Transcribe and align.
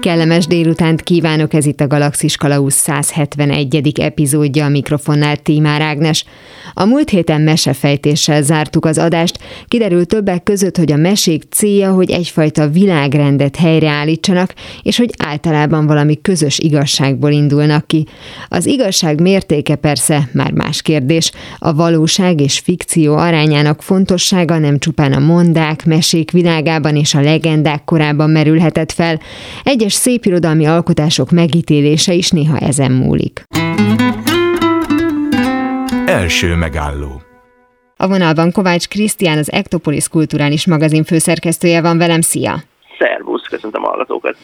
Kellemes 0.00 0.46
délutánt 0.46 1.02
kívánok, 1.02 1.54
ez 1.54 1.66
itt 1.66 1.80
a 1.80 1.86
Galaxis 1.86 2.36
Kalausz 2.36 2.74
171. 2.74 4.00
epizódja 4.00 4.64
a 4.64 4.68
mikrofonnál 4.68 5.36
Tímár 5.36 5.80
Ágnes. 5.80 6.24
A 6.74 6.84
múlt 6.84 7.10
héten 7.10 7.40
mesefejtéssel 7.40 8.42
zártuk 8.42 8.84
az 8.84 8.98
adást, 8.98 9.38
kiderült 9.68 10.08
többek 10.08 10.42
között, 10.42 10.76
hogy 10.76 10.92
a 10.92 10.96
mesék 10.96 11.42
célja, 11.50 11.92
hogy 11.92 12.10
egyfajta 12.10 12.68
világrendet 12.68 13.56
helyreállítsanak, 13.56 14.54
és 14.82 14.96
hogy 14.96 15.10
általában 15.18 15.86
valami 15.86 16.20
közös 16.22 16.58
igazságból 16.58 17.30
indulnak 17.30 17.86
ki. 17.86 18.06
Az 18.48 18.66
igazság 18.66 19.20
mértéke 19.20 19.74
persze 19.74 20.28
már 20.32 20.52
más 20.52 20.82
kérdés. 20.82 21.32
A 21.58 21.74
valóság 21.74 22.40
és 22.40 22.58
fikció 22.58 23.16
arányának 23.16 23.82
fontossága 23.82 24.58
nem 24.58 24.78
csupán 24.78 25.12
a 25.12 25.18
mondák, 25.18 25.86
mesék 25.86 26.30
világában 26.30 26.96
és 26.96 27.14
a 27.14 27.20
legendák 27.20 27.84
korában 27.84 28.30
merülhetett 28.30 28.92
fel. 28.92 29.20
Egyes 29.64 29.89
egyes 29.90 30.02
szépirodalmi 30.02 30.66
alkotások 30.66 31.30
megítélése 31.30 32.12
is 32.12 32.30
néha 32.30 32.58
ezen 32.58 32.92
múlik. 32.92 33.42
Első 36.06 36.54
megálló 36.54 37.22
a 37.96 38.08
vonalban 38.08 38.52
Kovács 38.52 38.88
Krisztián, 38.88 39.38
az 39.38 39.52
Ektopolis 39.52 40.08
Kulturális 40.08 40.66
Magazin 40.66 41.04
főszerkesztője 41.04 41.80
van 41.80 41.98
velem. 41.98 42.20
Szia! 42.20 42.69
Szervusz, 43.00 43.46
köszöntöm 43.46 43.84
a 43.84 43.88
hallgatókat! 43.88 44.36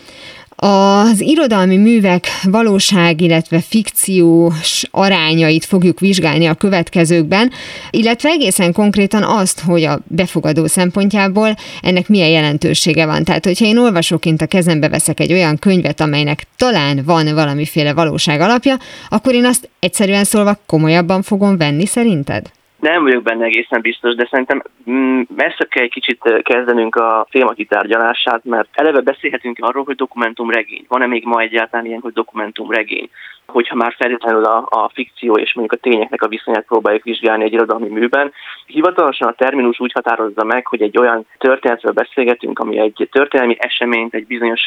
Az 0.56 1.20
irodalmi 1.20 1.76
művek 1.76 2.26
valóság, 2.42 3.20
illetve 3.20 3.60
fikciós 3.60 4.84
arányait 4.90 5.64
fogjuk 5.64 6.00
vizsgálni 6.00 6.46
a 6.46 6.54
következőkben, 6.54 7.50
illetve 7.90 8.28
egészen 8.28 8.72
konkrétan 8.72 9.22
azt, 9.22 9.60
hogy 9.60 9.84
a 9.84 9.98
befogadó 10.04 10.66
szempontjából 10.66 11.54
ennek 11.82 12.08
milyen 12.08 12.28
jelentősége 12.28 13.06
van. 13.06 13.24
Tehát, 13.24 13.44
hogyha 13.44 13.64
én 13.64 13.78
olvasóként 13.78 14.42
a 14.42 14.46
kezembe 14.46 14.88
veszek 14.88 15.20
egy 15.20 15.32
olyan 15.32 15.58
könyvet, 15.58 16.00
amelynek 16.00 16.42
talán 16.56 17.02
van 17.04 17.34
valamiféle 17.34 17.94
valóság 17.94 18.40
alapja, 18.40 18.76
akkor 19.08 19.34
én 19.34 19.44
azt 19.44 19.68
egyszerűen 19.78 20.24
szólva 20.24 20.58
komolyabban 20.66 21.22
fogom 21.22 21.56
venni 21.56 21.86
szerinted? 21.86 22.50
Nem 22.80 23.02
vagyok 23.02 23.22
benne 23.22 23.44
egészen 23.44 23.80
biztos, 23.80 24.14
de 24.14 24.28
szerintem 24.30 24.62
mm, 24.90 25.20
messze 25.36 25.64
kell 25.68 25.82
egy 25.82 25.90
kicsit 25.90 26.42
kezdenünk 26.42 26.94
a 26.94 27.26
téma 27.30 27.52
kitárgyalását, 27.52 28.44
mert 28.44 28.68
eleve 28.72 29.00
beszélhetünk 29.00 29.58
arról, 29.60 29.84
hogy 29.84 29.96
dokumentumregény. 29.96 30.84
Van-e 30.88 31.06
még 31.06 31.24
ma 31.24 31.40
egyáltalán 31.40 31.86
ilyen, 31.86 32.00
hogy 32.00 32.12
dokumentumregény? 32.12 33.10
Hogyha 33.46 33.74
már 33.74 33.94
feltétlenül 33.98 34.44
a, 34.44 34.66
a 34.70 34.90
fikció 34.94 35.36
és 35.36 35.54
mondjuk 35.54 35.80
a 35.80 35.88
tényeknek 35.88 36.22
a 36.22 36.28
viszonyát 36.28 36.66
próbáljuk 36.66 37.04
vizsgálni 37.04 37.44
egy 37.44 37.52
irodalmi 37.52 37.88
műben. 37.88 38.32
Hivatalosan 38.66 39.28
a 39.28 39.32
terminus 39.34 39.80
úgy 39.80 39.92
határozza 39.92 40.44
meg, 40.44 40.66
hogy 40.66 40.82
egy 40.82 40.98
olyan 40.98 41.26
történetről 41.38 41.92
beszélgetünk, 41.92 42.58
ami 42.58 42.78
egy 42.78 43.08
történelmi 43.10 43.56
eseményt, 43.58 44.14
egy 44.14 44.26
bizonyos 44.26 44.66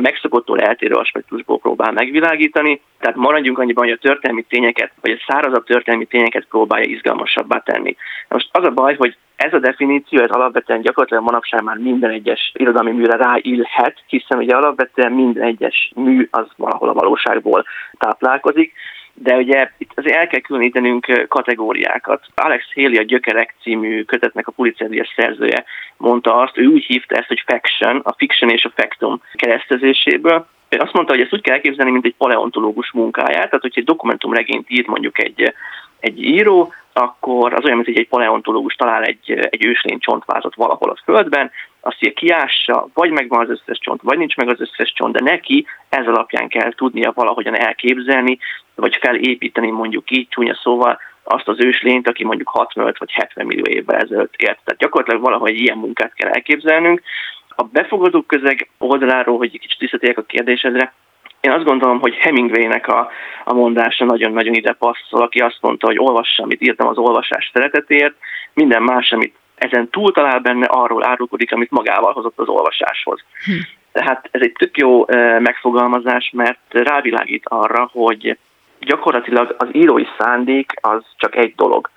megszokottól 0.00 0.60
eltérő 0.60 0.94
aspektusból 0.94 1.58
próbál 1.58 1.92
megvilágítani. 1.92 2.80
Tehát 2.98 3.16
maradjunk 3.16 3.58
annyiban, 3.58 3.84
hogy 3.84 3.92
a 3.92 4.08
történelmi 4.08 4.42
tényeket, 4.42 4.92
vagy 5.00 5.10
a 5.10 5.24
szárazabb 5.26 5.64
történelmi 5.64 6.06
tényeket 6.06 6.46
próbálja 6.48 6.90
izgalmasabbá 6.90 7.58
tenni. 7.58 7.96
Most 8.28 8.48
az 8.52 8.64
a 8.64 8.70
baj, 8.70 8.96
hogy 8.96 9.16
ez 9.36 9.52
a 9.52 9.58
definíció, 9.58 10.22
ez 10.22 10.30
alapvetően 10.30 10.80
gyakorlatilag 10.80 11.24
manapság 11.24 11.62
már 11.62 11.76
minden 11.76 12.10
egyes 12.10 12.52
irodalmi 12.54 12.90
műre 12.90 13.16
ráillhet, 13.16 14.02
hiszen 14.06 14.38
ugye 14.38 14.56
alapvetően 14.56 15.12
minden 15.12 15.42
egyes 15.42 15.92
mű 15.94 16.28
az 16.30 16.46
valahol 16.56 16.88
a 16.88 16.92
valóságból 16.92 17.64
táplálkozik, 17.98 18.72
de 19.14 19.36
ugye 19.36 19.70
itt 19.78 19.92
azért 19.94 20.16
el 20.16 20.26
kell 20.26 20.40
különítenünk 20.40 21.26
kategóriákat. 21.28 22.26
Alex 22.34 22.64
Haley 22.74 22.98
a 22.98 23.02
Gyökerek 23.02 23.54
című 23.62 24.02
kötetnek 24.02 24.46
a 24.46 24.52
Pulitzer 24.52 25.08
szerzője 25.16 25.64
mondta 25.96 26.36
azt, 26.36 26.58
ő 26.58 26.66
úgy 26.66 26.84
hívta 26.84 27.16
ezt, 27.16 27.28
hogy 27.28 27.42
faction, 27.46 28.00
a 28.04 28.14
fiction 28.16 28.50
és 28.50 28.64
a 28.64 28.72
factum 28.74 29.22
keresztezéséből, 29.32 30.46
azt 30.78 30.92
mondta, 30.92 31.12
hogy 31.12 31.22
ezt 31.22 31.32
úgy 31.32 31.40
kell 31.40 31.54
elképzelni, 31.54 31.90
mint 31.90 32.04
egy 32.04 32.14
paleontológus 32.18 32.92
munkáját, 32.92 33.46
tehát 33.46 33.60
hogyha 33.60 33.80
egy 33.80 33.86
dokumentumregényt 33.86 34.70
ír 34.70 34.86
mondjuk 34.86 35.22
egy, 35.22 35.54
egy 36.00 36.22
író, 36.22 36.72
akkor 36.92 37.52
az 37.52 37.64
olyan, 37.64 37.76
mint 37.76 37.88
hogy 37.88 37.98
egy 37.98 38.08
paleontológus 38.08 38.74
talál 38.74 39.02
egy, 39.02 39.30
egy 39.50 39.64
őslény 39.64 39.98
csontvázat 39.98 40.54
valahol 40.54 40.90
a 40.90 41.00
földben, 41.04 41.50
azt 41.80 41.96
ugye 42.00 42.12
kiássa, 42.12 42.88
vagy 42.94 43.10
megvan 43.10 43.40
az 43.40 43.50
összes 43.50 43.78
csont, 43.78 44.02
vagy 44.02 44.18
nincs 44.18 44.36
meg 44.36 44.48
az 44.48 44.60
összes 44.60 44.92
csont, 44.92 45.12
de 45.12 45.30
neki 45.30 45.66
ez 45.88 46.06
alapján 46.06 46.48
kell 46.48 46.72
tudnia 46.72 47.12
valahogyan 47.14 47.56
elképzelni, 47.56 48.38
vagy 48.74 48.96
felépíteni 49.00 49.70
mondjuk 49.70 50.10
így 50.10 50.28
csúnya 50.28 50.54
szóval 50.62 50.98
azt 51.24 51.48
az 51.48 51.64
őslényt, 51.64 52.08
aki 52.08 52.24
mondjuk 52.24 52.48
65 52.48 52.98
vagy 52.98 53.12
70 53.12 53.46
millió 53.46 53.64
évvel 53.64 53.96
ezelőtt 53.96 54.34
élt. 54.36 54.58
Tehát 54.64 54.80
gyakorlatilag 54.80 55.22
valahogy 55.22 55.60
ilyen 55.60 55.78
munkát 55.78 56.14
kell 56.14 56.30
elképzelnünk. 56.30 57.02
A 57.48 57.62
befogadó 57.62 58.22
közeg 58.22 58.70
oldaláról, 58.78 59.36
hogy 59.36 59.50
egy 59.52 59.60
kicsit 59.60 59.78
visszatérjek 59.78 60.18
a 60.18 60.22
kérdésedre, 60.22 60.92
én 61.40 61.52
azt 61.52 61.64
gondolom, 61.64 62.00
hogy 62.00 62.14
Hemingwaynek 62.14 62.88
a, 62.88 63.10
a 63.44 63.52
mondása 63.52 64.04
nagyon-nagyon 64.04 64.54
ide 64.54 64.72
passzol, 64.72 65.22
aki 65.22 65.38
azt 65.38 65.58
mondta, 65.60 65.86
hogy 65.86 65.98
olvassa, 65.98 66.42
amit 66.42 66.62
írtam 66.62 66.88
az 66.88 66.98
olvasás 66.98 67.50
szeretetért, 67.52 68.14
minden 68.54 68.82
más, 68.82 69.12
amit 69.12 69.34
ezen 69.60 69.90
túl 69.90 70.12
talál 70.12 70.38
benne, 70.38 70.66
arról 70.66 71.06
árulkodik, 71.06 71.52
amit 71.52 71.70
magával 71.70 72.12
hozott 72.12 72.38
az 72.38 72.48
olvasáshoz. 72.48 73.24
Hm. 73.44 73.52
Tehát 73.92 74.28
ez 74.30 74.40
egy 74.40 74.52
tök 74.52 74.76
jó 74.76 75.04
megfogalmazás, 75.38 76.30
mert 76.34 76.58
rávilágít 76.68 77.44
arra, 77.48 77.88
hogy 77.92 78.38
gyakorlatilag 78.80 79.54
az 79.58 79.68
írói 79.72 80.04
szándék 80.18 80.72
az 80.80 81.02
csak 81.16 81.36
egy 81.36 81.54
dolog. 81.54 81.90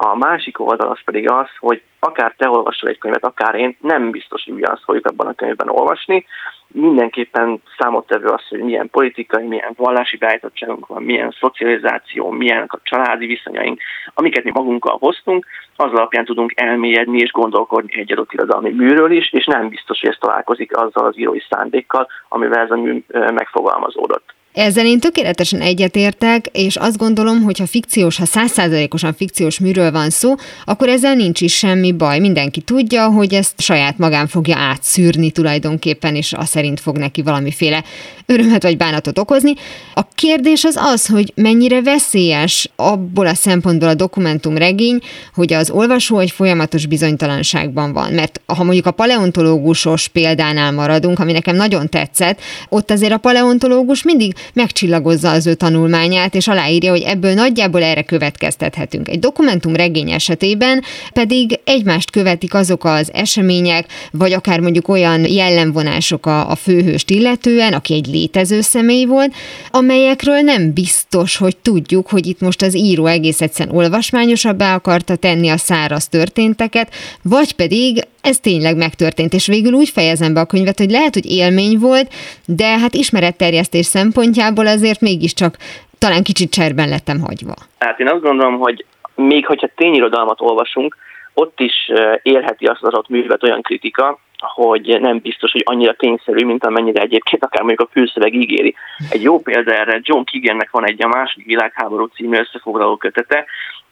A 0.00 0.16
másik 0.16 0.60
oldal 0.60 0.90
az 0.90 0.98
pedig 1.04 1.30
az, 1.30 1.48
hogy 1.58 1.82
akár 1.98 2.34
te 2.36 2.48
olvasol 2.48 2.88
egy 2.88 2.98
könyvet, 2.98 3.24
akár 3.24 3.54
én, 3.54 3.76
nem 3.80 4.10
biztos, 4.10 4.44
hogy 4.44 4.54
ugyanazt 4.54 4.82
fogjuk 4.84 5.06
abban 5.06 5.26
a 5.26 5.34
könyvben 5.34 5.68
olvasni. 5.68 6.26
Mindenképpen 6.68 7.62
számottevő 7.78 8.26
az, 8.26 8.48
hogy 8.48 8.58
milyen 8.58 8.90
politikai, 8.90 9.46
milyen 9.46 9.72
vallási 9.76 10.16
beállítottságunk 10.16 10.86
van, 10.86 11.02
milyen 11.02 11.34
szocializáció, 11.40 12.30
milyen 12.30 12.64
a 12.68 12.78
családi 12.82 13.26
viszonyaink, 13.26 13.80
amiket 14.14 14.44
mi 14.44 14.50
magunkkal 14.54 14.96
hoztunk, 15.00 15.46
az 15.76 15.90
alapján 15.92 16.24
tudunk 16.24 16.60
elmélyedni 16.60 17.18
és 17.18 17.30
gondolkodni 17.30 17.98
egy 17.98 18.12
adott 18.12 18.32
irodalmi 18.32 18.70
műről 18.70 19.10
is, 19.10 19.32
és 19.32 19.44
nem 19.44 19.68
biztos, 19.68 20.00
hogy 20.00 20.10
ez 20.10 20.16
találkozik 20.20 20.76
azzal 20.76 21.06
az 21.06 21.18
írói 21.18 21.40
szándékkal, 21.50 22.08
amivel 22.28 22.62
ez 22.62 22.70
a 22.70 22.76
mű 22.76 23.04
megfogalmazódott. 23.12 24.36
Ezzel 24.52 24.86
én 24.86 25.00
tökéletesen 25.00 25.60
egyetértek, 25.60 26.46
és 26.52 26.76
azt 26.76 26.96
gondolom, 26.96 27.42
hogy 27.42 27.58
ha 27.58 27.66
fikciós, 27.66 28.16
ha 28.16 28.24
százszázalékosan 28.24 29.14
fikciós 29.14 29.58
műről 29.58 29.90
van 29.90 30.10
szó, 30.10 30.34
akkor 30.64 30.88
ezzel 30.88 31.14
nincs 31.14 31.40
is 31.40 31.56
semmi 31.56 31.92
baj. 31.92 32.18
Mindenki 32.18 32.60
tudja, 32.60 33.06
hogy 33.06 33.34
ezt 33.34 33.60
saját 33.60 33.98
magán 33.98 34.26
fogja 34.26 34.56
átszűrni 34.56 35.30
tulajdonképpen, 35.30 36.14
és 36.14 36.32
azt 36.32 36.50
szerint 36.50 36.80
fog 36.80 36.96
neki 36.96 37.22
valamiféle 37.22 37.84
örömet 38.26 38.62
vagy 38.62 38.76
bánatot 38.76 39.18
okozni. 39.18 39.52
A 39.94 40.02
kérdés 40.14 40.64
az 40.64 40.76
az, 40.76 41.06
hogy 41.06 41.32
mennyire 41.34 41.82
veszélyes 41.82 42.70
abból 42.76 43.26
a 43.26 43.34
szempontból 43.34 43.88
a 43.88 43.94
dokumentumregény, 43.94 44.98
hogy 45.34 45.52
az 45.52 45.70
olvasó 45.70 46.18
egy 46.18 46.30
folyamatos 46.30 46.86
bizonytalanságban 46.86 47.92
van. 47.92 48.12
Mert 48.12 48.40
ha 48.46 48.64
mondjuk 48.64 48.86
a 48.86 48.90
paleontológusos 48.90 50.08
példánál 50.08 50.72
maradunk, 50.72 51.18
ami 51.18 51.32
nekem 51.32 51.56
nagyon 51.56 51.88
tetszett, 51.88 52.40
ott 52.68 52.90
azért 52.90 53.12
a 53.12 53.18
paleontológus 53.18 54.02
mindig 54.02 54.34
megcsillagozza 54.52 55.30
az 55.30 55.46
ő 55.46 55.54
tanulmányát, 55.54 56.34
és 56.34 56.48
aláírja, 56.48 56.90
hogy 56.90 57.02
ebből 57.02 57.34
nagyjából 57.34 57.82
erre 57.82 58.02
következtethetünk. 58.02 59.08
Egy 59.08 59.18
dokumentumregény 59.18 60.10
esetében 60.10 60.82
pedig 61.12 61.60
egymást 61.64 62.10
követik 62.10 62.54
azok 62.54 62.84
az 62.84 63.10
események, 63.12 63.86
vagy 64.12 64.32
akár 64.32 64.60
mondjuk 64.60 64.88
olyan 64.88 65.24
jellemvonások 65.24 66.26
a, 66.26 66.50
a 66.50 66.54
főhőst 66.54 67.10
illetően, 67.10 67.72
aki 67.72 67.94
egy 67.94 68.06
létező 68.06 68.60
személy 68.60 69.04
volt, 69.04 69.34
amelyekről 69.70 70.40
nem 70.40 70.72
biztos, 70.72 71.36
hogy 71.36 71.56
tudjuk, 71.56 72.08
hogy 72.08 72.26
itt 72.26 72.40
most 72.40 72.62
az 72.62 72.76
író 72.76 73.06
egész 73.06 73.40
egyszerűen 73.40 73.76
olvasmányosabbá 73.76 74.74
akarta 74.74 75.16
tenni 75.16 75.48
a 75.48 75.56
száraz 75.56 76.08
történteket, 76.08 76.92
vagy 77.22 77.52
pedig 77.52 78.06
ez 78.20 78.38
tényleg 78.38 78.76
megtörtént, 78.76 79.34
és 79.34 79.46
végül 79.46 79.72
úgy 79.72 79.88
fejezem 79.88 80.34
be 80.34 80.40
a 80.40 80.44
könyvet, 80.44 80.78
hogy 80.78 80.90
lehet, 80.90 81.14
hogy 81.14 81.30
élmény 81.30 81.78
volt, 81.78 82.12
de 82.46 82.78
hát 82.78 82.94
ismeretterjesztés 82.94 83.86
szempontjából 83.86 84.27
azért 84.66 85.00
mégiscsak 85.00 85.56
talán 85.98 86.22
kicsit 86.22 86.50
cserben 86.50 86.88
lettem 86.88 87.20
hagyva. 87.20 87.54
Hát 87.78 88.00
én 88.00 88.08
azt 88.08 88.22
gondolom, 88.22 88.58
hogy 88.58 88.84
még 89.14 89.46
hogyha 89.46 89.68
tényirodalmat 89.76 90.40
olvasunk, 90.40 90.96
ott 91.34 91.60
is 91.60 91.90
érheti 92.22 92.64
azt 92.64 92.82
az 92.82 92.88
adott 92.88 93.08
művet 93.08 93.42
olyan 93.42 93.62
kritika, 93.62 94.18
hogy 94.38 94.98
nem 95.00 95.18
biztos, 95.18 95.52
hogy 95.52 95.62
annyira 95.64 95.94
tényszerű, 95.94 96.44
mint 96.44 96.64
amennyire 96.64 97.02
egyébként 97.02 97.44
akár 97.44 97.62
mondjuk 97.62 97.88
a 97.88 97.92
fülszöveg 97.92 98.34
ígéri. 98.34 98.74
Egy 99.10 99.22
jó 99.22 99.40
példa 99.40 99.72
erre 99.72 100.00
John 100.02 100.24
Keegannek 100.24 100.70
van 100.70 100.86
egy 100.86 101.04
a 101.04 101.08
második 101.08 101.46
világháború 101.46 102.04
című 102.04 102.38
összefoglaló 102.38 102.96
kötete. 102.96 103.44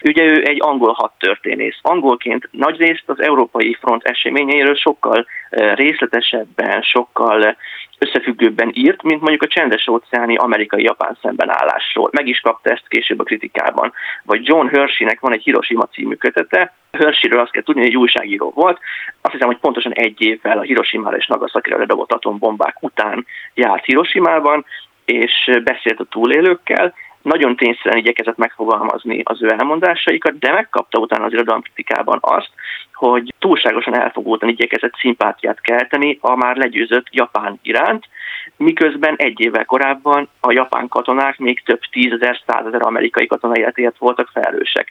Ugye 0.05 0.23
ő 0.23 0.44
egy 0.44 0.59
angol 0.61 0.93
hadtörténész. 0.93 1.79
Angolként 1.83 2.49
nagyrészt 2.50 3.05
az 3.06 3.23
európai 3.23 3.77
front 3.81 4.05
eseményeiről 4.05 4.75
sokkal 4.75 5.27
részletesebben, 5.75 6.83
sokkal 6.83 7.56
összefüggőbben 7.98 8.70
írt, 8.75 9.02
mint 9.02 9.20
mondjuk 9.20 9.43
a 9.43 9.46
csendes 9.46 9.87
óceáni 9.87 10.37
amerikai-japán 10.37 11.19
szembenállásról. 11.22 12.08
Meg 12.12 12.26
is 12.26 12.40
kapta 12.40 12.70
ezt 12.70 12.88
később 12.88 13.20
a 13.20 13.25
kritikában. 13.25 13.93
Vagy 14.25 14.46
John 14.46 14.66
Hersheynek 14.66 15.20
van 15.20 15.32
egy 15.32 15.43
Hiroshima 15.43 15.87
című 15.87 16.14
kötete, 16.14 16.75
Hersheyről 16.93 17.40
azt 17.40 17.50
kell 17.50 17.62
tudni, 17.62 17.81
hogy 17.81 17.90
egy 17.90 17.96
újságíró 17.96 18.52
volt. 18.54 18.78
Azt 19.20 19.32
hiszem, 19.32 19.46
hogy 19.46 19.58
pontosan 19.58 19.93
egy 19.93 20.20
évvel 20.20 20.58
a 20.58 20.62
Hiroshima 20.62 21.10
és 21.10 21.26
Nagasaki-ra 21.26 21.78
ledobott 21.78 22.12
atombombák 22.12 22.82
után 22.82 23.26
járt 23.54 23.84
Hiroshima-ban, 23.84 24.64
és 25.04 25.50
beszélt 25.64 26.00
a 26.00 26.04
túlélőkkel, 26.04 26.94
nagyon 27.26 27.56
tényszerűen 27.56 28.02
igyekezett 28.02 28.37
megfogalmazni 28.37 29.20
az 29.25 29.43
ő 29.43 29.50
elmondásaikat, 29.58 30.38
de 30.38 30.52
megkapta 30.52 30.99
utána 30.99 31.25
az 31.25 31.32
irodalomkritikában 31.32 32.19
azt, 32.20 32.50
hogy 32.94 33.34
túlságosan 33.38 33.94
elfogultan 33.94 34.49
igyekezett 34.49 34.94
szimpátiát 35.00 35.61
kelteni 35.61 36.19
a 36.20 36.37
már 36.37 36.56
legyőzött 36.56 37.06
Japán 37.11 37.58
iránt, 37.62 38.08
miközben 38.56 39.14
egy 39.16 39.40
évvel 39.40 39.64
korábban 39.64 40.28
a 40.40 40.52
japán 40.52 40.88
katonák 40.88 41.38
még 41.38 41.62
több 41.64 41.81
tízezer, 41.90 42.40
százezer 42.46 42.82
amerikai 42.82 43.26
katona 43.26 43.58
életért 43.58 43.98
voltak 43.98 44.31
felelősek. 44.32 44.90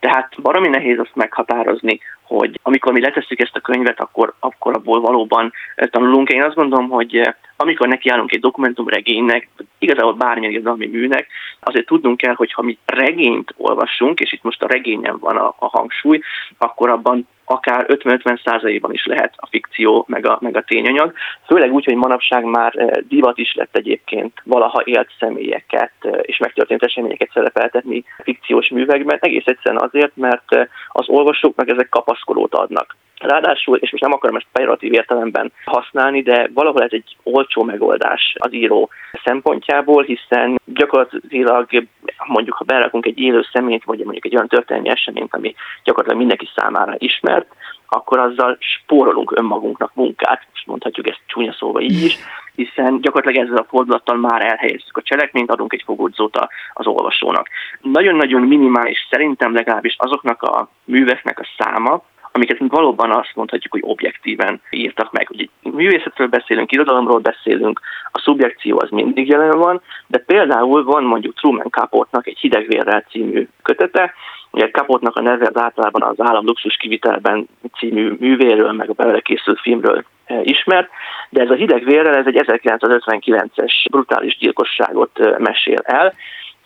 Tehát 0.00 0.42
baromi 0.42 0.68
nehéz 0.68 0.98
azt 0.98 1.14
meghatározni, 1.14 2.00
hogy 2.22 2.60
amikor 2.62 2.92
mi 2.92 3.00
letesszük 3.00 3.40
ezt 3.40 3.56
a 3.56 3.60
könyvet, 3.60 4.00
akkor, 4.00 4.34
akkor 4.38 4.74
abból 4.74 5.00
valóban 5.00 5.52
tanulunk. 5.76 6.28
Én 6.28 6.42
azt 6.42 6.54
gondolom, 6.54 6.88
hogy 6.88 7.34
amikor 7.56 7.88
nekiállunk 7.88 8.32
egy 8.32 8.40
dokumentumregénynek, 8.40 9.48
igazából 9.78 10.14
bármilyen 10.14 10.52
irodalmi 10.52 10.86
műnek, 10.86 11.26
azért 11.60 11.86
tudnunk 11.86 12.16
kell, 12.16 12.34
hogy 12.34 12.52
ha 12.52 12.62
mi 12.62 12.78
regényt 12.84 13.54
olvasunk, 13.56 14.20
és 14.20 14.32
itt 14.32 14.42
most 14.42 14.62
a 14.62 14.68
regényen 14.68 15.18
van 15.18 15.36
a, 15.36 15.54
a 15.58 15.66
hangsúly, 15.66 16.20
akkor 16.58 16.90
abban 16.90 17.28
akár 17.46 17.86
50-50 17.88 18.44
százalékban 18.44 18.92
is 18.92 19.06
lehet 19.06 19.32
a 19.36 19.46
fikció, 19.46 20.04
meg 20.08 20.26
a, 20.26 20.38
meg 20.40 20.56
a 20.56 20.62
tényanyag. 20.62 21.12
Főleg 21.46 21.72
úgy, 21.72 21.84
hogy 21.84 21.94
manapság 21.94 22.44
már 22.44 22.72
eh, 22.76 22.88
divat 23.08 23.38
is 23.38 23.54
lett 23.54 23.76
egyébként 23.76 24.32
valaha 24.44 24.82
élt 24.84 25.08
személyeket 25.18 25.92
eh, 26.00 26.12
és 26.22 26.38
megtörtént 26.38 26.82
eseményeket 26.82 27.30
szerepeltetni 27.32 28.04
fikciós 28.22 28.68
művekben, 28.68 29.18
egész 29.20 29.46
egyszerűen 29.46 29.82
azért, 29.82 30.16
mert 30.16 30.54
eh, 30.54 30.66
az 30.88 31.08
olvasóknak 31.08 31.68
ezek 31.68 31.88
kapaszkodót 31.88 32.54
adnak. 32.54 32.96
Ráadásul, 33.26 33.76
és 33.76 33.90
most 33.90 34.02
nem 34.02 34.12
akarom 34.12 34.36
ezt 34.36 34.46
pejoratív 34.52 34.92
értelemben 34.92 35.52
használni, 35.64 36.22
de 36.22 36.50
valahol 36.54 36.82
ez 36.82 36.92
egy 36.92 37.16
olcsó 37.22 37.62
megoldás 37.62 38.34
az 38.38 38.52
író 38.52 38.90
szempontjából, 39.24 40.02
hiszen 40.02 40.60
gyakorlatilag 40.64 41.86
mondjuk, 42.26 42.56
ha 42.56 42.64
berakunk 42.64 43.06
egy 43.06 43.18
élő 43.18 43.46
személyt, 43.52 43.84
vagy 43.84 43.98
mondjuk 43.98 44.24
egy 44.24 44.34
olyan 44.34 44.48
történelmi 44.48 44.88
eseményt, 44.88 45.34
ami 45.34 45.54
gyakorlatilag 45.84 46.18
mindenki 46.18 46.48
számára 46.54 46.94
ismert, 46.98 47.46
akkor 47.86 48.18
azzal 48.18 48.56
spórolunk 48.60 49.32
önmagunknak 49.38 49.94
munkát, 49.94 50.46
és 50.52 50.62
mondhatjuk 50.66 51.08
ezt 51.08 51.20
csúnya 51.26 51.52
szóval 51.52 51.82
így 51.82 52.04
is, 52.04 52.16
hiszen 52.54 53.00
gyakorlatilag 53.00 53.46
ezzel 53.46 53.62
a 53.62 53.66
fordulattal 53.68 54.16
már 54.16 54.42
elhelyezzük 54.42 54.96
a 54.96 55.02
cselekményt, 55.02 55.50
adunk 55.50 55.72
egy 55.72 55.82
fogódzót 55.84 56.38
az 56.72 56.86
olvasónak. 56.86 57.48
Nagyon-nagyon 57.80 58.42
minimális 58.42 59.06
szerintem 59.10 59.54
legalábbis 59.54 59.94
azoknak 59.98 60.42
a 60.42 60.68
műveknek 60.84 61.38
a 61.38 61.46
száma, 61.58 62.02
amiket 62.36 62.58
valóban 62.68 63.10
azt 63.10 63.32
mondhatjuk, 63.34 63.72
hogy 63.72 63.82
objektíven 63.84 64.60
írtak 64.70 65.12
meg. 65.12 65.28
Ugye 65.30 65.44
művészetről 65.62 66.26
beszélünk, 66.26 66.72
irodalomról 66.72 67.18
beszélünk, 67.18 67.80
a 68.12 68.20
szubjekció 68.20 68.78
az 68.80 68.90
mindig 68.90 69.28
jelen 69.28 69.58
van, 69.58 69.80
de 70.06 70.18
például 70.18 70.84
van 70.84 71.04
mondjuk 71.04 71.34
Truman 71.34 71.70
Capote-nak 71.70 72.26
egy 72.26 72.38
Hidegvérrel 72.38 73.04
című 73.10 73.48
kötete, 73.62 74.14
Ugye 74.50 74.70
Kapotnak 74.70 75.16
a 75.16 75.20
neve 75.20 75.46
az 75.46 75.60
általában 75.60 76.02
az 76.02 76.14
Állam 76.18 76.44
luxus 76.44 76.76
kivitelben 76.76 77.48
című 77.78 78.12
művéről, 78.18 78.72
meg 78.72 78.90
a 78.90 78.92
belőle 78.92 79.20
készült 79.20 79.60
filmről 79.60 80.04
e, 80.26 80.40
ismert, 80.42 80.90
de 81.30 81.42
ez 81.42 81.50
a 81.50 81.54
hidegvérrel, 81.54 82.16
ez 82.16 82.26
egy 82.26 82.40
1959-es 82.46 83.72
brutális 83.90 84.36
gyilkosságot 84.38 85.18
e, 85.18 85.34
mesél 85.38 85.80
el. 85.82 86.14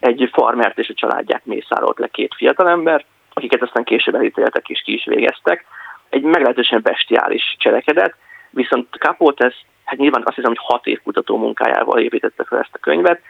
Egy 0.00 0.28
farmert 0.32 0.78
és 0.78 0.88
a 0.88 0.94
családját 0.94 1.46
mészárolt 1.46 1.98
le 1.98 2.08
két 2.08 2.34
fiatalember, 2.36 3.04
akiket 3.40 3.62
aztán 3.62 3.84
később 3.84 4.14
elítéltek 4.14 4.68
és 4.68 4.82
ki 4.84 4.92
is 4.92 5.04
végeztek. 5.04 5.64
Egy 6.08 6.22
meglehetősen 6.22 6.80
bestiális 6.82 7.56
cselekedet, 7.58 8.14
viszont 8.50 8.88
Capote 8.98 9.44
ez, 9.44 9.54
hát 9.84 9.98
nyilván 9.98 10.22
azt 10.24 10.36
hiszem, 10.36 10.50
hogy 10.50 10.66
hat 10.66 10.86
év 10.86 11.00
kutató 11.02 11.36
munkájával 11.36 11.98
építette 11.98 12.44
fel 12.44 12.58
ezt 12.58 12.74
a 12.74 12.78
könyvet, 12.78 13.20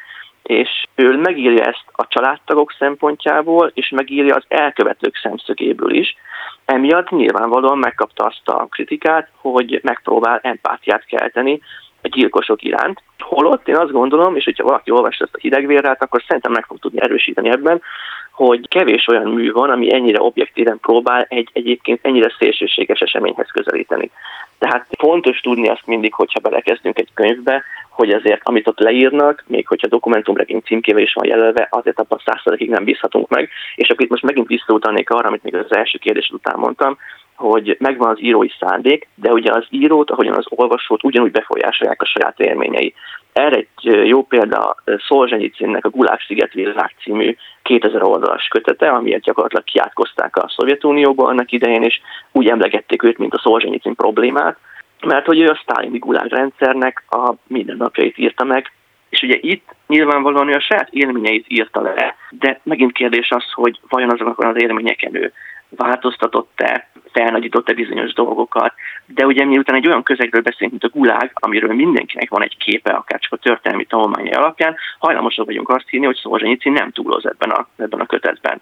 és 0.43 0.69
ő 0.95 1.17
megírja 1.17 1.65
ezt 1.65 1.85
a 1.93 2.07
családtagok 2.09 2.75
szempontjából, 2.79 3.71
és 3.75 3.89
megírja 3.89 4.35
az 4.35 4.45
elkövetők 4.49 5.17
szemszögéből 5.23 5.95
is. 5.95 6.17
Emiatt 6.65 7.11
nyilvánvalóan 7.11 7.79
megkapta 7.79 8.25
azt 8.25 8.49
a 8.49 8.67
kritikát, 8.71 9.29
hogy 9.37 9.81
megpróbál 9.83 10.41
empátiát 10.43 11.05
kelteni 11.05 11.61
a 12.03 12.09
gyilkosok 12.09 12.63
iránt. 12.63 13.03
Holott 13.19 13.69
én 13.69 13.77
azt 13.77 13.93
gondolom, 13.93 14.37
és 14.37 14.45
hogyha 14.45 14.65
valaki 14.65 14.91
olvasta 14.91 15.25
ezt 15.25 15.35
a 15.35 15.41
hidegvérrel, 15.41 15.97
akkor 15.99 16.23
szerintem 16.27 16.53
meg 16.53 16.65
fog 16.67 16.79
tudni 16.79 17.01
erősíteni 17.01 17.51
ebben, 17.51 17.83
hogy 18.47 18.69
kevés 18.69 19.07
olyan 19.09 19.31
mű 19.31 19.53
van, 19.53 19.71
ami 19.71 19.95
ennyire 19.95 20.21
objektíven 20.23 20.79
próbál 20.81 21.27
egy 21.29 21.49
egyébként 21.53 21.99
ennyire 22.03 22.35
szélsőséges 22.39 23.01
eseményhez 23.01 23.51
közelíteni. 23.51 24.11
Tehát 24.59 24.87
fontos 24.99 25.41
tudni 25.41 25.69
azt 25.69 25.87
mindig, 25.87 26.15
hogyha 26.15 26.41
belekezdünk 26.41 26.99
egy 26.99 27.09
könyvbe, 27.15 27.65
hogy 27.89 28.11
azért, 28.11 28.41
amit 28.45 28.69
ott 28.69 28.79
leírnak, 28.79 29.45
még 29.47 29.67
hogyha 29.67 29.89
dokumentumregény 29.89 30.61
címkével 30.61 31.03
is 31.03 31.13
van 31.13 31.27
jelölve, 31.27 31.69
azért 31.71 32.01
abban 32.01 32.23
százszerzekig 32.25 32.69
nem 32.69 32.85
bízhatunk 32.85 33.29
meg. 33.29 33.49
És 33.75 33.89
akkor 33.89 34.05
itt 34.05 34.11
most 34.11 34.23
megint 34.23 34.47
visszautalnék 34.47 35.11
arra, 35.11 35.29
amit 35.29 35.43
még 35.43 35.55
az 35.55 35.75
első 35.77 35.99
kérdés 35.99 36.31
után 36.31 36.59
mondtam, 36.59 36.99
hogy 37.35 37.77
megvan 37.79 38.11
az 38.11 38.23
írói 38.23 38.49
szándék, 38.61 39.09
de 39.15 39.33
ugye 39.33 39.53
az 39.53 39.67
írót, 39.71 40.11
ahogyan 40.11 40.35
az 40.35 40.47
olvasót 40.49 41.05
ugyanúgy 41.05 41.31
befolyásolják 41.31 42.03
a 42.03 42.07
saját 42.07 42.41
élményei. 42.41 42.95
Erre 43.33 43.57
egy 43.57 44.07
jó 44.07 44.23
példa 44.23 44.77
Szolzsenyicinnek 45.09 45.85
a 45.85 45.91
Gulák 45.91 46.21
sziget 46.21 46.53
világ 46.53 46.95
című 47.03 47.37
2000 47.63 48.03
oldalas 48.03 48.49
kötete, 48.49 48.89
amiért 48.89 49.23
gyakorlatilag 49.23 49.65
kiátkozták 49.65 50.37
a 50.37 50.49
Szovjetunióba 50.57 51.27
annak 51.27 51.53
idején, 51.53 51.83
és 51.83 52.01
úgy 52.33 52.49
emlegették 52.49 53.03
őt, 53.03 53.19
mint 53.19 53.35
a 53.35 53.41
Szolzsenyicin 53.43 53.95
problémát, 53.95 54.57
mert 55.07 55.27
hogy 55.27 55.41
ő 55.41 55.49
a 55.49 55.61
sztálini 55.63 55.99
gulág 55.99 56.27
rendszernek 56.27 57.03
a 57.09 57.33
mindennapjait 57.47 58.19
írta 58.19 58.45
meg, 58.45 58.73
és 59.09 59.23
ugye 59.23 59.39
itt 59.41 59.75
nyilvánvalóan 59.87 60.49
ő 60.49 60.53
a 60.53 60.61
saját 60.61 60.89
élményeit 60.91 61.45
írta 61.49 61.81
le, 61.81 62.17
de 62.31 62.61
megint 62.63 62.93
kérdés 62.93 63.31
az, 63.31 63.45
hogy 63.53 63.81
vajon 63.89 64.11
azokon 64.11 64.47
az 64.47 64.63
élményeken 64.63 65.15
ő 65.15 65.33
változtatott-e, 65.77 66.89
felnagyított-e 67.13 67.73
bizonyos 67.73 68.13
dolgokat, 68.13 68.73
de 69.07 69.27
ugye 69.27 69.45
miután 69.45 69.77
egy 69.77 69.87
olyan 69.87 70.03
közegről 70.03 70.43
beszélünk, 70.43 70.81
mint 70.81 70.95
a 70.95 70.99
gulág, 70.99 71.31
amiről 71.35 71.75
mindenkinek 71.75 72.31
van 72.31 72.43
egy 72.43 72.57
képe, 72.57 72.91
akár 72.91 73.21
csak 73.21 73.33
a 73.33 73.37
történelmi 73.37 73.85
tanulmányai 73.85 74.33
alapján, 74.33 74.77
hajlamosak 74.99 75.47
vagyunk 75.47 75.69
azt 75.69 75.89
hinni, 75.89 76.07
hogy 76.07 76.19
Szolzsenyici 76.23 76.69
nem 76.69 76.91
túloz 76.91 77.27
ebben 77.27 77.51
a, 77.51 77.69
ebben 77.77 78.01
a 78.01 78.07
kötetben. 78.07 78.61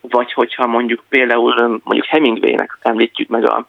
Vagy 0.00 0.32
hogyha 0.32 0.66
mondjuk 0.66 1.02
például 1.08 1.80
mondjuk 1.84 2.06
Hemingwaynek 2.06 2.78
említjük 2.82 3.28
meg 3.28 3.48
a 3.48 3.66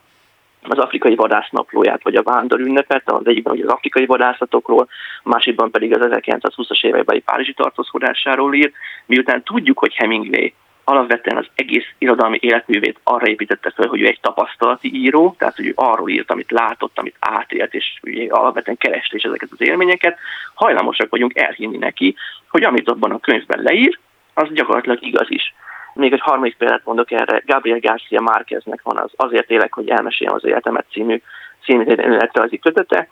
az 0.68 0.78
afrikai 0.78 1.14
vadásznaplóját, 1.14 2.02
vagy 2.02 2.14
a 2.14 2.22
vándor 2.22 2.60
ünnepet, 2.60 3.10
az 3.10 3.26
egyikben 3.26 3.60
az 3.62 3.72
afrikai 3.72 4.06
vadászatokról, 4.06 4.88
másikban 5.22 5.70
pedig 5.70 5.94
az 5.94 6.08
1920-as 6.10 6.84
évekbeli 6.84 7.20
Párizsi 7.20 7.52
tartózkodásáról 7.52 8.54
ír, 8.54 8.72
miután 9.06 9.42
tudjuk, 9.42 9.78
hogy 9.78 9.94
Hemingway 9.94 10.52
alapvetően 10.84 11.36
az 11.36 11.46
egész 11.54 11.86
irodalmi 11.98 12.38
életművét 12.40 13.00
arra 13.02 13.26
építette 13.26 13.70
fel, 13.70 13.88
hogy 13.88 14.00
ő 14.00 14.06
egy 14.06 14.20
tapasztalati 14.20 14.94
író, 14.94 15.34
tehát 15.38 15.56
hogy 15.56 15.66
ő 15.66 15.72
arról 15.74 16.08
írt, 16.08 16.30
amit 16.30 16.50
látott, 16.50 16.98
amit 16.98 17.16
átélt, 17.18 17.74
és 17.74 17.98
ugye 18.02 18.32
alapvetően 18.32 18.76
kereste 18.76 19.16
is 19.16 19.22
ezeket 19.22 19.48
az 19.52 19.60
élményeket, 19.60 20.18
hajlamosak 20.54 21.10
vagyunk 21.10 21.38
elhinni 21.38 21.76
neki, 21.76 22.16
hogy 22.48 22.62
amit 22.62 22.88
abban 22.88 23.10
a 23.10 23.20
könyvben 23.20 23.62
leír, 23.62 23.98
az 24.34 24.48
gyakorlatilag 24.52 25.02
igaz 25.02 25.30
is. 25.30 25.54
Még 25.94 26.12
egy 26.12 26.20
harmadik 26.20 26.56
példát 26.56 26.84
mondok 26.84 27.10
erre, 27.10 27.42
Gabriel 27.46 27.78
Garcia 27.78 28.20
Márqueznek 28.20 28.80
van 28.82 28.98
az 28.98 29.10
Azért 29.16 29.50
élek, 29.50 29.74
hogy 29.74 29.88
elmeséljem 29.88 30.36
az 30.36 30.44
életemet 30.44 30.86
című 30.90 31.22
színű 31.64 31.84
életrajzi 31.84 32.58
kötete, 32.58 33.08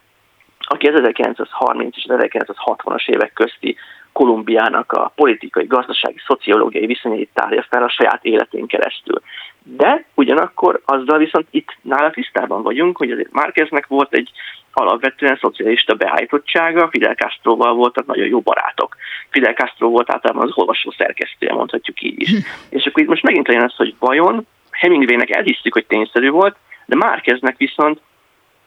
aki 0.59 0.87
az 0.87 0.95
1930 0.95 1.97
és 1.97 2.05
1960-as 2.09 3.09
évek 3.09 3.33
közti 3.33 3.77
Kolumbiának 4.13 4.93
a 4.93 5.13
politikai, 5.15 5.67
gazdasági, 5.67 6.21
szociológiai 6.27 6.87
viszonyait 6.87 7.31
tárja 7.35 7.67
fel 7.71 7.83
a 7.83 7.89
saját 7.89 8.25
életén 8.25 8.67
keresztül. 8.67 9.23
De 9.63 10.05
ugyanakkor 10.15 10.81
azzal 10.85 11.19
viszont 11.19 11.47
itt 11.51 11.77
nála 11.83 12.11
tisztában 12.11 12.63
vagyunk, 12.63 12.97
hogy 12.97 13.11
azért 13.11 13.33
Márkeznek 13.33 13.87
volt 13.87 14.15
egy 14.15 14.31
alapvetően 14.73 15.39
szocialista 15.41 15.95
beállítottsága, 15.95 16.89
Fidel 16.91 17.15
Castroval 17.15 17.75
voltak 17.75 18.07
nagyon 18.07 18.27
jó 18.27 18.41
barátok. 18.41 18.97
Fidel 19.31 19.53
Castro 19.53 19.89
volt 19.89 20.11
általában 20.11 20.49
az 20.49 20.53
olvasó 20.55 20.91
szerkesztője, 20.91 21.53
mondhatjuk 21.53 22.03
így 22.03 22.21
is. 22.21 22.31
És 22.69 22.87
akkor 22.87 23.03
itt 23.03 23.09
most 23.09 23.23
megint 23.23 23.47
legyen 23.47 23.65
az, 23.65 23.75
hogy 23.77 23.95
vajon 23.99 24.47
Hemingwaynek 24.71 25.31
elhisztük, 25.31 25.73
hogy 25.73 25.87
tényszerű 25.87 26.31
volt, 26.31 26.57
de 26.87 26.97
Márkeznek 26.97 27.57
viszont 27.57 28.01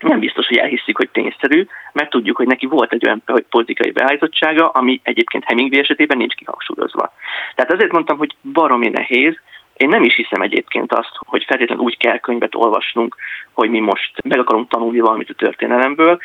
nem 0.07 0.19
biztos, 0.19 0.47
hogy 0.47 0.57
elhiszik, 0.57 0.97
hogy 0.97 1.09
tényszerű, 1.09 1.67
mert 1.93 2.09
tudjuk, 2.09 2.37
hogy 2.37 2.47
neki 2.47 2.65
volt 2.65 2.93
egy 2.93 3.05
olyan 3.05 3.23
politikai 3.49 3.91
beállítottsága, 3.91 4.69
ami 4.69 4.99
egyébként 5.03 5.43
Hemingway 5.43 5.79
esetében 5.79 6.17
nincs 6.17 6.33
kihangsúlyozva. 6.33 7.13
Tehát 7.55 7.71
azért 7.71 7.91
mondtam, 7.91 8.17
hogy 8.17 8.35
baromi 8.53 8.89
nehéz, 8.89 9.39
én 9.77 9.89
nem 9.89 10.03
is 10.03 10.15
hiszem 10.15 10.41
egyébként 10.41 10.93
azt, 10.93 11.11
hogy 11.25 11.43
feltétlenül 11.47 11.83
úgy 11.83 11.97
kell 11.97 12.17
könyvet 12.19 12.55
olvasnunk, 12.55 13.15
hogy 13.53 13.69
mi 13.69 13.79
most 13.79 14.11
meg 14.23 14.39
akarunk 14.39 14.69
tanulni 14.69 14.99
valamit 14.99 15.29
a 15.29 15.33
történelemből. 15.33 16.19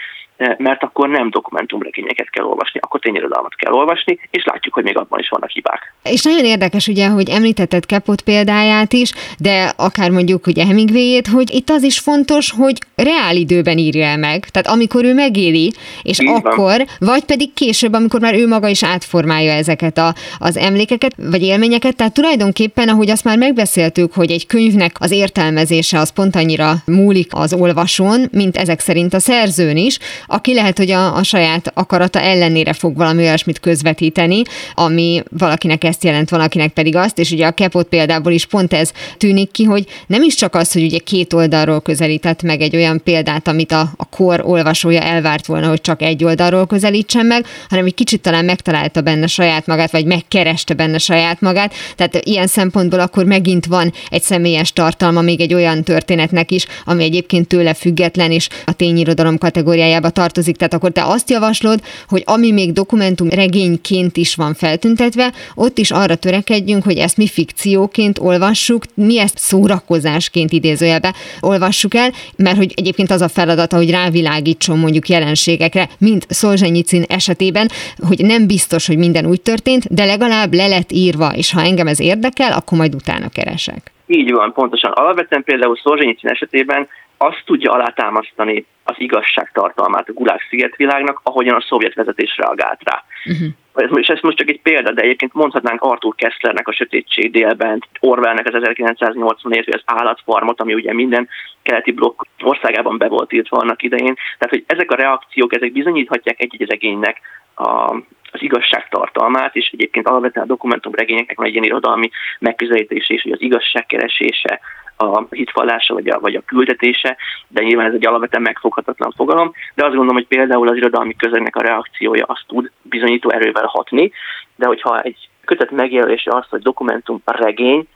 Mert 0.59 0.83
akkor 0.83 1.09
nem 1.09 1.31
dokumentumregényeket 1.31 2.31
kell 2.31 2.45
olvasni, 2.45 2.81
akkor 2.83 3.01
tényirodalmat 3.01 3.55
kell 3.55 3.73
olvasni, 3.73 4.19
és 4.31 4.45
látjuk, 4.45 4.75
hogy 4.75 4.85
még 4.85 4.97
abban 4.97 5.19
is 5.19 5.29
vannak 5.29 5.51
hibák. 5.51 5.95
És 6.03 6.23
nagyon 6.23 6.45
érdekes 6.45 6.89
ugye, 6.89 7.09
hogy 7.09 7.29
említetted 7.29 7.87
Kepot 7.87 8.23
példáját 8.23 8.93
is, 8.93 9.13
de 9.39 9.73
akár 9.77 10.11
mondjuk 10.11 10.47
ugye 10.47 10.67
Hemingwayét, 10.67 11.27
hogy 11.27 11.55
itt 11.55 11.71
az 11.71 11.83
is 11.83 11.99
fontos, 11.99 12.53
hogy 12.57 12.79
reál 12.95 13.37
időben 13.37 13.79
írja 13.79 14.07
el 14.07 14.19
meg, 14.19 14.45
tehát 14.45 14.69
amikor 14.69 15.05
ő 15.05 15.15
megéli, 15.15 15.73
és 16.03 16.21
Így 16.21 16.29
akkor, 16.29 16.77
van. 16.77 16.87
vagy 16.99 17.25
pedig 17.25 17.53
később, 17.55 17.93
amikor 17.93 18.21
már 18.21 18.35
ő 18.35 18.47
maga 18.47 18.69
is 18.69 18.85
átformálja 18.85 19.53
ezeket 19.53 19.99
a, 19.99 20.15
az 20.39 20.57
emlékeket, 20.57 21.15
vagy 21.17 21.43
élményeket, 21.43 21.97
tehát 21.97 22.15
tulajdonképpen, 22.15 22.89
ahogy 22.89 23.11
azt 23.11 23.25
már 23.25 23.39
megbeszéltük, 23.39 24.13
hogy 24.15 24.31
egy 24.31 24.47
könyvnek 24.47 24.93
az 25.01 25.11
értelmezése 25.11 25.99
az 25.99 26.13
pont 26.13 26.37
annyira 26.37 26.73
múlik 26.87 27.31
az 27.35 27.55
olvasón, 27.55 28.29
mint 28.33 28.57
ezek 28.57 28.81
szerint 28.81 29.15
a 29.15 29.19
szerzőn 29.19 29.77
is, 29.77 29.99
aki 30.31 30.55
lehet, 30.55 30.79
hogy 30.79 30.91
a, 30.91 31.17
a 31.17 31.23
saját 31.23 31.73
akarata 31.75 32.21
ellenére 32.21 32.73
fog 32.73 32.97
valami 32.97 33.23
olyasmit 33.23 33.61
közvetíteni, 33.61 34.43
ami 34.75 35.23
valakinek 35.39 35.85
ezt 35.85 36.05
jelent, 36.05 36.31
valakinek 36.31 36.73
pedig 36.73 36.97
azt, 36.97 37.19
és 37.19 37.31
ugye 37.31 37.47
a 37.47 37.51
Kepot 37.51 37.89
példából 37.89 38.33
is 38.33 38.47
pont 38.47 38.73
ez 38.73 38.93
tűnik 39.17 39.51
ki, 39.51 39.65
hogy 39.65 39.87
nem 40.07 40.23
is 40.23 40.35
csak 40.35 40.55
az, 40.55 40.73
hogy 40.73 40.83
ugye 40.83 40.99
két 40.99 41.33
oldalról 41.33 41.81
közelített 41.81 42.43
meg 42.43 42.61
egy 42.61 42.77
olyan 42.77 43.01
példát, 43.05 43.49
amit 43.49 43.73
a, 43.73 43.81
a 43.97 44.05
kor 44.05 44.43
olvasója 44.45 45.01
elvárt 45.01 45.47
volna, 45.47 45.69
hogy 45.69 45.81
csak 45.81 46.03
egy 46.03 46.25
oldalról 46.25 46.67
közelítsen 46.67 47.27
meg, 47.27 47.47
hanem 47.69 47.85
egy 47.85 47.95
kicsit 47.95 48.21
talán 48.21 48.45
megtalálta 48.45 49.01
benne 49.01 49.27
saját 49.27 49.67
magát, 49.67 49.91
vagy 49.91 50.05
megkereste 50.05 50.75
benne 50.75 50.99
saját 50.99 51.41
magát. 51.41 51.75
Tehát 51.97 52.21
ilyen 52.25 52.47
szempontból 52.47 53.01
akkor 53.01 53.25
megint 53.25 53.67
van 53.67 53.93
egy 54.11 54.23
személyes 54.23 54.73
tartalma 54.73 55.21
még 55.21 55.41
egy 55.41 55.55
olyan 55.55 55.83
történetnek 55.83 56.51
is, 56.51 56.67
ami 56.85 57.05
egyébként 57.05 57.49
tőle 57.49 57.75
független, 57.75 58.31
és 58.31 58.49
a 58.65 58.73
tényirodalom 58.73 59.39
kategóriájába 59.39 60.11
tartozik. 60.21 60.57
Tehát 60.57 60.75
akkor 60.75 60.91
te 60.91 61.05
azt 61.05 61.31
javaslod, 61.31 61.81
hogy 62.09 62.23
ami 62.27 62.53
még 62.53 62.73
dokumentum 62.73 63.29
regényként 63.29 64.17
is 64.17 64.35
van 64.35 64.55
feltüntetve, 64.55 65.33
ott 65.55 65.79
is 65.79 65.91
arra 65.91 66.15
törekedjünk, 66.15 66.83
hogy 66.85 66.97
ezt 66.97 67.17
mi 67.17 67.27
fikcióként 67.27 68.19
olvassuk, 68.19 68.83
mi 68.95 69.19
ezt 69.19 69.39
szórakozásként 69.39 70.53
idézőjelbe 70.53 71.15
olvassuk 71.41 71.95
el, 71.95 72.11
mert 72.37 72.57
hogy 72.57 72.73
egyébként 72.77 73.11
az 73.11 73.21
a 73.21 73.29
feladata, 73.29 73.77
hogy 73.77 73.91
rávilágítson 73.91 74.79
mondjuk 74.79 75.09
jelenségekre, 75.09 75.89
mint 75.99 76.27
Szolzsenyicin 76.29 77.05
esetében, 77.09 77.69
hogy 78.09 78.21
nem 78.25 78.47
biztos, 78.47 78.87
hogy 78.87 78.99
minden 78.99 79.27
úgy 79.27 79.43
történt, 79.43 79.95
de 79.95 80.05
legalább 80.05 80.55
le 80.55 80.67
lett 80.67 80.93
írva, 80.93 81.29
és 81.35 81.53
ha 81.53 81.61
engem 81.61 81.87
ez 81.87 82.01
érdekel, 82.01 82.53
akkor 82.53 82.79
majd 82.79 82.95
utána 82.95 83.29
keresek. 83.29 83.93
Így 84.07 84.33
van, 84.33 84.53
pontosan. 84.53 84.93
Alapvetően 84.93 85.45
például 85.45 85.77
Szolzsenyicin 85.77 86.31
esetében 86.31 86.89
azt 87.17 87.43
tudja 87.45 87.73
alátámasztani 87.73 88.65
az 88.91 88.97
igazság 88.99 89.51
tartalmát 89.53 90.09
a 90.09 90.13
Gulág 90.13 90.41
szigetvilágnak, 90.49 91.21
ahogyan 91.23 91.55
a 91.55 91.65
szovjet 91.69 91.95
vezetés 91.95 92.37
reagált 92.37 92.81
rá. 92.85 93.05
Uh-huh. 93.25 93.99
És 94.01 94.07
ez 94.07 94.21
most 94.21 94.37
csak 94.37 94.49
egy 94.49 94.61
példa, 94.61 94.93
de 94.93 95.03
egyébként 95.03 95.33
mondhatnánk 95.33 95.81
Arthur 95.81 96.15
Kesslernek 96.15 96.69
a 96.69 96.73
Sötétség 96.73 97.31
délben, 97.31 97.85
Orwellnek 98.01 98.47
az 98.47 98.55
1980 98.55 99.53
érvű 99.53 99.71
az 99.73 99.83
állatfarmot, 99.85 100.61
ami 100.61 100.75
ugye 100.75 100.93
minden 100.93 101.29
keleti 101.63 101.93
blokk 101.93 102.23
országában 102.43 102.99
be 102.99 103.09
volt 103.09 103.33
írtva 103.33 103.57
annak 103.57 103.83
idején. 103.83 104.15
Tehát, 104.15 104.55
hogy 104.55 104.65
ezek 104.67 104.91
a 104.91 104.95
reakciók, 104.95 105.55
ezek 105.55 105.73
bizonyíthatják 105.73 106.41
egy-egy 106.41 106.71
regénynek 106.71 107.21
a, 107.55 107.95
az 108.33 108.43
igazság 108.43 108.89
tartalmát, 108.89 109.57
és 109.57 109.71
egyébként 109.73 110.09
alapvetően 110.09 110.45
a 110.45 110.49
dokumentumregényeknek 110.49 111.37
van 111.37 111.47
egy 111.47 111.53
ilyen 111.53 111.65
irodalmi 111.65 112.11
megközelítés 112.39 113.11
és 113.11 113.23
hogy 113.23 113.33
az 113.33 113.43
igazság 113.43 113.87
keresése, 113.87 114.61
a 115.01 115.27
hitvallása 115.31 115.95
vagy 115.95 116.09
a, 116.09 116.21
vagy 116.21 116.35
a 116.35 116.43
küldetése, 116.47 117.17
de 117.49 117.63
nyilván 117.63 117.87
ez 117.87 117.95
egy 117.95 118.07
alapvetően 118.07 118.43
megfoghatatlan 118.43 119.13
fogalom, 119.17 119.53
de 119.75 119.85
azt 119.85 119.95
gondolom, 119.95 120.17
hogy 120.17 120.27
például 120.27 120.69
az 120.69 120.77
irodalmi 120.77 121.17
közegnek 121.17 121.57
a 121.57 121.63
reakciója 121.63 122.25
azt 122.25 122.45
tud 122.47 122.71
bizonyító 122.83 123.31
erővel 123.31 123.67
hatni, 123.67 124.13
de 124.57 124.67
hogyha 124.67 125.01
egy 125.01 125.29
kötet 125.45 125.71
megjelölése 125.71 126.31
az, 126.35 126.47
hogy 126.49 126.63
dokumentum 126.63 127.23
a 127.25 127.37
regény, 127.37 127.87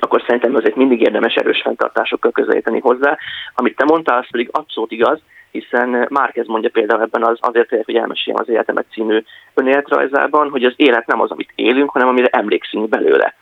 akkor 0.00 0.22
szerintem 0.26 0.54
azért 0.54 0.76
mindig 0.76 1.00
érdemes 1.00 1.34
erős 1.34 1.60
fenntartásokkal 1.62 2.30
közelíteni 2.30 2.80
hozzá. 2.80 3.18
Amit 3.54 3.76
te 3.76 3.84
mondtál, 3.84 4.18
az 4.18 4.30
pedig 4.30 4.48
abszolút 4.52 4.92
igaz, 4.92 5.20
hiszen 5.50 6.06
Márkez 6.10 6.46
mondja 6.46 6.70
például 6.70 7.02
ebben 7.02 7.24
az 7.24 7.38
azért, 7.40 7.84
hogy 7.84 7.96
elmeséljem 7.96 8.42
az 8.42 8.48
életemet 8.48 8.86
című 8.92 9.22
önéletrajzában, 9.54 10.50
hogy 10.50 10.64
az 10.64 10.72
élet 10.76 11.06
nem 11.06 11.20
az, 11.20 11.30
amit 11.30 11.52
élünk, 11.54 11.90
hanem 11.90 12.08
amire 12.08 12.26
emlékszünk 12.26 12.88
belőle. 12.88 13.34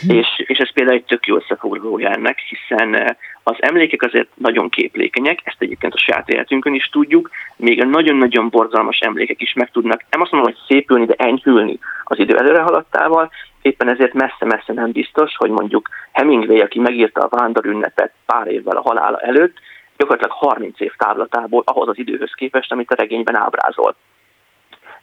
Hm. 0.00 0.10
És, 0.10 0.26
és 0.36 0.58
ez 0.58 0.72
például 0.72 0.96
egy 0.96 1.04
tök 1.04 1.26
jó 1.26 1.36
összefoglalója 1.36 2.10
ennek, 2.10 2.38
hiszen 2.38 2.94
eh, 2.94 3.06
az 3.42 3.56
emlékek 3.58 4.02
azért 4.02 4.28
nagyon 4.34 4.68
képlékenyek, 4.68 5.40
ezt 5.44 5.56
egyébként 5.58 5.94
a 5.94 5.98
saját 5.98 6.28
életünkön 6.28 6.74
is 6.74 6.88
tudjuk, 6.88 7.30
még 7.56 7.82
a 7.82 7.84
nagyon-nagyon 7.84 8.48
borzalmas 8.48 8.98
emlékek 8.98 9.40
is 9.40 9.52
meg 9.52 9.70
tudnak, 9.70 10.04
nem 10.10 10.20
azt 10.20 10.30
mondom, 10.30 10.52
hogy 10.52 10.62
szépülni, 10.66 11.04
de 11.04 11.14
enyhülni 11.16 11.78
az 12.04 12.18
idő 12.18 12.36
előre 12.36 12.62
haladtával, 12.62 13.30
éppen 13.62 13.88
ezért 13.88 14.12
messze-messze 14.12 14.72
nem 14.72 14.92
biztos, 14.92 15.36
hogy 15.36 15.50
mondjuk 15.50 15.88
Hemingway, 16.12 16.60
aki 16.60 16.78
megírta 16.78 17.20
a 17.20 17.36
vándorünnepet 17.36 18.12
pár 18.26 18.46
évvel 18.46 18.76
a 18.76 18.82
halála 18.82 19.18
előtt, 19.18 19.56
gyakorlatilag 19.96 20.36
30 20.36 20.80
év 20.80 20.92
távlatából 20.96 21.62
ahhoz 21.66 21.88
az 21.88 21.98
időhöz 21.98 22.32
képest, 22.34 22.72
amit 22.72 22.90
a 22.90 22.94
regényben 22.94 23.36
ábrázolt. 23.36 23.96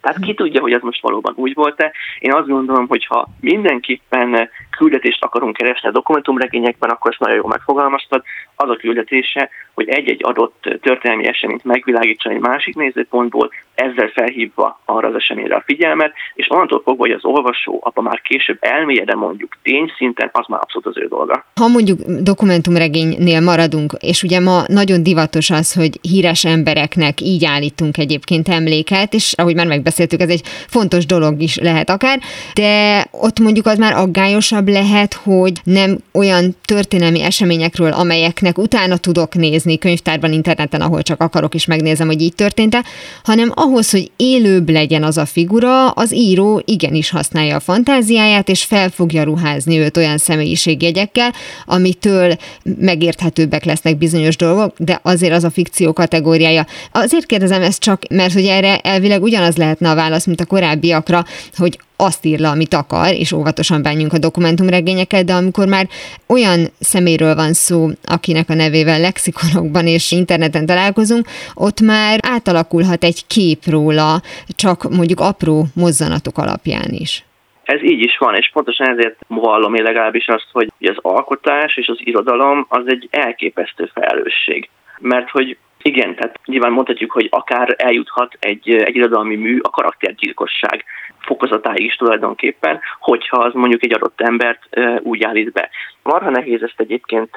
Tehát 0.01 0.19
ki 0.19 0.33
tudja, 0.33 0.61
hogy 0.61 0.73
ez 0.73 0.81
most 0.81 1.01
valóban 1.01 1.33
úgy 1.35 1.53
volt-e. 1.53 1.91
Én 2.19 2.33
azt 2.33 2.47
gondolom, 2.47 2.87
hogy 2.87 3.05
ha 3.05 3.27
mindenképpen 3.39 4.49
küldetést 4.79 5.23
akarunk 5.23 5.55
keresni 5.55 5.87
a 5.87 5.91
dokumentumregényekben, 5.91 6.89
akkor 6.89 7.11
ezt 7.11 7.19
nagyon 7.19 7.35
jól 7.35 7.47
megfogalmaztad. 7.47 8.23
Az 8.55 8.69
a 8.69 8.75
küldetése, 8.75 9.49
hogy 9.73 9.89
egy-egy 9.89 10.21
adott 10.23 10.77
történelmi 10.81 11.27
eseményt 11.27 11.63
megvilágítson 11.63 12.33
egy 12.33 12.39
másik 12.39 12.75
nézőpontból, 12.75 13.49
ezzel 13.75 14.07
felhívva 14.07 14.79
arra 14.85 15.07
az 15.07 15.15
eseményre 15.15 15.55
a 15.55 15.63
figyelmet, 15.65 16.13
és 16.33 16.49
onnantól 16.49 16.81
fogva, 16.83 17.01
hogy 17.01 17.11
az 17.11 17.25
olvasó 17.25 17.79
abban 17.83 18.03
már 18.03 18.21
később 18.21 18.57
elmélyede 18.59 19.15
mondjuk 19.15 19.57
tényszinten, 19.63 20.29
az 20.33 20.47
már 20.47 20.59
abszolút 20.61 20.87
az 20.87 20.97
ő 20.97 21.07
dolga. 21.07 21.45
Ha 21.55 21.67
mondjuk 21.67 21.99
dokumentumregénynél 22.21 23.41
maradunk, 23.41 23.93
és 23.99 24.23
ugye 24.23 24.39
ma 24.39 24.61
nagyon 24.67 25.03
divatos 25.03 25.49
az, 25.49 25.73
hogy 25.73 25.99
híres 26.01 26.45
embereknek 26.45 27.21
így 27.21 27.45
állítunk 27.45 27.97
egyébként 27.97 28.47
emléket, 28.47 29.13
és 29.13 29.33
ahogy 29.37 29.55
már 29.55 29.67
megbeszéltük, 29.67 30.21
ez 30.21 30.29
egy 30.29 30.41
fontos 30.67 31.05
dolog 31.05 31.41
is 31.41 31.57
lehet 31.57 31.89
akár, 31.89 32.19
de 32.53 33.03
ott 33.11 33.39
mondjuk 33.39 33.65
az 33.65 33.77
már 33.77 33.93
aggályosabb 33.93 34.67
lehet, 34.69 35.13
hogy 35.13 35.61
nem 35.63 35.97
olyan 36.11 36.55
történelmi 36.65 37.21
eseményekről, 37.21 37.91
amelyeknek 37.91 38.57
utána 38.57 38.97
tudok 38.97 39.35
nézni 39.35 39.77
könyvtárban, 39.77 40.33
interneten, 40.33 40.81
ahol 40.81 41.01
csak 41.01 41.21
akarok, 41.21 41.55
és 41.55 41.65
megnézem, 41.65 42.07
hogy 42.07 42.21
így 42.21 42.35
történt-e, 42.35 42.83
hanem 43.23 43.51
ahhoz, 43.55 43.89
hogy 43.89 44.11
élőbb 44.15 44.69
legyen 44.69 45.03
az 45.03 45.17
a 45.17 45.25
figura, 45.25 45.89
az 45.89 46.13
író 46.13 46.61
igenis 46.65 47.09
használja 47.09 47.55
a 47.55 47.59
fantáziáját, 47.59 48.49
és 48.49 48.63
fel 48.63 48.89
fogja 48.89 49.23
ruházni 49.23 49.77
őt 49.77 49.97
olyan 49.97 50.17
személyiségjegyekkel, 50.17 51.33
amitől 51.65 52.37
megérthetőbbek 52.79 53.63
lesznek 53.63 53.97
bizonyos 53.97 54.35
dolgok, 54.35 54.73
de 54.77 54.99
azért 55.03 55.33
az 55.33 55.43
a 55.43 55.49
fikció 55.49 55.93
kategóriája. 55.93 56.65
Azért 56.91 57.25
kérdezem 57.25 57.61
ezt 57.61 57.81
csak, 57.81 58.01
mert 58.09 58.33
hogy 58.33 58.45
erre 58.45 58.77
elvileg 58.77 59.21
ugyanaz 59.21 59.55
lehetne 59.55 59.89
a 59.89 59.95
válasz, 59.95 60.25
mint 60.25 60.41
a 60.41 60.45
korábbiakra, 60.45 61.25
hogy 61.55 61.79
azt 61.99 62.25
ír 62.25 62.39
le, 62.39 62.49
amit 62.49 62.73
akar, 62.73 63.13
és 63.13 63.31
óvatosan 63.31 63.81
bánjunk 63.81 64.13
a 64.13 64.17
dokumentumregényeket, 64.17 65.25
de 65.25 65.33
amikor 65.33 65.67
már 65.67 65.85
olyan 66.27 66.59
szeméről 66.79 67.35
van 67.35 67.53
szó, 67.53 67.87
akinek 68.03 68.49
a 68.49 68.53
nevével 68.53 68.99
lexikonokban 68.99 69.85
és 69.87 70.11
interneten 70.11 70.65
találkozunk, 70.65 71.25
ott 71.53 71.79
már 71.81 72.19
átalakulhat 72.21 73.03
egy 73.03 73.27
kép 73.27 73.61
róla, 73.65 74.21
csak 74.55 74.83
mondjuk 74.97 75.19
apró 75.19 75.63
mozzanatok 75.75 76.37
alapján 76.37 76.91
is. 76.91 77.23
Ez 77.63 77.83
így 77.83 78.01
is 78.01 78.17
van, 78.17 78.35
és 78.35 78.49
pontosan 78.53 78.89
ezért 78.89 79.17
vallom 79.27 79.75
én 79.75 79.83
legalábbis 79.83 80.27
azt, 80.27 80.47
hogy 80.51 80.71
az 80.79 80.97
alkotás 81.01 81.77
és 81.77 81.87
az 81.87 81.97
irodalom 81.99 82.65
az 82.69 82.83
egy 82.85 83.07
elképesztő 83.11 83.89
felelősség. 83.93 84.69
Mert 84.99 85.29
hogy 85.29 85.57
igen, 85.81 86.15
tehát 86.15 86.39
nyilván 86.45 86.71
mondhatjuk, 86.71 87.11
hogy 87.11 87.27
akár 87.31 87.75
eljuthat 87.77 88.37
egy, 88.39 88.69
egy 88.69 88.95
irodalmi 88.95 89.35
mű 89.35 89.59
a 89.61 89.69
karaktergyilkosság 89.69 90.83
fokozatáig 91.29 91.85
is 91.85 91.95
tulajdonképpen, 91.95 92.79
hogyha 92.99 93.37
az 93.37 93.53
mondjuk 93.53 93.83
egy 93.83 93.93
adott 93.93 94.21
embert 94.21 94.61
úgy 95.01 95.23
állít 95.23 95.51
be. 95.51 95.69
Marha 96.03 96.29
nehéz 96.29 96.61
ezt 96.63 96.79
egyébként 96.79 97.29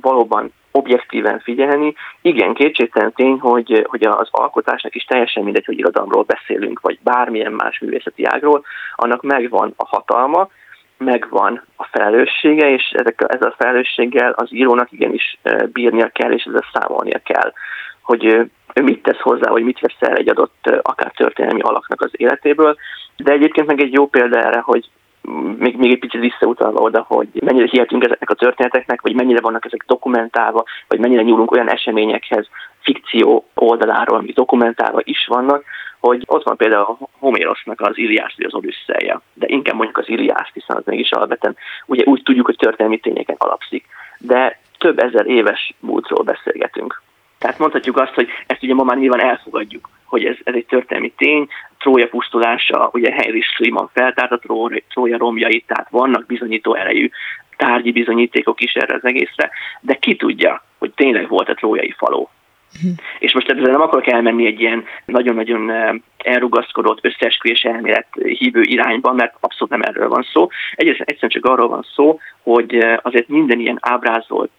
valóban 0.00 0.52
objektíven 0.70 1.40
figyelni. 1.40 1.94
Igen, 2.22 2.54
kétségtelen 2.54 3.12
tény, 3.12 3.38
hogy, 3.38 3.86
hogy 3.88 4.04
az 4.04 4.28
alkotásnak 4.30 4.94
is 4.94 5.04
teljesen 5.04 5.44
mindegy, 5.44 5.64
hogy 5.64 5.78
irodalomról 5.78 6.22
beszélünk, 6.22 6.80
vagy 6.80 6.98
bármilyen 7.02 7.52
más 7.52 7.78
művészeti 7.78 8.24
ágról, 8.24 8.64
annak 8.94 9.22
megvan 9.22 9.74
a 9.76 9.86
hatalma, 9.86 10.48
megvan 10.98 11.62
a 11.76 11.84
felelőssége, 11.84 12.70
és 12.70 12.90
ezek, 12.92 13.24
ezzel 13.28 13.48
a 13.48 13.54
felelősséggel 13.58 14.32
az 14.36 14.52
írónak 14.52 14.92
igenis 14.92 15.38
bírnia 15.72 16.08
kell, 16.08 16.32
és 16.32 16.44
ezzel 16.44 16.70
számolnia 16.72 17.20
kell, 17.24 17.52
hogy 18.02 18.24
ő 18.74 18.82
mit 18.82 19.02
tesz 19.02 19.20
hozzá, 19.20 19.50
hogy 19.50 19.62
mit 19.62 19.80
vesz 19.80 20.10
el 20.10 20.16
egy 20.16 20.28
adott 20.28 20.80
akár 20.82 21.12
történelmi 21.16 21.60
alaknak 21.60 22.00
az 22.00 22.10
életéből. 22.12 22.76
De 23.16 23.32
egyébként 23.32 23.66
meg 23.66 23.80
egy 23.80 23.92
jó 23.92 24.06
példa 24.06 24.38
erre, 24.38 24.60
hogy 24.60 24.90
még, 25.58 25.76
még 25.76 25.90
egy 25.90 25.98
picit 25.98 26.20
visszautalva 26.20 26.80
oda, 26.80 27.04
hogy 27.08 27.28
mennyire 27.32 27.66
hihetünk 27.70 28.04
ezeknek 28.04 28.30
a 28.30 28.34
történeteknek, 28.34 29.00
vagy 29.00 29.14
mennyire 29.14 29.40
vannak 29.40 29.64
ezek 29.64 29.84
dokumentálva, 29.86 30.64
vagy 30.88 30.98
mennyire 30.98 31.22
nyúlunk 31.22 31.50
olyan 31.50 31.70
eseményekhez, 31.70 32.48
fikció 32.80 33.44
oldaláról, 33.54 34.16
amik 34.16 34.34
dokumentálva 34.34 35.00
is 35.04 35.26
vannak, 35.26 35.64
hogy 36.00 36.22
ott 36.26 36.44
van 36.44 36.56
például 36.56 36.82
a 36.82 37.08
Homérosnak 37.18 37.80
az 37.80 37.98
Iliász, 37.98 38.34
az 38.38 38.54
Odüsszeja, 38.54 39.22
de 39.34 39.46
inkább 39.48 39.74
mondjuk 39.74 39.98
az 39.98 40.08
Iliász, 40.08 40.50
hiszen 40.52 40.76
az 40.76 40.84
mégis 40.84 41.10
alapvetően 41.10 41.56
ugye 41.86 42.04
úgy 42.04 42.22
tudjuk, 42.22 42.46
hogy 42.46 42.56
történelmi 42.56 42.98
tényeken 42.98 43.36
alapszik, 43.38 43.86
de 44.18 44.60
több 44.78 44.98
ezer 44.98 45.26
éves 45.26 45.74
múltról 45.80 46.24
beszélgetünk. 46.24 47.02
Tehát 47.38 47.58
mondhatjuk 47.58 47.96
azt, 47.96 48.14
hogy 48.14 48.28
ezt 48.46 48.62
ugye 48.62 48.74
ma 48.74 48.82
már 48.82 48.96
nyilván 48.96 49.20
elfogadjuk, 49.20 49.88
hogy 50.12 50.24
ez, 50.24 50.36
ez 50.44 50.54
egy 50.54 50.66
történelmi 50.66 51.12
tény, 51.16 51.48
Trója 51.78 52.08
pusztulása, 52.08 52.90
ugye 52.92 53.12
Henry 53.12 53.40
Schliemann 53.40 53.88
feltárt 53.92 54.32
a 54.32 54.38
Trója 54.88 55.18
romjait, 55.18 55.66
tehát 55.66 55.90
vannak 55.90 56.26
bizonyító 56.26 56.74
erejű 56.74 57.10
tárgyi 57.56 57.92
bizonyítékok 57.92 58.60
is 58.60 58.72
erre 58.72 58.94
az 58.94 59.04
egészre, 59.04 59.50
de 59.80 59.94
ki 59.94 60.16
tudja, 60.16 60.64
hogy 60.78 60.90
tényleg 60.94 61.28
volt 61.28 61.48
a 61.48 61.54
trójai 61.54 61.94
faló. 61.96 62.30
Hm. 62.80 62.88
És 63.18 63.32
most 63.32 63.50
ezzel 63.50 63.70
nem 63.70 63.80
akarok 63.80 64.06
elmenni 64.06 64.46
egy 64.46 64.60
ilyen 64.60 64.84
nagyon-nagyon 65.04 65.70
eh, 65.70 65.94
elrugaszkodott 66.24 67.04
összeesküvés 67.04 67.62
elmélet 67.62 68.06
hívő 68.22 68.60
irányba, 68.60 69.12
mert 69.12 69.34
abszolút 69.40 69.72
nem 69.72 69.82
erről 69.82 70.08
van 70.08 70.26
szó. 70.32 70.48
Egyszerűen, 70.70 71.04
egyszerűen 71.06 71.30
csak 71.30 71.44
arról 71.44 71.68
van 71.68 71.86
szó, 71.94 72.18
hogy 72.42 72.78
azért 73.02 73.28
minden 73.28 73.60
ilyen 73.60 73.78
ábrázolt 73.80 74.50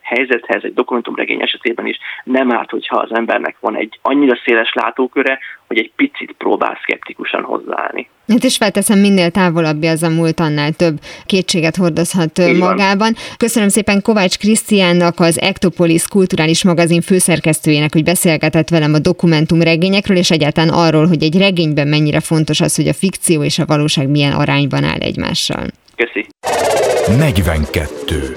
helyzethez, 0.00 0.64
egy 0.64 0.74
dokumentumregény 0.74 1.42
esetében 1.42 1.86
is 1.86 1.98
nem 2.24 2.52
árt, 2.52 2.70
hogyha 2.70 2.96
az 2.96 3.14
embernek 3.14 3.56
van 3.60 3.76
egy 3.76 3.98
annyira 4.02 4.38
széles 4.44 4.72
látóköre, 4.72 5.38
hogy 5.66 5.78
egy 5.78 5.92
picit 5.96 6.34
próbál 6.38 6.78
szkeptikusan 6.82 7.42
hozzáállni. 7.42 8.08
Hát 8.28 8.44
és 8.44 8.56
felteszem, 8.56 8.98
minél 8.98 9.30
távolabbi 9.30 9.86
az 9.86 10.02
a 10.02 10.08
múlt, 10.08 10.40
annál 10.40 10.72
több 10.72 10.98
kétséget 11.26 11.76
hordozhat 11.76 12.38
Így 12.38 12.58
magában. 12.58 12.98
Van. 12.98 13.14
Köszönöm 13.36 13.68
szépen 13.68 14.02
Kovács 14.02 14.38
Krisztiánnak, 14.38 15.20
az 15.20 15.40
Ektopolis 15.40 16.08
kulturális 16.08 16.64
magazin 16.64 17.00
főszerkesztőjének, 17.00 17.92
hogy 17.92 18.04
beszélgetett 18.04 18.68
velem 18.68 18.94
a 18.94 18.98
dokumentumregényekről, 18.98 20.16
és 20.16 20.30
egyáltalán 20.30 20.74
arról, 20.74 21.03
hogy 21.06 21.22
egy 21.22 21.38
regényben 21.38 21.88
mennyire 21.88 22.20
fontos 22.20 22.60
az, 22.60 22.74
hogy 22.74 22.88
a 22.88 22.92
fikció 22.92 23.44
és 23.44 23.58
a 23.58 23.66
valóság 23.66 24.08
milyen 24.08 24.32
arányban 24.32 24.84
áll 24.84 24.98
egymással. 24.98 25.66
Köszi. 25.96 26.26
42. 27.16 28.36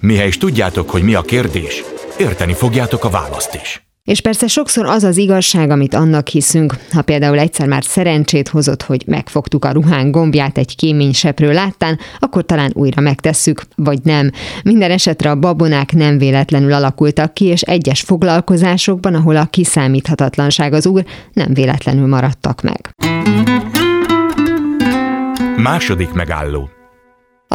Mihely 0.00 0.26
is 0.26 0.38
tudjátok, 0.38 0.90
hogy 0.90 1.02
mi 1.02 1.14
a 1.14 1.22
kérdés, 1.22 1.82
érteni 2.18 2.52
fogjátok 2.52 3.04
a 3.04 3.10
választ 3.10 3.54
is. 3.62 3.83
És 4.04 4.20
persze 4.20 4.46
sokszor 4.46 4.86
az 4.86 5.04
az 5.04 5.16
igazság, 5.16 5.70
amit 5.70 5.94
annak 5.94 6.28
hiszünk. 6.28 6.74
Ha 6.92 7.02
például 7.02 7.38
egyszer 7.38 7.66
már 7.66 7.84
szerencsét 7.84 8.48
hozott, 8.48 8.82
hogy 8.82 9.02
megfogtuk 9.06 9.64
a 9.64 9.70
ruhán 9.70 10.10
gombját 10.10 10.58
egy 10.58 10.76
kéményseprő 10.76 11.52
láttán, 11.52 11.98
akkor 12.18 12.44
talán 12.44 12.70
újra 12.74 13.00
megtesszük, 13.00 13.62
vagy 13.76 13.98
nem. 14.02 14.30
Minden 14.64 14.90
esetre 14.90 15.30
a 15.30 15.34
babonák 15.34 15.92
nem 15.92 16.18
véletlenül 16.18 16.72
alakultak 16.72 17.34
ki, 17.34 17.44
és 17.44 17.60
egyes 17.60 18.00
foglalkozásokban, 18.00 19.14
ahol 19.14 19.36
a 19.36 19.46
kiszámíthatatlanság 19.46 20.72
az 20.72 20.86
úr, 20.86 21.04
nem 21.32 21.54
véletlenül 21.54 22.06
maradtak 22.06 22.62
meg. 22.62 22.90
Második 25.56 26.12
megálló 26.12 26.68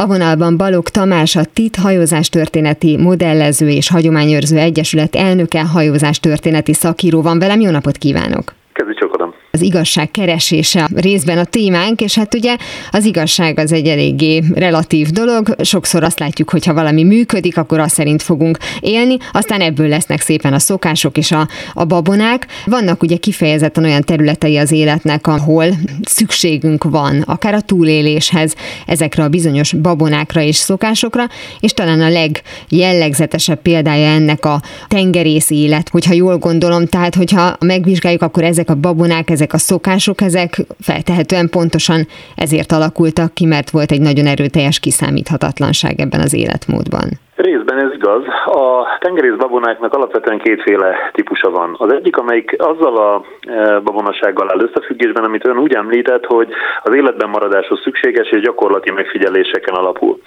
a 0.00 0.06
vonalban 0.06 0.56
Balog 0.56 0.88
Tamás, 0.88 1.36
a 1.36 1.44
TIT 1.44 1.76
hajózástörténeti 1.76 2.96
modellező 2.96 3.68
és 3.68 3.90
hagyományőrző 3.90 4.58
egyesület 4.58 5.14
elnöke, 5.14 5.62
hajózástörténeti 5.62 6.72
szakíró 6.72 7.22
van 7.22 7.38
velem. 7.38 7.60
Jó 7.60 7.70
napot 7.70 7.96
kívánok! 7.96 8.52
Kezdj 8.72 8.92
csak 8.92 9.10
az 9.52 9.62
igazság 9.62 10.10
keresése 10.10 10.88
részben 10.94 11.38
a 11.38 11.44
témánk, 11.44 12.00
és 12.00 12.14
hát 12.14 12.34
ugye 12.34 12.56
az 12.90 13.04
igazság 13.04 13.58
az 13.58 13.72
egy 13.72 13.86
eléggé 13.86 14.42
relatív 14.54 15.08
dolog. 15.08 15.54
Sokszor 15.62 16.02
azt 16.02 16.18
látjuk, 16.18 16.50
hogy 16.50 16.64
ha 16.64 16.74
valami 16.74 17.04
működik, 17.04 17.56
akkor 17.56 17.78
azt 17.78 17.94
szerint 17.94 18.22
fogunk 18.22 18.58
élni, 18.80 19.16
aztán 19.32 19.60
ebből 19.60 19.88
lesznek 19.88 20.20
szépen 20.20 20.52
a 20.52 20.58
szokások 20.58 21.16
és 21.16 21.32
a, 21.32 21.48
a 21.74 21.84
babonák. 21.84 22.46
Vannak 22.64 23.02
ugye 23.02 23.16
kifejezetten 23.16 23.84
olyan 23.84 24.02
területei 24.02 24.56
az 24.56 24.72
életnek, 24.72 25.26
ahol 25.26 25.66
szükségünk 26.02 26.84
van, 26.84 27.20
akár 27.20 27.54
a 27.54 27.60
túléléshez, 27.60 28.54
ezekre 28.86 29.22
a 29.22 29.28
bizonyos 29.28 29.72
babonákra 29.72 30.40
és 30.40 30.56
szokásokra, 30.56 31.28
és 31.60 31.72
talán 31.72 32.00
a 32.00 32.08
legjellegzetesebb 32.08 33.62
példája 33.62 34.08
ennek 34.08 34.44
a 34.44 34.62
tengerész 34.88 35.50
élet, 35.50 35.88
hogyha 35.88 36.12
jól 36.12 36.38
gondolom, 36.38 36.86
tehát 36.86 37.14
hogyha 37.14 37.56
megvizsgáljuk, 37.60 38.22
akkor 38.22 38.44
ezek 38.44 38.70
a 38.70 38.74
babonák, 38.74 39.30
ezek 39.40 39.52
a 39.52 39.58
szokások, 39.58 40.20
ezek 40.20 40.62
feltehetően 40.80 41.48
pontosan 41.48 42.06
ezért 42.34 42.72
alakultak 42.72 43.34
ki, 43.34 43.44
mert 43.44 43.70
volt 43.70 43.92
egy 43.92 44.00
nagyon 44.00 44.26
erőteljes 44.26 44.78
kiszámíthatatlanság 44.78 46.00
ebben 46.00 46.20
az 46.20 46.32
életmódban. 46.32 47.20
Részben 47.40 47.78
ez 47.78 47.92
igaz. 47.92 48.22
A 48.44 48.96
tengerész 48.98 49.34
babonáknak 49.34 49.94
alapvetően 49.94 50.38
kétféle 50.38 51.10
típusa 51.12 51.50
van. 51.50 51.74
Az 51.78 51.92
egyik, 51.92 52.16
amelyik 52.16 52.56
azzal 52.58 52.96
a 52.96 53.24
e, 53.48 53.78
babonasággal 53.78 54.50
áll 54.50 54.60
összefüggésben, 54.60 55.24
amit 55.24 55.46
ön 55.46 55.58
úgy 55.58 55.74
említett, 55.74 56.24
hogy 56.24 56.48
az 56.82 56.94
életben 56.94 57.28
maradáshoz 57.28 57.80
szükséges 57.80 58.30
és 58.30 58.40
gyakorlati 58.40 58.90
megfigyeléseken 58.90 59.74
alapul. 59.74 60.18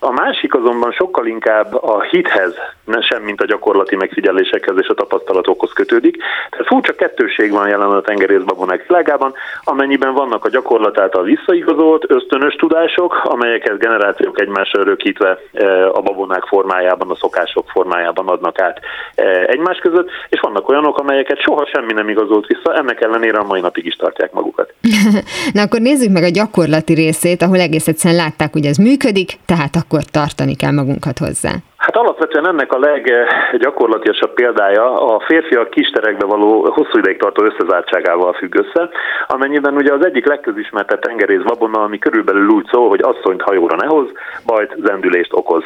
A 0.00 0.12
másik 0.12 0.54
azonban 0.54 0.92
sokkal 0.92 1.26
inkább 1.26 1.74
a 1.74 2.00
hithez, 2.00 2.54
ne 2.84 3.00
sem 3.00 3.22
mint 3.22 3.40
a 3.40 3.46
gyakorlati 3.46 3.96
megfigyelésekhez 3.96 4.76
és 4.78 4.88
a 4.88 4.94
tapasztalatokhoz 4.94 5.72
kötődik. 5.72 6.16
Tehát 6.50 6.66
furcsa 6.66 6.94
kettőség 6.94 7.52
van 7.52 7.68
jelen 7.68 7.90
a 7.90 8.00
tengerész 8.00 8.42
babonák 8.42 8.86
világában, 8.86 9.32
amennyiben 9.64 10.14
vannak 10.14 10.44
a 10.44 10.48
gyakorlat 10.48 10.98
által 10.98 11.22
visszaigazolt 11.22 12.10
ösztönös 12.10 12.54
tudások, 12.54 13.20
amelyeket 13.24 13.78
generációk 13.78 14.40
egymásra 14.40 14.80
örökítve 14.80 15.38
e, 15.52 15.86
a 15.88 16.00
babonák 16.00 16.44
formájában, 16.62 17.10
a 17.10 17.16
szokások 17.16 17.68
formájában 17.70 18.28
adnak 18.28 18.60
át 18.60 18.80
e, 19.14 19.22
egymás 19.46 19.78
között, 19.78 20.08
és 20.28 20.40
vannak 20.40 20.68
olyanok, 20.68 20.98
amelyeket 20.98 21.40
soha 21.40 21.66
semmi 21.72 21.92
nem 21.92 22.08
igazolt 22.08 22.46
vissza, 22.46 22.74
ennek 22.74 23.00
ellenére 23.00 23.38
a 23.38 23.44
mai 23.44 23.60
napig 23.60 23.86
is 23.86 23.96
tartják 23.96 24.32
magukat. 24.32 24.74
Na 25.54 25.62
akkor 25.62 25.80
nézzük 25.80 26.12
meg 26.12 26.22
a 26.22 26.28
gyakorlati 26.28 26.94
részét, 26.94 27.42
ahol 27.42 27.60
egész 27.60 27.88
egyszerűen 27.88 28.20
látták, 28.20 28.52
hogy 28.52 28.64
ez 28.64 28.76
működik, 28.76 29.32
tehát 29.46 29.76
akkor 29.76 30.02
tartani 30.02 30.56
kell 30.56 30.72
magunkat 30.72 31.18
hozzá. 31.18 31.52
Hát 31.82 31.96
alapvetően 31.96 32.46
ennek 32.46 32.72
a 32.72 32.78
leggyakorlatilasabb 32.78 34.34
példája 34.34 34.92
a 34.92 35.20
férfiak 35.20 35.70
kisterekbe 35.70 36.26
való 36.26 36.70
hosszú 36.70 36.98
ideig 36.98 37.18
tartó 37.18 37.44
összezártságával 37.44 38.32
függ 38.32 38.54
össze, 38.54 38.88
amennyiben 39.26 39.74
ugye 39.74 39.92
az 39.92 40.04
egyik 40.04 40.26
legközismertebb 40.26 41.00
tengerész 41.00 41.42
babona, 41.42 41.82
ami 41.82 41.98
körülbelül 41.98 42.48
úgy 42.48 42.66
szól, 42.72 42.88
hogy 42.88 43.02
asszonyt 43.02 43.42
hajóra 43.42 43.76
ne 43.76 43.86
hoz, 43.86 44.06
bajt 44.46 44.74
zendülést 44.84 45.32
okoz. 45.32 45.64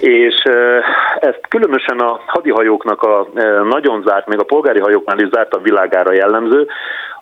És 0.00 0.42
ezt 1.20 1.40
különösen 1.48 1.98
a 1.98 2.20
hadihajóknak 2.26 3.02
a 3.02 3.26
nagyon 3.68 4.02
zárt, 4.06 4.26
még 4.26 4.38
a 4.38 4.44
polgári 4.44 4.80
hajóknál 4.80 5.18
is 5.18 5.28
zárt 5.28 5.54
a 5.54 5.60
világára 5.62 6.12
jellemző, 6.12 6.66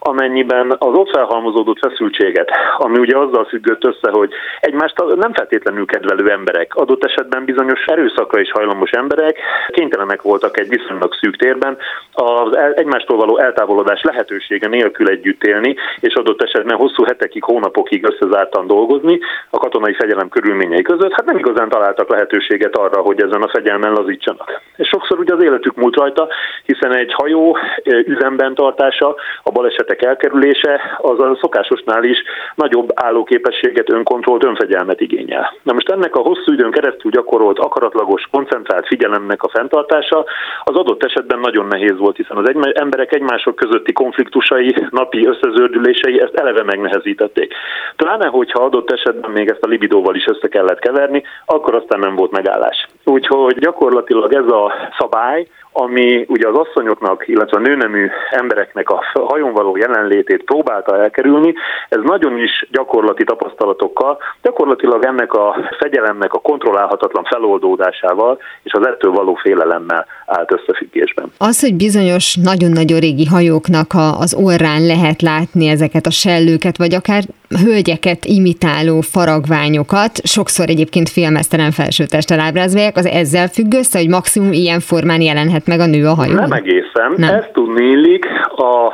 amennyiben 0.04 0.76
az 0.78 0.94
ott 0.94 1.10
felhalmozódott 1.10 1.78
feszültséget, 1.78 2.50
ami 2.76 2.98
ugye 2.98 3.18
azzal 3.18 3.44
függött 3.44 3.84
össze, 3.84 4.10
hogy 4.10 4.32
egymást 4.60 5.02
nem 5.14 5.32
feltétlenül 5.32 5.86
kedvelő 5.86 6.30
emberek, 6.30 6.74
adott 6.74 7.04
esetben 7.04 7.44
bizonyos 7.44 7.84
erőszakra 7.84 8.40
is 8.40 8.50
hajlamos 8.50 8.90
emberek 8.90 9.38
kénytelenek 9.68 10.22
voltak 10.22 10.58
egy 10.58 10.68
viszonylag 10.68 11.14
szűk 11.20 11.36
térben 11.36 11.76
az 12.12 12.56
egymástól 12.74 13.16
való 13.16 13.38
eltávolodás 13.38 14.02
lehetősége 14.02 14.68
nélkül 14.68 15.08
együtt 15.08 15.44
élni, 15.44 15.76
és 16.00 16.14
adott 16.14 16.42
esetben 16.42 16.76
hosszú 16.76 17.04
hetekig, 17.04 17.44
hónapokig 17.44 18.04
összezártan 18.04 18.66
dolgozni 18.66 19.18
a 19.50 19.58
katonai 19.58 19.94
fegyelem 19.94 20.28
körülményei 20.28 20.82
között, 20.82 21.12
hát 21.12 21.24
nem 21.24 21.38
igazán 21.38 21.68
találtak 21.68 22.10
lehetőséget 22.10 22.76
arra, 22.76 23.00
hogy 23.00 23.22
ezen 23.22 23.42
a 23.42 23.48
fegyelmen 23.48 23.92
lazítsanak. 23.92 24.60
És 24.76 24.88
sokszor 24.88 25.18
ugye 25.18 25.34
az 25.34 25.42
életük 25.42 25.74
múlt 25.74 25.96
rajta, 25.96 26.28
hiszen 26.64 26.96
egy 26.96 27.12
hajó 27.12 27.56
üzemben 27.84 28.54
tartása, 28.54 29.14
a 29.42 29.50
baleset 29.50 29.90
esetek 29.92 30.09
elkerülése 30.09 30.81
az 30.98 31.20
a 31.20 31.38
szokásosnál 31.40 32.05
is 32.05 32.18
nagyobb 32.55 32.88
állóképességet, 32.94 33.92
önkontrollt, 33.92 34.44
önfegyelmet 34.44 35.00
igényel. 35.00 35.55
Na 35.62 35.72
most 35.72 35.88
ennek 35.90 36.16
a 36.16 36.20
hosszú 36.20 36.52
időn 36.52 36.70
keresztül 36.70 37.11
gyakorolt 37.11 37.59
akaratlagos, 37.59 38.28
koncentrált 38.31 38.87
figyelemnek 38.87 39.42
a 39.42 39.48
fenntartása 39.48 40.24
az 40.64 40.76
adott 40.76 41.05
esetben 41.05 41.38
nagyon 41.38 41.66
nehéz 41.66 41.98
volt, 41.98 42.16
hiszen 42.16 42.37
az 42.37 42.48
egy, 42.48 42.72
emberek 42.74 43.12
egymások 43.12 43.57
közötti 43.57 43.92
konfliktusai, 43.92 44.74
napi 44.90 45.26
összezördülései 45.26 46.20
ezt 46.20 46.35
eleve 46.35 46.62
megnehezítették. 46.62 47.55
Pláne, 47.96 48.26
hogyha 48.26 48.64
adott 48.64 48.90
esetben 48.90 49.31
még 49.31 49.48
ezt 49.48 49.64
a 49.64 49.68
libidóval 49.68 50.14
is 50.14 50.26
össze 50.26 50.48
kellett 50.48 50.78
keverni, 50.78 51.22
akkor 51.44 51.74
aztán 51.74 51.98
nem 51.98 52.14
volt 52.14 52.31
megállás. 52.31 52.87
Úgyhogy 53.05 53.59
gyakorlatilag 53.59 54.35
ez 54.35 54.46
a 54.46 54.72
szabály, 54.98 55.46
ami 55.72 56.24
ugye 56.28 56.48
az 56.48 56.56
asszonyoknak, 56.56 57.28
illetve 57.28 57.56
a 57.56 57.61
nőnemű 57.61 58.08
embereknek 58.30 58.90
a 58.90 59.04
hajón 59.12 59.52
való 59.52 59.76
jelenlétét 59.76 60.44
próbálta 60.44 61.02
elkerülni, 61.02 61.54
ez 61.88 62.00
nagyon 62.02 62.38
is 62.38 62.66
gyakorlati 62.70 63.24
tapasztalatokkal, 63.24 64.18
gyakorlatilag 64.42 65.04
ennek 65.04 65.32
a 65.32 65.56
fegyelemnek 65.78 66.32
a 66.32 66.38
kontrollálhatatlan 66.38 67.24
feloldódásával 67.24 68.38
és 68.62 68.72
az 68.72 68.87
ettől 68.87 69.12
való 69.12 69.35
félelemmel 69.35 70.06
állt 70.26 70.52
összefüggésben. 70.52 71.32
Az, 71.38 71.61
hogy 71.61 71.74
bizonyos 71.74 72.37
nagyon-nagyon 72.42 73.00
régi 73.00 73.26
hajóknak 73.26 73.87
az 74.18 74.35
orrán 74.35 74.87
lehet 74.87 75.22
látni 75.22 75.68
ezeket 75.68 76.06
a 76.06 76.11
sellőket, 76.11 76.76
vagy 76.76 76.94
akár 76.94 77.22
hölgyeket 77.64 78.24
imitáló 78.24 79.00
faragványokat, 79.00 80.12
sokszor 80.24 80.68
egyébként 80.68 81.08
filmesztelen 81.08 81.70
felsőtesttel 81.70 82.40
ábrázolják, 82.40 82.96
az 82.96 83.06
ezzel 83.06 83.48
függ 83.48 83.72
össze, 83.74 83.98
hogy 83.98 84.08
maximum 84.08 84.52
ilyen 84.52 84.80
formán 84.80 85.20
jelenhet 85.20 85.66
meg 85.66 85.80
a 85.80 85.86
nő 85.86 86.06
a 86.06 86.14
hajón? 86.14 86.34
Nem 86.34 86.52
egészen. 86.52 87.14
Nem. 87.16 87.34
Ez 87.34 87.44
tudnélik 87.52 88.26
a 88.56 88.92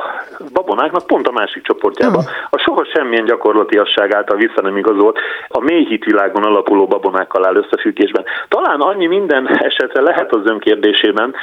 babonáknak 0.53 1.07
pont 1.07 1.27
a 1.27 1.31
másik 1.31 1.63
csoportjába. 1.63 2.17
Oh. 2.17 2.25
A 2.49 2.57
soha 2.57 2.85
semmilyen 2.93 3.25
gyakorlatiasság 3.25 4.13
által 4.13 4.37
vissza 4.37 4.61
nem 4.61 4.77
igazolt 4.77 5.17
a 5.47 5.59
mély 5.59 5.85
hitvilágon 5.85 6.43
alapuló 6.43 6.87
babonákkal 6.87 7.45
áll 7.45 7.55
összefüggésben. 7.55 8.25
Talán 8.47 8.79
annyi 8.79 9.07
minden 9.07 9.47
esetre 9.47 10.01
lehet 10.01 10.33
az 10.33 10.41
önkérdésében, 10.45 11.33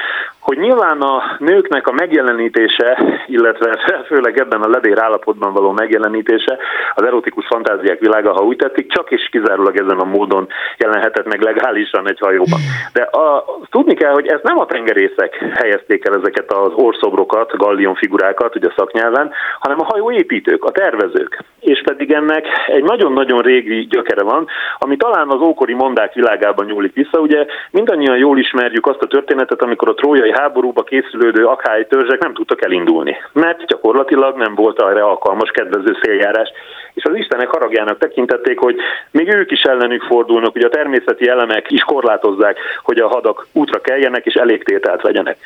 hogy 0.46 0.58
nyilván 0.58 1.00
a 1.00 1.36
nőknek 1.38 1.86
a 1.86 1.92
megjelenítése, 1.92 2.98
illetve 3.26 3.70
főleg 4.10 4.38
ebben 4.38 4.62
a 4.62 4.68
ledér 4.68 4.98
állapotban 4.98 5.52
való 5.52 5.70
megjelenítése, 5.72 6.58
az 6.94 7.04
erotikus 7.04 7.46
fantáziák 7.46 7.98
világa, 7.98 8.32
ha 8.32 8.44
úgy 8.44 8.56
tetszik, 8.56 8.92
csak 8.92 9.10
és 9.10 9.28
kizárólag 9.30 9.76
ezen 9.76 9.98
a 9.98 10.04
módon 10.04 10.48
jelenhetett 10.78 11.26
meg 11.26 11.40
legálisan 11.40 12.08
egy 12.08 12.18
hajóban. 12.18 12.60
De 12.92 13.02
a, 13.02 13.44
tudni 13.70 13.94
kell, 13.94 14.12
hogy 14.12 14.26
ez 14.26 14.40
nem 14.42 14.58
a 14.58 14.66
tengerészek 14.66 15.34
helyezték 15.54 16.08
el 16.08 16.14
ezeket 16.14 16.52
az 16.52 16.72
orszobrokat, 16.74 17.56
gallion 17.56 17.94
figurákat, 17.94 18.56
ugye 18.56 18.68
szaknyelven, 18.76 19.32
hanem 19.58 19.80
a 19.80 19.84
hajóépítők, 19.84 20.64
a 20.64 20.70
tervezők. 20.70 21.44
És 21.60 21.82
pedig 21.84 22.12
ennek 22.12 22.46
egy 22.66 22.84
nagyon-nagyon 22.84 23.38
régi 23.38 23.86
gyökere 23.86 24.22
van, 24.22 24.46
ami 24.78 24.96
talán 24.96 25.28
az 25.28 25.40
ókori 25.40 25.74
mondák 25.74 26.14
világában 26.14 26.66
nyúlik 26.66 26.94
vissza. 26.94 27.18
Ugye 27.18 27.46
mindannyian 27.70 28.16
jól 28.16 28.38
ismerjük 28.38 28.86
azt 28.86 29.02
a 29.02 29.06
történetet, 29.06 29.62
amikor 29.62 29.88
a 29.88 29.94
trójai 29.94 30.34
háborúba 30.38 30.82
készülődő 30.82 31.44
akály 31.44 31.86
törzsek 31.86 32.22
nem 32.22 32.34
tudtak 32.34 32.64
elindulni, 32.64 33.16
mert 33.32 33.66
gyakorlatilag 33.66 34.36
nem 34.36 34.54
volt 34.54 34.80
arra 34.80 35.08
alkalmas 35.08 35.50
kedvező 35.50 35.96
széljárás 36.02 36.52
és 36.96 37.04
az 37.04 37.14
Istenek 37.14 37.48
haragjának 37.48 37.98
tekintették, 37.98 38.58
hogy 38.58 38.76
még 39.10 39.34
ők 39.34 39.50
is 39.50 39.62
ellenük 39.62 40.02
fordulnak, 40.02 40.52
hogy 40.52 40.64
a 40.64 40.68
természeti 40.68 41.28
elemek 41.28 41.70
is 41.70 41.82
korlátozzák, 41.82 42.58
hogy 42.82 42.98
a 42.98 43.08
hadak 43.08 43.46
útra 43.52 43.80
keljenek 43.80 44.26
és 44.26 44.34
elég 44.34 44.64
tételt 44.64 45.02
vegyenek. 45.02 45.36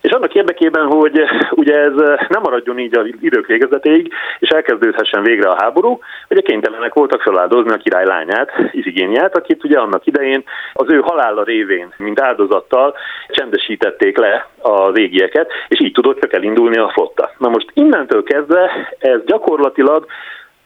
És 0.00 0.10
annak 0.10 0.34
érdekében, 0.34 0.86
hogy 0.86 1.22
ugye 1.50 1.78
ez 1.78 1.94
nem 2.28 2.42
maradjon 2.42 2.78
így 2.78 2.96
az 2.96 3.06
idők 3.20 3.46
végezetéig, 3.46 4.12
és 4.38 4.48
elkezdődhessen 4.48 5.22
végre 5.22 5.48
a 5.48 5.56
háború, 5.60 5.98
ugye 6.28 6.40
kénytelenek 6.40 6.94
voltak 6.94 7.20
feláldozni 7.20 7.72
a 7.72 7.76
király 7.76 8.06
lányát, 8.06 8.52
Izigéniát, 8.72 9.36
akit 9.36 9.64
ugye 9.64 9.78
annak 9.78 10.06
idején 10.06 10.42
az 10.72 10.90
ő 10.90 11.00
halála 11.00 11.42
révén, 11.42 11.94
mint 11.96 12.20
áldozattal 12.20 12.94
csendesítették 13.28 14.18
le 14.18 14.33
az 14.58 14.98
égieket, 14.98 15.50
és 15.68 15.80
így 15.80 15.92
tudott 15.92 16.20
csak 16.20 16.32
elindulni 16.32 16.76
a 16.76 16.90
flotta. 16.92 17.30
Na 17.38 17.48
most 17.48 17.70
innentől 17.74 18.22
kezdve 18.22 18.70
ez 18.98 19.24
gyakorlatilag 19.24 20.06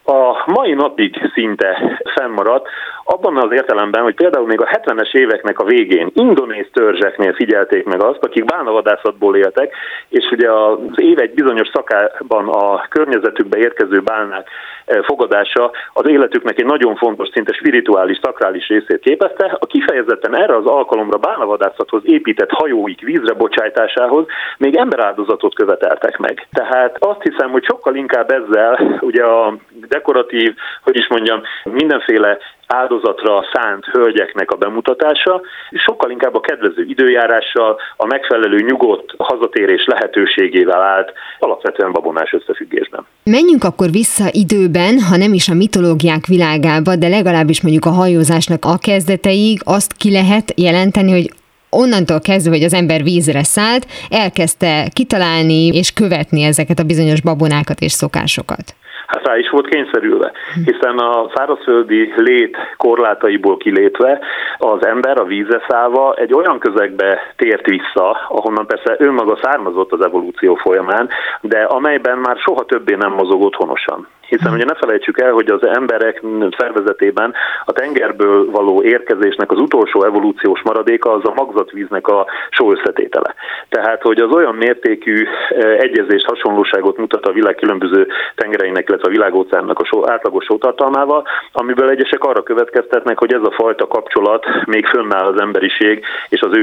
a 0.08 0.42
mai 0.46 0.74
napig 0.74 1.30
szinte 1.34 2.00
fennmaradt, 2.14 2.68
abban 3.04 3.36
az 3.36 3.52
értelemben, 3.52 4.02
hogy 4.02 4.14
például 4.14 4.46
még 4.46 4.60
a 4.60 4.66
70-es 4.66 5.14
éveknek 5.14 5.58
a 5.58 5.64
végén 5.64 6.10
indonéz 6.14 6.66
törzseknél 6.72 7.32
figyelték 7.32 7.84
meg 7.84 8.02
azt, 8.02 8.24
akik 8.24 8.44
bálnavadászatból 8.44 9.36
éltek, 9.36 9.74
és 10.08 10.30
ugye 10.30 10.52
az 10.52 10.78
év 10.94 11.20
egy 11.20 11.34
bizonyos 11.34 11.68
szakában 11.72 12.48
a 12.48 12.86
környezetükbe 12.88 13.58
érkező 13.58 14.00
bálnák 14.00 14.48
e, 14.84 15.02
fogadása 15.02 15.70
az 15.92 16.08
életüknek 16.08 16.58
egy 16.58 16.66
nagyon 16.66 16.96
fontos, 16.96 17.28
szinte 17.32 17.52
spirituális, 17.52 18.18
szakrális 18.22 18.68
részét 18.68 19.00
képezte. 19.00 19.56
A 19.60 19.66
kifejezetten 19.66 20.36
erre 20.36 20.56
az 20.56 20.66
alkalomra 20.66 21.18
bálnavadászathoz 21.18 22.02
épített 22.04 22.50
hajóik 22.50 23.00
vízre 23.00 23.34
bocsájtásához 23.34 24.26
még 24.58 24.76
emberáldozatot 24.76 25.54
követeltek 25.54 26.18
meg. 26.18 26.46
Tehát 26.52 26.96
azt 26.98 27.22
hiszem, 27.22 27.50
hogy 27.50 27.64
sokkal 27.64 27.94
inkább 27.94 28.30
ezzel 28.30 28.98
ugye 29.00 29.24
a 29.24 29.54
dekoratív, 29.98 30.54
hogy 30.82 30.96
is 30.96 31.08
mondjam, 31.08 31.40
mindenféle 31.64 32.38
áldozatra 32.66 33.44
szánt 33.52 33.84
hölgyeknek 33.84 34.50
a 34.50 34.56
bemutatása, 34.56 35.40
és 35.70 35.82
sokkal 35.82 36.10
inkább 36.10 36.34
a 36.34 36.40
kedvező 36.40 36.82
időjárással, 36.82 37.78
a 37.96 38.06
megfelelő 38.06 38.58
nyugodt 38.60 39.14
hazatérés 39.18 39.84
lehetőségével 39.86 40.82
állt 40.82 41.12
alapvetően 41.38 41.92
babonás 41.92 42.32
összefüggésben. 42.32 43.06
Menjünk 43.24 43.64
akkor 43.64 43.90
vissza 43.90 44.24
időben, 44.32 44.94
ha 45.10 45.16
nem 45.16 45.32
is 45.32 45.48
a 45.48 45.54
mitológiák 45.54 46.26
világába, 46.26 46.96
de 46.96 47.08
legalábbis 47.08 47.62
mondjuk 47.62 47.84
a 47.84 47.98
hajózásnak 48.00 48.64
a 48.64 48.78
kezdeteig 48.78 49.60
azt 49.64 49.92
ki 49.96 50.10
lehet 50.10 50.52
jelenteni, 50.56 51.10
hogy 51.10 51.28
onnantól 51.70 52.20
kezdve, 52.20 52.50
hogy 52.50 52.64
az 52.64 52.74
ember 52.74 53.02
vízre 53.02 53.42
szállt, 53.42 53.86
elkezdte 54.10 54.88
kitalálni 54.92 55.66
és 55.66 55.92
követni 55.92 56.42
ezeket 56.42 56.78
a 56.78 56.84
bizonyos 56.84 57.20
babonákat 57.20 57.80
és 57.80 57.92
szokásokat 57.92 58.74
hát 59.08 59.26
rá 59.26 59.36
is 59.38 59.50
volt 59.50 59.68
kényszerülve, 59.68 60.32
hiszen 60.64 60.98
a 60.98 61.30
szárazföldi 61.34 62.12
lét 62.16 62.56
korlátaiból 62.76 63.56
kilépve 63.56 64.20
az 64.58 64.86
ember 64.86 65.20
a 65.20 65.24
vízre 65.24 65.64
szállva 65.68 66.14
egy 66.14 66.34
olyan 66.34 66.58
közegbe 66.58 67.18
tért 67.36 67.66
vissza, 67.66 68.10
ahonnan 68.28 68.66
persze 68.66 68.96
önmaga 68.98 69.38
származott 69.42 69.92
az 69.92 70.04
evolúció 70.04 70.54
folyamán, 70.54 71.08
de 71.40 71.62
amelyben 71.62 72.18
már 72.18 72.36
soha 72.36 72.64
többé 72.64 72.94
nem 72.94 73.12
mozog 73.12 73.42
otthonosan. 73.42 74.08
Hiszen 74.28 74.52
ugye 74.52 74.64
ne 74.64 74.74
felejtsük 74.74 75.20
el, 75.20 75.32
hogy 75.32 75.50
az 75.50 75.66
emberek 75.66 76.22
szervezetében 76.58 77.34
a 77.64 77.72
tengerből 77.72 78.50
való 78.50 78.82
érkezésnek 78.82 79.50
az 79.50 79.60
utolsó 79.60 80.04
evolúciós 80.04 80.62
maradéka 80.62 81.12
az 81.12 81.24
a 81.24 81.32
magzatvíznek 81.34 82.08
a 82.08 82.26
só 82.50 82.72
összetétele. 82.72 83.34
Tehát, 83.68 84.02
hogy 84.02 84.20
az 84.20 84.34
olyan 84.34 84.54
mértékű 84.54 85.26
eh, 85.48 85.78
egyezést, 85.78 86.26
hasonlóságot 86.26 86.96
mutat 86.96 87.26
a 87.26 87.32
világ 87.32 87.54
különböző 87.54 88.06
tengereinek, 88.34 88.88
illetve 88.98 89.08
a 89.08 89.28
világóceánnak 89.28 89.78
a 89.78 89.84
só, 89.84 90.10
átlagos 90.10 90.44
sótartalmával, 90.44 91.26
amiből 91.52 91.88
egyesek 91.88 92.24
arra 92.24 92.42
következtetnek, 92.42 93.18
hogy 93.18 93.32
ez 93.32 93.42
a 93.42 93.50
fajta 93.50 93.86
kapcsolat 93.86 94.46
még 94.66 94.86
fönnáll 94.86 95.26
az 95.26 95.40
emberiség 95.40 96.04
és 96.28 96.40
az 96.40 96.56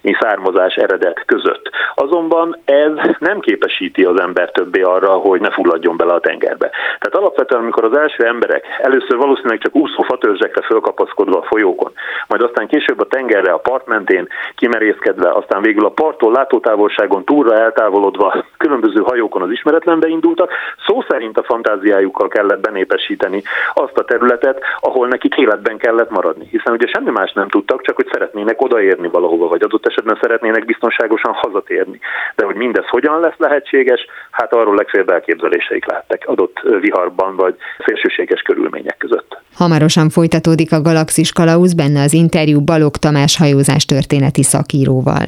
mi 0.00 0.16
származás 0.20 0.74
eredet 0.74 1.22
között. 1.26 1.70
Azonban 1.94 2.58
ez 2.64 2.92
nem 3.18 3.40
képesíti 3.40 4.04
az 4.04 4.20
ember 4.20 4.50
többé 4.50 4.80
arra, 4.80 5.10
hogy 5.10 5.40
ne 5.40 5.50
fulladjon 5.50 5.96
bele 5.96 6.12
a 6.12 6.20
tengerbe. 6.20 6.70
Tehát 6.98 7.14
alapvetően, 7.14 7.62
amikor 7.62 7.84
az 7.84 7.96
első 7.96 8.24
emberek 8.24 8.64
először 8.78 9.16
valószínűleg 9.16 9.58
csak 9.58 9.74
úszó 9.74 10.02
fatörzsekre 10.02 10.62
fölkapaszkodva 10.62 11.38
a 11.38 11.42
folyókon, 11.42 11.92
majd 12.28 12.42
aztán 12.42 12.66
később 12.66 13.00
a 13.00 13.06
tengerre, 13.06 13.52
a 13.52 13.58
part 13.58 13.86
mentén 13.86 14.28
kimerészkedve, 14.56 15.30
aztán 15.30 15.62
végül 15.62 15.84
a 15.84 15.90
parttól 15.90 16.32
látótávolságon 16.32 17.24
túlra 17.24 17.58
eltávolodva 17.58 18.44
különböző 18.56 19.00
hajókon 19.00 19.42
az 19.42 19.50
ismeretlenbe 19.50 20.08
indultak, 20.08 20.50
szó 20.86 21.04
szerint 21.08 21.38
a 21.38 21.43
fantáziájukkal 21.44 22.28
kellett 22.28 22.60
benépesíteni 22.60 23.42
azt 23.74 23.98
a 23.98 24.04
területet, 24.04 24.60
ahol 24.80 25.08
nekik 25.08 25.34
életben 25.36 25.76
kellett 25.76 26.10
maradni. 26.10 26.46
Hiszen 26.50 26.72
ugye 26.72 26.86
semmi 26.86 27.10
más 27.10 27.32
nem 27.32 27.48
tudtak, 27.48 27.82
csak 27.82 27.96
hogy 27.96 28.08
szeretnének 28.12 28.62
odaérni 28.62 29.08
valahova, 29.08 29.48
vagy 29.48 29.62
adott 29.62 29.86
esetben 29.86 30.18
szeretnének 30.20 30.64
biztonságosan 30.64 31.32
hazatérni. 31.32 31.98
De 32.36 32.44
hogy 32.44 32.54
mindez 32.54 32.84
hogyan 32.86 33.20
lesz 33.20 33.38
lehetséges, 33.38 34.06
hát 34.30 34.52
arról 34.52 34.74
legfeljebb 34.74 35.10
elképzeléseik 35.10 35.86
lehettek 35.86 36.22
adott 36.26 36.60
viharban 36.80 37.36
vagy 37.36 37.54
szélsőséges 37.86 38.40
körülmények 38.40 38.96
között. 38.96 39.38
Hamarosan 39.54 40.08
folytatódik 40.08 40.72
a 40.72 40.80
Galaxis 40.80 41.32
Kalauz, 41.32 41.74
benne 41.74 42.02
az 42.02 42.12
interjú 42.12 42.60
Balog 42.60 42.96
Tamás 42.96 43.36
hajózás 43.36 43.84
történeti 43.84 44.42
szakíróval. 44.42 45.24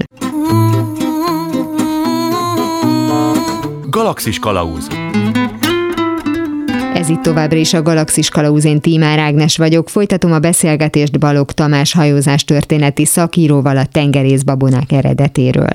Galaxis 3.90 4.38
Kalauz 4.38 4.88
ez 6.96 7.08
itt 7.08 7.22
továbbra 7.22 7.56
is 7.56 7.74
a 7.74 7.82
Galaxis 7.82 8.28
Kalauzén 8.28 8.80
Tímár 8.80 9.18
Ágnes 9.18 9.56
vagyok. 9.56 9.88
Folytatom 9.88 10.32
a 10.32 10.38
beszélgetést 10.38 11.18
Balog 11.18 11.52
Tamás 11.52 11.92
hajózás 11.92 12.44
történeti 12.44 13.04
szakíróval 13.04 13.76
a 13.76 13.86
tengerészbabonák 13.86 14.92
eredetéről. 14.92 15.72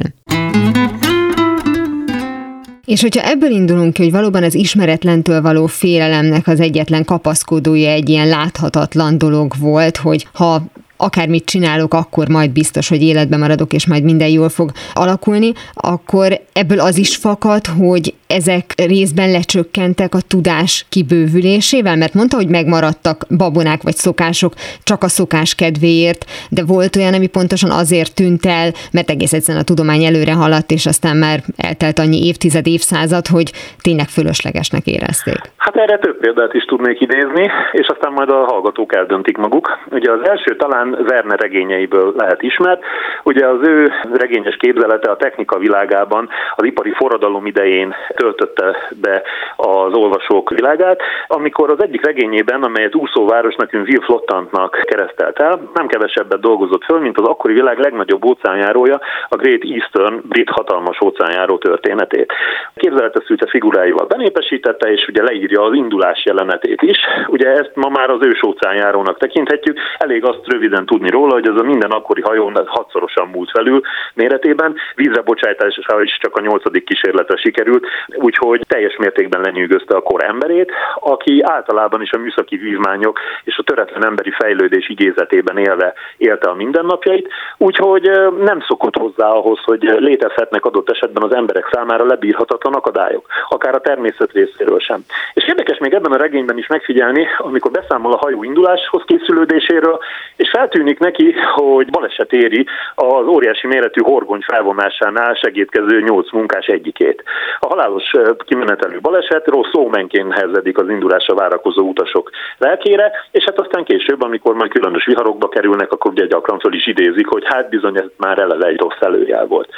És 2.86 3.02
hogyha 3.02 3.30
ebből 3.30 3.52
indulunk 3.52 3.94
ki, 3.94 4.02
hogy 4.02 4.12
valóban 4.12 4.44
az 4.44 4.56
ismeretlentől 4.56 5.42
való 5.42 5.66
félelemnek 5.66 6.48
az 6.48 6.60
egyetlen 6.60 7.06
kapaszkodója 7.06 7.90
egy 7.90 8.10
ilyen 8.10 8.28
láthatatlan 8.28 9.18
dolog 9.18 9.54
volt, 9.60 9.98
hogy 9.98 10.28
ha 10.34 10.64
akármit 10.98 11.46
csinálok, 11.46 11.94
akkor 11.94 12.28
majd 12.30 12.52
biztos, 12.52 12.88
hogy 12.88 13.02
életben 13.02 13.40
maradok, 13.40 13.74
és 13.74 13.88
majd 13.88 14.04
minden 14.04 14.30
jól 14.30 14.50
fog 14.50 14.72
alakulni, 14.94 15.52
akkor 15.74 16.42
ebből 16.54 16.80
az 16.80 16.98
is 16.98 17.16
fakad, 17.16 17.66
hogy 17.66 18.14
ezek 18.32 18.66
részben 18.88 19.32
lecsökkentek 19.32 20.14
a 20.14 20.22
tudás 20.28 20.86
kibővülésével, 20.90 21.96
mert 21.96 22.14
mondta, 22.14 22.36
hogy 22.36 22.48
megmaradtak 22.48 23.26
babonák 23.38 23.82
vagy 23.84 23.96
szokások 23.96 24.54
csak 24.84 25.04
a 25.04 25.08
szokás 25.08 25.56
kedvéért, 25.56 26.26
de 26.50 26.64
volt 26.66 26.96
olyan, 26.96 27.14
ami 27.14 27.28
pontosan 27.28 27.72
azért 27.72 28.16
tűnt 28.16 28.46
el, 28.46 28.70
mert 28.92 29.10
egész 29.10 29.34
egyszerűen 29.34 29.64
a 29.64 29.70
tudomány 29.72 30.04
előre 30.04 30.34
haladt, 30.34 30.72
és 30.72 30.86
aztán 30.86 31.18
már 31.18 31.40
eltelt 31.58 32.00
annyi 32.00 32.26
évtized, 32.28 32.68
évszázad, 32.68 33.28
hogy 33.28 33.52
tényleg 33.82 34.08
fölöslegesnek 34.08 34.86
érezték. 34.86 35.40
Hát 35.58 35.76
erre 35.76 35.98
több 35.98 36.18
példát 36.20 36.54
is 36.54 36.64
tudnék 36.64 37.02
idézni, 37.02 37.50
és 37.72 37.88
aztán 37.88 38.12
majd 38.12 38.30
a 38.30 38.46
hallgatók 38.52 38.96
eldöntik 38.96 39.38
maguk. 39.38 39.80
Ugye 39.92 40.12
az 40.12 40.30
első 40.30 40.56
talán 40.56 40.98
Verne 41.08 41.36
regényeiből 41.36 42.14
lehet 42.18 42.42
ismert. 42.42 42.82
Ugye 43.24 43.48
az 43.48 43.60
ő 43.68 43.92
regényes 44.14 44.56
képzelete 44.56 45.12
a 45.12 45.16
technika 45.16 45.58
világában 45.58 46.30
az 46.56 46.66
ipari 46.66 46.92
forradalom 46.92 47.46
idején 47.46 47.94
töltötte 48.22 48.76
be 49.02 49.22
az 49.56 49.94
olvasók 49.94 50.50
világát, 50.50 51.02
amikor 51.28 51.70
az 51.70 51.82
egyik 51.82 52.06
regényében, 52.06 52.64
amelyet 52.64 52.96
úszóvárosnak, 52.96 53.74
Will 53.74 54.02
Flottantnak 54.02 54.82
keresztelt 54.84 55.40
el, 55.40 55.70
nem 55.74 55.88
kevesebbet 55.88 56.40
dolgozott 56.40 56.84
föl, 56.84 57.00
mint 57.00 57.18
az 57.18 57.28
akkori 57.28 57.54
világ 57.54 57.80
legnagyobb 57.80 58.26
óceánjárója, 58.26 59.00
a 59.30 59.36
Great 59.36 59.64
Eastern 59.64 60.22
brit 60.24 60.50
hatalmas 60.50 61.02
óceánjáró 61.02 61.58
történetét. 61.58 62.34
Képzeletes 62.76 63.24
szűce 63.28 63.48
figuráival 63.48 64.06
benépesítette, 64.06 64.92
és 64.92 65.08
ugye 65.08 65.24
leírja 65.24 65.62
az 65.62 65.74
indulás 65.74 66.26
jelenetét 66.26 66.82
is. 66.82 66.98
Ugye 67.28 67.48
ezt 67.50 67.72
ma 67.76 67.90
már 67.90 68.10
az 68.10 68.26
ős 68.26 68.44
óceánjárónak 68.44 69.18
tekinthetjük, 69.18 69.80
elég 69.98 70.26
azt 70.26 70.48
röviden 70.48 70.86
tudni 70.86 71.10
róla, 71.10 71.34
hogy 71.34 71.48
ez 71.48 71.62
a 71.62 71.64
minden 71.64 71.90
akkori 71.90 72.22
hajó 72.22 72.52
hatszorosan 72.66 73.28
múlt 73.28 73.52
felül 73.52 73.82
méretében, 74.14 74.76
vízre 74.96 75.22
bocsájtása 75.22 76.02
is 76.02 76.18
csak 76.22 76.36
a 76.36 76.42
nyolcadik 76.42 76.84
kísérletre 76.84 77.38
sikerült, 77.38 77.86
úgyhogy 78.16 78.62
teljes 78.68 78.96
mértékben 78.98 79.42
lenyűgözte 79.42 79.96
a 79.96 80.02
kor 80.02 80.24
emberét, 80.24 80.72
aki 81.00 81.42
általában 81.44 82.02
is 82.02 82.12
a 82.12 82.18
műszaki 82.18 82.58
vívmányok 82.58 83.20
és 83.44 83.58
a 83.58 83.64
töretlen 83.64 84.06
emberi 84.06 84.32
fejlődés 84.32 84.90
igézetében 84.90 85.58
élve 85.58 85.94
élte 86.18 86.50
a 86.50 86.54
mindennapjait, 86.54 87.30
úgyhogy 87.58 88.12
nem 88.40 88.62
szokott 88.68 88.98
hozzá 88.98 89.28
ahhoz, 89.28 89.60
hogy 89.64 89.82
létezhetnek 89.82 90.66
adott 90.66 90.90
esetben 90.90 91.24
az 91.24 91.36
emberek 91.36 91.70
számára 91.72 92.06
lebírhatatlan 92.06 92.74
akadályok, 92.74 93.26
akár 93.50 93.76
a 93.76 93.82
természet 93.82 94.32
részéről 94.32 94.80
sem. 94.80 95.00
És 95.34 95.48
érdekes 95.48 95.78
még 95.78 95.94
ebben 95.94 96.12
a 96.12 96.18
regényben 96.18 96.58
is 96.58 96.68
megfigyelni, 96.68 97.28
amikor 97.38 97.72
beszámol 97.72 98.14
a 98.14 98.18
hajó 98.18 98.44
induláshoz 98.44 99.04
készülődéséről, 99.06 100.00
és 100.36 100.50
feltűnik 100.50 101.00
neki, 101.00 101.36
hogy 101.54 101.90
baleset 101.90 102.34
éri 102.34 102.66
az 102.96 103.28
óriási 103.28 103.68
méretű 103.68 104.02
horgony 104.02 104.42
felvonásánál 104.42 105.34
segítkező 105.34 106.02
nyolc 106.02 106.32
munkás 106.32 106.66
egyikét. 106.66 107.24
A 107.60 107.68
halálos 107.68 108.01
kimenetelő 108.46 109.00
baleset 109.02 109.48
rossz 109.48 109.70
szómenként 109.72 110.34
hezedik 110.34 110.78
az 110.78 110.90
indulásra 110.90 111.36
várakozó 111.36 111.88
utasok 111.88 112.30
lelkére, 112.58 113.12
és 113.32 113.44
hát 113.44 113.60
aztán 113.60 113.84
később, 113.84 114.22
amikor 114.22 114.56
majd 114.56 114.72
különös 114.72 115.06
viharokba 115.06 115.50
kerülnek, 115.50 115.92
akkor 115.92 116.12
ugye 116.12 116.26
gyakran 116.26 116.60
föl 116.60 116.74
is 116.74 116.88
idézik, 116.88 117.28
hogy 117.28 117.44
hát 117.46 117.70
bizony 117.70 117.98
ez 117.98 118.10
már 118.18 118.40
eleve 118.40 118.68
egy 118.68 118.80
rossz 118.80 119.00
előjel 119.00 119.46
volt. 119.46 119.70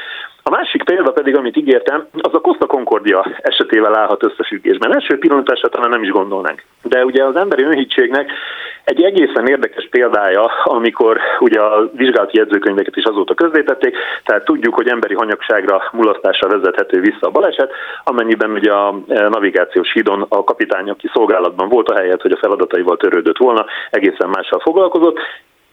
A 0.45 0.49
másik 0.49 0.83
példa 0.83 1.11
pedig, 1.11 1.35
amit 1.35 1.57
ígértem, 1.57 2.07
az 2.21 2.33
a 2.33 2.41
Costa 2.41 2.65
Concordia 2.65 3.25
esetével 3.37 3.97
állhat 3.97 4.23
összefüggésben. 4.23 4.93
Első 4.93 5.17
pillanatásra 5.17 5.69
talán 5.69 5.89
nem 5.89 6.03
is 6.03 6.09
gondolnánk. 6.09 6.63
De 6.81 7.05
ugye 7.05 7.23
az 7.23 7.35
emberi 7.35 7.63
önhítségnek 7.63 8.31
egy 8.83 9.03
egészen 9.03 9.47
érdekes 9.47 9.87
példája, 9.89 10.51
amikor 10.63 11.19
ugye 11.39 11.59
a 11.59 11.89
vizsgálati 11.93 12.37
jegyzőkönyveket 12.37 12.95
is 12.95 13.03
azóta 13.03 13.33
közzétették, 13.33 13.95
tehát 14.23 14.45
tudjuk, 14.45 14.73
hogy 14.73 14.87
emberi 14.87 15.13
hanyagságra, 15.13 15.83
mulasztásra 15.91 16.49
vezethető 16.49 16.99
vissza 16.99 17.27
a 17.27 17.31
baleset, 17.31 17.71
amennyiben 18.03 18.51
ugye 18.51 18.71
a 18.71 18.95
e, 19.07 19.27
navigációs 19.27 19.93
hídon 19.93 20.25
a 20.29 20.43
kapitány, 20.43 20.89
aki 20.89 21.09
szolgálatban 21.13 21.69
volt 21.69 21.89
a 21.89 21.95
helyet, 21.95 22.21
hogy 22.21 22.31
a 22.31 22.39
feladataival 22.41 22.97
törődött 22.97 23.37
volna, 23.37 23.65
egészen 23.89 24.29
mással 24.29 24.59
foglalkozott, 24.59 25.19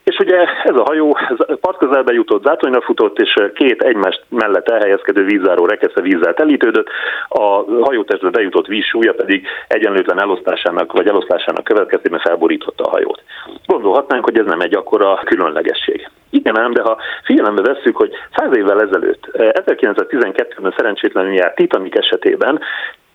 és 0.04 0.18
ugye 0.18 0.38
ez 0.64 0.76
a 0.76 0.84
hajó 0.86 1.16
ez 1.28 1.58
part 1.60 1.78
közelbe 1.78 2.12
jutott, 2.12 2.44
zátonyra 2.44 2.80
futott, 2.80 3.18
és 3.18 3.34
két 3.54 3.82
egymás 3.82 4.20
mellett 4.28 4.68
elhelyezkedő 4.68 5.24
vízzáró 5.24 5.66
rekesze 5.66 6.00
vízzel 6.00 6.34
telítődött, 6.34 6.88
a 7.28 7.64
hajótestbe 7.80 8.30
bejutott 8.30 8.66
víz 8.66 8.84
súlya 8.84 9.12
pedig 9.12 9.46
egyenlőtlen 9.68 10.20
elosztásának 10.20 10.92
vagy 10.92 11.06
eloszlásának 11.06 11.64
következtében 11.64 12.20
felborította 12.20 12.84
a 12.84 12.90
hajót. 12.90 13.22
Gondolhatnánk, 13.66 14.24
hogy 14.24 14.38
ez 14.38 14.46
nem 14.46 14.60
egy 14.60 14.74
akkora 14.74 15.20
különlegesség. 15.24 16.08
Igen 16.30 16.58
ám, 16.58 16.72
de 16.72 16.82
ha 16.82 16.98
figyelembe 17.24 17.62
vesszük, 17.62 17.96
hogy 17.96 18.12
száz 18.36 18.56
évvel 18.56 18.82
ezelőtt, 18.82 19.28
1912-ben 19.32 20.74
szerencsétlenül 20.76 21.32
járt 21.32 21.54
Titanic 21.54 21.98
esetében 21.98 22.60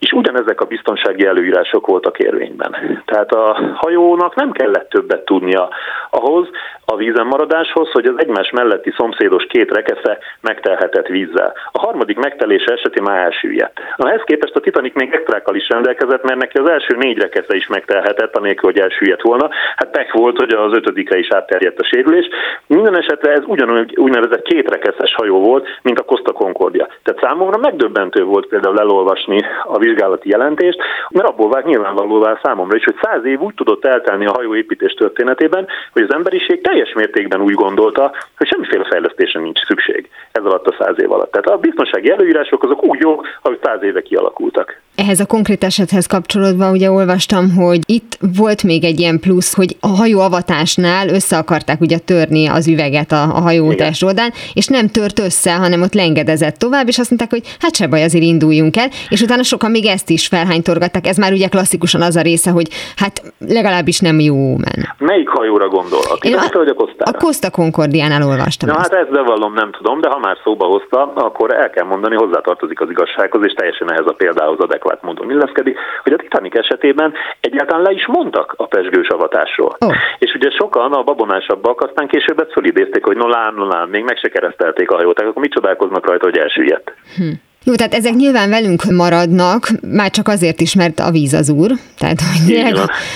és 0.06 0.12
ugyanezek 0.12 0.62
a 0.62 0.66
biztonsági 0.66 1.26
előírások 1.26 1.88
voltak 1.88 2.20
érvényben. 2.20 3.02
Tehát 3.06 3.32
a 3.32 3.74
hajónak 3.76 4.36
nem 4.36 4.52
kellett 4.52 4.90
többet 4.90 5.26
tudnia 5.26 5.70
ahhoz, 6.10 6.48
a 6.86 6.96
vízen 6.96 7.26
maradáshoz, 7.26 7.92
hogy 7.92 8.06
az 8.06 8.16
egymás 8.18 8.50
melletti 8.52 8.94
szomszédos 8.98 9.46
két 9.46 9.72
rekesze 9.72 10.18
megtelhetett 10.42 11.08
vízzel. 11.08 11.54
A 11.72 11.80
harmadik 11.80 12.18
megtelése 12.18 12.72
esetén 12.74 13.04
már 13.04 13.24
elsüllyedt. 13.24 13.80
Ehhez 13.98 14.22
képest 14.26 14.56
a 14.56 14.60
Titanic 14.60 14.96
még 14.96 15.14
extrákkal 15.14 15.56
is 15.56 15.70
rendelkezett, 15.70 16.24
mert 16.24 16.40
neki 16.40 16.58
az 16.58 16.70
első 16.70 16.96
négy 16.98 17.18
rekesze 17.18 17.56
is 17.56 17.68
megtelhetett, 17.68 18.36
anélkül, 18.36 18.72
hogy 18.72 18.80
elsüllyedt 18.80 19.22
volna. 19.22 19.50
Hát 19.76 19.92
pek 19.92 20.12
volt, 20.12 20.38
hogy 20.38 20.54
az 20.54 20.74
ötödikre 20.74 21.18
is 21.18 21.28
átterjedt 21.32 21.80
a 21.80 21.84
sérülés. 21.84 22.28
Minden 22.68 22.98
esetre 22.98 23.32
ez 23.32 23.44
ugyanúgy 23.46 23.98
úgynevezett 23.98 24.42
két 24.42 24.70
rekeszes 24.70 25.16
hajó 25.16 25.40
volt, 25.40 25.68
mint 25.82 26.00
a 26.00 26.04
Costa 26.04 26.32
Concordia. 26.32 26.88
Tehát 27.04 27.22
számomra 27.22 27.58
megdöbbentő 27.58 28.24
volt 28.24 28.48
például 28.48 28.80
elolvasni 28.80 29.46
a 29.64 29.78
vizsgálati 29.96 30.30
jelentést, 30.30 30.80
mert 31.10 31.28
abból 31.28 31.50
vált 31.50 31.66
nyilvánvalóvá 31.66 32.40
számomra 32.44 32.76
is, 32.76 32.84
hogy 32.84 32.96
száz 33.02 33.26
év 33.26 33.40
úgy 33.40 33.54
tudott 33.54 33.86
eltelni 33.86 34.26
a 34.26 34.32
hajóépítés 34.32 34.94
történetében, 34.94 35.68
hogy 35.92 36.02
az 36.02 36.14
emberiség 36.14 36.62
teljes 36.62 36.94
mértékben 36.94 37.42
úgy 37.42 37.54
gondolta, 37.54 38.12
hogy 38.38 38.48
semmiféle 38.48 38.86
fejlesztésen 38.90 39.42
nincs 39.42 39.66
szükség 39.66 40.10
ez 40.32 40.44
alatt 40.44 40.68
a 40.68 40.76
száz 40.80 40.96
év 41.02 41.12
alatt. 41.12 41.32
Tehát 41.32 41.50
a 41.50 41.58
biztonsági 41.58 42.12
előírások 42.12 42.64
azok 42.64 42.84
úgy 42.84 43.00
jók, 43.00 43.28
ahogy 43.42 43.60
száz 43.64 43.84
éve 43.84 44.02
kialakultak. 44.02 44.82
Ehhez 44.96 45.20
a 45.20 45.26
konkrét 45.26 45.64
esethez 45.64 46.06
kapcsolódva 46.06 46.72
ugye 46.72 46.92
olvastam, 46.92 47.56
hogy 47.56 47.80
itt 47.86 48.18
volt 48.38 48.64
még 48.64 48.84
egy 48.84 49.00
ilyen 49.00 49.20
plusz, 49.20 49.56
hogy 49.56 49.76
a 49.80 49.88
hajó 49.88 50.20
avatásnál 50.20 51.10
össze 51.10 51.38
akarták 51.38 51.82
ugye 51.82 51.98
törni 51.98 52.48
az 52.48 52.68
üveget 52.68 53.12
a, 53.12 53.22
a 53.22 53.40
hajótest 53.40 54.04
oldán, 54.04 54.32
és 54.54 54.68
nem 54.68 54.88
tört 54.88 55.20
össze, 55.20 55.56
hanem 55.56 55.82
ott 55.82 55.94
lengedezett 55.94 56.56
tovább, 56.56 56.88
és 56.88 56.98
azt 56.98 57.10
mondták, 57.10 57.30
hogy 57.30 57.56
hát 57.60 57.76
se 57.76 57.88
baj, 57.88 58.04
azért 58.04 58.24
induljunk 58.24 58.78
el, 58.78 58.88
és 59.10 59.22
utána 59.22 59.44
sokan 59.44 59.72
még 59.72 59.86
ezt 59.86 60.10
is 60.10 60.28
felhánytorgatták. 60.28 61.08
Ez 61.08 61.18
már 61.18 61.32
ugye 61.32 61.48
klasszikusan 61.48 62.02
az 62.02 62.16
a 62.16 62.22
része, 62.22 62.52
hogy 62.52 62.68
hát 62.96 63.34
legalábbis 63.48 64.00
nem 64.00 64.20
jó 64.20 64.58
men. 64.58 64.80
Melyik 64.98 65.30
hajóra 65.30 65.68
gondol? 65.68 66.00
A 66.10 66.18
Én 66.22 66.36
a, 66.36 66.58
vagy 66.58 66.68
a 66.68 66.74
Costa-ra? 66.74 67.18
A 67.18 67.22
Costa 67.24 67.50
Concordiánál 67.50 68.24
olvastam. 68.24 68.70
Na 68.70 68.80
ezt. 68.80 68.92
hát 68.92 69.02
ezt 69.02 69.12
bevallom, 69.12 69.54
nem 69.54 69.72
tudom, 69.72 70.02
de 70.02 70.10
ha 70.10 70.20
már 70.20 70.38
szóba 70.44 70.66
hozta, 70.66 71.14
akkor 71.16 71.54
el 71.54 71.70
kell 71.70 71.86
mondani, 71.86 72.16
hozzátartozik 72.16 72.82
az 72.82 72.90
igazsághoz, 72.90 73.44
és 73.44 73.54
teljesen 73.54 73.92
ehhez 73.92 74.06
a 74.06 74.14
példához 74.14 74.60
adekvát 74.86 75.02
módon 75.02 75.32
illeszkedik, 75.32 75.78
hogy 76.04 76.14
a 76.14 76.18
Titanic 76.18 76.58
esetében 76.58 77.14
egyáltalán 77.40 77.84
le 77.84 77.92
is 77.92 78.08
mondtak 78.08 78.54
a 78.58 78.66
pesgős 78.66 79.08
avatásról. 79.08 79.76
Oh. 79.80 79.94
És 80.18 80.34
ugye 80.34 80.50
sokan 80.50 80.94
a 80.94 81.04
babonásabbak 81.04 81.82
aztán 81.82 82.08
később 82.08 82.40
ezt 82.40 82.52
fölidézték, 82.52 83.06
hogy 83.06 83.18
no 83.18 83.28
lám, 83.28 83.56
no 83.56 83.68
lám, 83.68 83.90
még 83.90 84.04
meg 84.04 84.18
se 84.18 84.30
keresztelték 84.30 84.92
a 84.92 84.96
hajót, 84.96 85.20
akkor 85.20 85.42
mit 85.42 85.54
csodálkoznak 85.54 86.08
rajta, 86.08 86.26
hogy 86.26 86.38
elsüllyedt. 86.38 86.94
Hm. 87.16 87.32
Jó, 87.68 87.76
tehát 87.76 87.94
ezek 87.94 88.14
nyilván 88.14 88.50
velünk 88.50 88.84
maradnak, 88.84 89.72
már 89.92 90.12
csak 90.12 90.28
azért 90.28 90.62
is, 90.62 90.74
mert 90.74 91.00
a 91.00 91.12
víz 91.12 91.34
az 91.34 91.50
úr. 91.50 91.72
Tehát, 91.98 92.22
hogy 92.22 92.64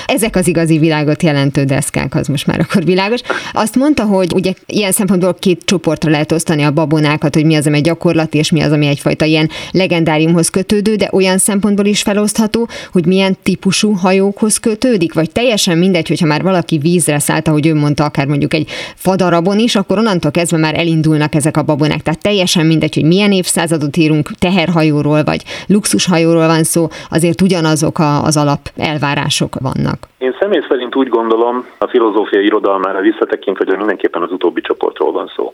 ezek 0.05 0.35
az 0.35 0.47
igazi 0.47 0.77
világot 0.77 1.23
jelentő 1.23 1.63
deszkák, 1.63 2.15
az 2.15 2.27
most 2.27 2.47
már 2.47 2.59
akkor 2.59 2.83
világos. 2.83 3.19
Azt 3.53 3.75
mondta, 3.75 4.03
hogy 4.03 4.33
ugye 4.33 4.53
ilyen 4.65 4.91
szempontból 4.91 5.33
két 5.33 5.62
csoportra 5.65 6.12
lehet 6.12 6.31
osztani 6.31 6.63
a 6.63 6.71
babonákat, 6.71 7.35
hogy 7.35 7.45
mi 7.45 7.55
az, 7.55 7.67
ami 7.67 7.81
gyakorlati, 7.81 8.38
és 8.38 8.51
mi 8.51 8.62
az, 8.62 8.71
ami 8.71 8.85
egyfajta 8.88 9.25
ilyen 9.25 9.49
legendáriumhoz 9.71 10.49
kötődő, 10.49 10.95
de 10.95 11.09
olyan 11.12 11.38
szempontból 11.38 11.85
is 11.85 12.01
felosztható, 12.01 12.67
hogy 12.91 13.05
milyen 13.05 13.38
típusú 13.43 13.91
hajókhoz 13.91 14.57
kötődik, 14.57 15.13
vagy 15.13 15.31
teljesen 15.31 15.77
mindegy, 15.77 16.07
hogyha 16.07 16.25
már 16.25 16.41
valaki 16.41 16.77
vízre 16.77 17.19
szállt, 17.19 17.47
ahogy 17.47 17.67
ő 17.67 17.75
mondta, 17.75 18.03
akár 18.03 18.25
mondjuk 18.25 18.53
egy 18.53 18.69
fadarabon 18.95 19.59
is, 19.59 19.75
akkor 19.75 19.97
onnantól 19.97 20.31
kezdve 20.31 20.57
már 20.57 20.75
elindulnak 20.75 21.35
ezek 21.35 21.57
a 21.57 21.63
babonák. 21.63 22.01
Tehát 22.01 22.21
teljesen 22.21 22.65
mindegy, 22.65 22.93
hogy 22.93 23.03
milyen 23.03 23.31
évszázadot 23.31 23.97
írunk, 23.97 24.31
teherhajóról 24.39 25.23
vagy 25.23 25.41
luxushajóról 25.67 26.47
van 26.47 26.63
szó, 26.63 26.88
azért 27.10 27.41
ugyanazok 27.41 27.99
a, 27.99 28.23
az 28.23 28.38
alap 28.38 28.60
elvárások 28.78 29.54
vannak. 29.60 29.97
Én 30.17 30.36
személy 30.39 30.63
szerint 30.69 30.95
úgy 30.95 31.08
gondolom, 31.08 31.65
a 31.78 31.88
filozófia 31.88 32.41
irodalmára 32.41 32.99
visszatekintve, 32.99 33.65
hogy 33.67 33.78
mindenképpen 33.78 34.21
az 34.21 34.32
utóbbi 34.32 34.62
csoportról 34.62 35.12
van 35.12 35.32
szó. 35.36 35.54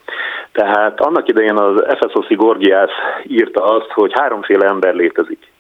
Tehát 0.52 1.00
annak 1.00 1.28
idején 1.28 1.58
az 1.58 1.84
Efeszoszi 1.84 2.36
Gorgiász 2.36 2.98
írta 3.28 3.64
azt, 3.64 3.90
hogy 3.92 4.12
háromféle 4.14 4.66
ember 4.66 4.96
létezik. 4.96 5.52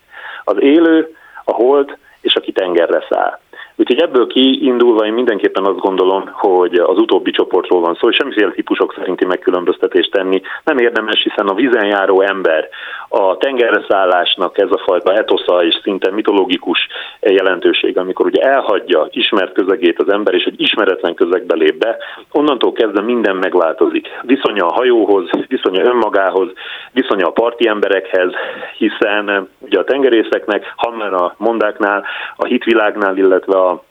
Az 0.44 0.56
élő, 0.60 1.16
a 1.44 1.52
hold 1.52 1.98
és 2.22 2.36
aki 2.36 2.52
tengerre 2.52 3.06
száll. 3.10 3.40
Úgyhogy 3.76 4.00
ebből 4.00 4.28
kiindulva 4.28 5.06
én 5.06 5.14
mindenképpen 5.14 5.66
azt 5.66 5.80
gondolom, 5.80 6.30
hogy 6.32 6.76
az 6.76 6.98
utóbbi 6.98 7.32
csoportról 7.32 7.82
van 7.82 7.98
szó, 8.00 8.10
és 8.10 8.16
semmiféle 8.16 8.52
típusok 8.52 8.94
szerinti 8.98 9.26
megkülönböztetést 9.26 10.12
tenni 10.12 10.42
nem 10.64 10.78
érdemes, 10.78 11.24
hiszen 11.24 11.48
a 11.48 11.54
vízen 11.54 11.86
járó 11.86 12.22
ember, 12.22 12.70
a 13.08 13.38
tengerre 13.38 13.86
szállásnak 13.88 14.58
ez 14.58 14.72
a 14.72 14.82
fajta 14.86 15.14
etosza 15.14 15.64
és 15.64 15.80
szinte 15.84 16.12
mitológikus 16.12 16.88
jelentőség, 17.20 17.98
amikor 17.98 18.26
ugye 18.26 18.42
elhagyja 18.42 19.08
ismert 19.10 19.54
közegét 19.54 20.00
az 20.00 20.10
ember, 20.10 20.34
és 20.34 20.44
egy 20.44 20.62
ismeretlen 20.62 21.14
közegbe 21.14 21.56
lép 21.56 21.78
be, 21.78 21.98
onnantól 22.32 22.72
kezdve 22.72 23.02
minden 23.02 23.36
megváltozik. 23.36 24.08
Viszonya 24.22 24.66
a 24.66 24.74
hajóhoz, 24.74 25.30
viszonya 25.48 25.84
önmagához, 25.84 26.50
viszonya 26.92 27.28
a 27.28 27.32
parti 27.32 27.68
emberekhez, 27.68 28.32
hiszen 28.78 29.50
ugye 29.60 29.80
a 29.80 29.84
tengerészeknek, 29.84 30.74
Hammer 30.76 31.14
a 31.14 31.36
mondáknál, 31.38 32.06
a 32.36 32.46
hitvilágnál, 32.46 33.18
illetve 33.18 33.58
a 33.58 33.84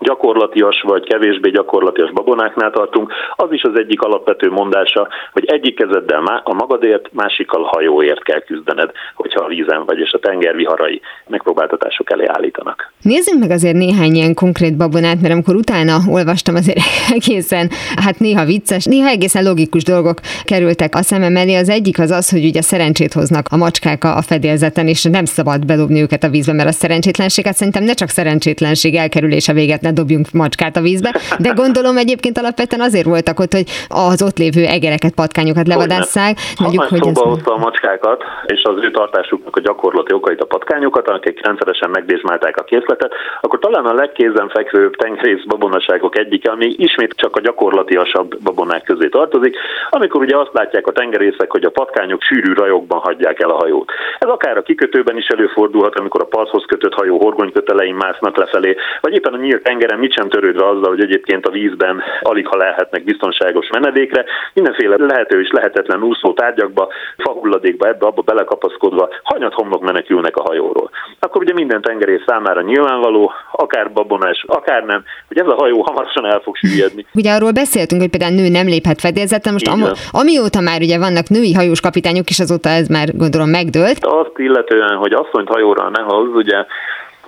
gyakorlatias 0.00 0.82
vagy 0.82 1.04
kevésbé 1.04 1.50
gyakorlatias 1.50 2.10
babonáknál 2.12 2.70
tartunk, 2.70 3.12
az 3.36 3.52
is 3.52 3.62
az 3.62 3.78
egyik 3.78 4.00
alapvető 4.02 4.50
mondása, 4.50 5.08
hogy 5.32 5.44
egyik 5.44 5.76
kezeddel 5.76 6.42
a 6.44 6.54
magadért, 6.54 7.12
másikkal 7.12 7.62
hajóért 7.62 8.22
kell 8.22 8.40
küzdened, 8.40 8.90
hogyha 9.14 9.44
a 9.44 9.48
vízen 9.48 9.84
vagy, 9.84 9.98
és 9.98 10.12
a 10.12 10.18
tenger 10.18 10.56
viharai 10.56 11.00
megpróbáltatások 11.26 12.10
elé 12.10 12.24
állítanak. 12.26 12.92
Nézzünk 13.02 13.40
meg 13.40 13.50
azért 13.50 13.76
néhány 13.76 14.14
ilyen 14.14 14.34
konkrét 14.34 14.76
babonát, 14.76 15.20
mert 15.20 15.32
amikor 15.32 15.54
utána 15.54 15.96
olvastam, 16.08 16.54
azért 16.54 16.78
egészen, 17.16 17.70
hát 18.04 18.18
néha 18.18 18.44
vicces, 18.44 18.84
néha 18.84 19.08
egészen 19.08 19.44
logikus 19.44 19.84
dolgok 19.84 20.18
kerültek 20.44 20.94
a 20.94 21.02
szemem 21.02 21.36
elé. 21.36 21.54
Az 21.54 21.68
egyik 21.68 21.98
az 21.98 22.10
az, 22.10 22.30
hogy 22.30 22.44
ugye 22.44 22.62
szerencsét 22.62 23.12
hoznak 23.12 23.46
a 23.50 23.56
macskák 23.56 24.04
a 24.04 24.22
fedélzeten, 24.22 24.86
és 24.88 25.02
nem 25.02 25.24
szabad 25.24 25.66
bedobni 25.66 26.00
őket 26.00 26.22
a 26.24 26.28
vízbe, 26.28 26.52
mert 26.52 26.68
a 26.68 26.72
szerencsétlenséget 26.72 27.54
szerintem 27.54 27.84
ne 27.84 27.92
csak 27.92 28.08
szerencsétlenség 28.08 28.94
elkerülése 28.94 29.52
véget 29.52 29.80
ne 29.80 29.89
dobjunk 29.92 30.26
macskát 30.32 30.76
a 30.76 30.80
vízbe, 30.80 31.14
de 31.38 31.50
gondolom 31.54 31.96
egyébként 31.96 32.38
alapvetően 32.38 32.82
azért 32.82 33.06
voltak 33.06 33.38
ott, 33.38 33.52
hogy 33.52 33.68
az 33.88 34.22
ott 34.22 34.38
lévő 34.38 34.64
egereket, 34.64 35.14
patkányokat 35.14 35.66
levadásszák. 35.66 36.36
Mondjuk, 36.58 36.82
hogy 36.82 37.02
szóba 37.02 37.28
hozta 37.28 37.54
a 37.54 37.56
macskákat, 37.56 38.24
és 38.46 38.62
az 38.62 38.76
ő 38.82 38.90
tartásuknak 38.90 39.56
a 39.56 39.60
gyakorlati 39.60 40.12
okait 40.12 40.40
a 40.40 40.46
patkányokat, 40.46 41.08
akik 41.08 41.46
rendszeresen 41.46 41.90
megdésmálták 41.90 42.56
a 42.56 42.64
készletet, 42.64 43.12
akkor 43.40 43.58
talán 43.58 43.84
a 43.84 43.94
legkézenfekvőbb 43.94 44.96
tengerész 44.96 45.44
babonaságok 45.46 46.18
egyike, 46.18 46.50
ami 46.50 46.74
ismét 46.76 47.14
csak 47.16 47.36
a 47.36 47.40
gyakorlatiasabb 47.40 48.42
babonák 48.42 48.82
közé 48.82 49.08
tartozik, 49.08 49.56
amikor 49.90 50.20
ugye 50.20 50.36
azt 50.36 50.52
látják 50.52 50.86
a 50.86 50.92
tengerészek, 50.92 51.50
hogy 51.50 51.64
a 51.64 51.70
patkányok 51.70 52.22
sűrű 52.22 52.52
rajokban 52.52 52.98
hagyják 52.98 53.40
el 53.40 53.50
a 53.50 53.56
hajót. 53.56 53.90
Ez 54.18 54.28
akár 54.28 54.56
a 54.56 54.62
kikötőben 54.62 55.16
is 55.16 55.26
előfordulhat, 55.26 55.98
amikor 55.98 56.20
a 56.20 56.24
parthoz 56.36 56.64
kötött 56.66 56.94
hajó 56.94 57.18
horgonykötelein 57.18 57.94
másznak 57.94 58.36
lefelé, 58.36 58.76
vagy 59.00 59.14
éppen 59.14 59.34
a 59.34 59.36
nyílt 59.36 59.68
tengeren 59.80 59.98
mit 59.98 60.12
sem 60.12 60.28
törődve 60.28 60.66
azzal, 60.66 60.88
hogy 60.88 61.02
egyébként 61.02 61.46
a 61.46 61.50
vízben 61.50 62.02
alig 62.20 62.46
ha 62.46 62.56
lehetnek 62.56 63.04
biztonságos 63.04 63.68
menedékre, 63.72 64.24
mindenféle 64.54 64.96
lehető 64.98 65.40
és 65.40 65.50
lehetetlen 65.52 66.02
úszó 66.02 66.32
tárgyakba, 66.32 66.88
fahulladékba, 67.16 67.88
ebbe 67.88 68.06
abba 68.06 68.22
belekapaszkodva 68.22 69.08
hanyat 69.22 69.54
homlok 69.54 69.82
menekülnek 69.82 70.36
a 70.36 70.42
hajóról. 70.42 70.90
Akkor 71.20 71.42
ugye 71.42 71.52
minden 71.52 71.82
tengerész 71.82 72.22
számára 72.26 72.60
nyilvánvaló, 72.60 73.32
akár 73.52 73.92
babonás, 73.92 74.44
akár 74.46 74.82
nem, 74.84 75.02
hogy 75.28 75.38
ez 75.38 75.46
a 75.46 75.54
hajó 75.54 75.82
hamarosan 75.82 76.26
el 76.26 76.40
fog 76.40 76.56
süllyedni. 76.56 77.06
Ugye 77.14 77.32
arról 77.32 77.52
beszéltünk, 77.52 78.00
hogy 78.00 78.10
például 78.10 78.34
nő 78.34 78.48
nem 78.48 78.66
léphet 78.66 79.00
fedélzetre, 79.00 79.50
most 79.50 79.68
am- 79.68 79.92
amióta 80.10 80.60
már 80.60 80.80
ugye 80.80 80.98
vannak 80.98 81.28
női 81.28 81.54
hajós 81.54 81.80
kapitányok, 81.80 82.28
és 82.28 82.40
azóta 82.40 82.68
ez 82.68 82.88
már 82.88 83.08
gondolom 83.16 83.48
megdőlt. 83.48 83.98
Azt 84.00 84.36
illetően, 84.36 84.96
hogy 84.96 85.12
asszonyt 85.12 85.48
hajóra 85.48 85.88
ne 85.88 86.02
hoz, 86.02 86.28
ugye 86.34 86.64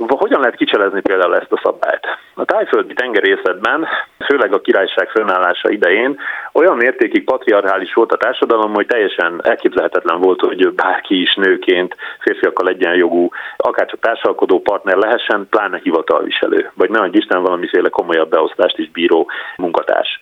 hogyan 0.09 0.41
lehet 0.41 0.57
kicselezni 0.57 1.01
például 1.01 1.37
ezt 1.37 1.53
a 1.53 1.61
szabályt? 1.62 2.07
A 2.35 2.45
tájföldi 2.45 2.95
tengerészetben, 2.95 3.87
főleg 4.27 4.53
a 4.53 4.61
királyság 4.61 5.09
fönállása 5.09 5.71
idején 5.71 6.21
olyan 6.53 6.77
mértékig 6.77 7.25
patriarchális 7.25 7.95
volt 7.95 8.12
a 8.12 8.17
társadalom, 8.17 8.75
hogy 8.75 8.87
teljesen 8.87 9.41
elképzelhetetlen 9.45 10.21
volt, 10.21 10.41
hogy 10.41 10.73
bárki 10.75 11.21
is 11.21 11.35
nőként 11.35 11.97
férfiakkal 12.21 12.69
egyenjogú, 12.69 13.29
akár 13.57 13.87
csak 13.87 14.01
társalkodó 14.01 14.61
partner 14.61 14.97
lehessen, 14.97 15.47
pláne 15.51 15.81
hivatalviselő, 15.83 16.71
vagy 16.75 16.91
ne 16.91 17.07
Isten 17.11 17.43
valamiféle 17.43 17.88
komolyabb 17.88 18.31
beosztást 18.31 18.79
is 18.79 18.91
bíró 18.91 19.31
munkatárs. 19.57 20.19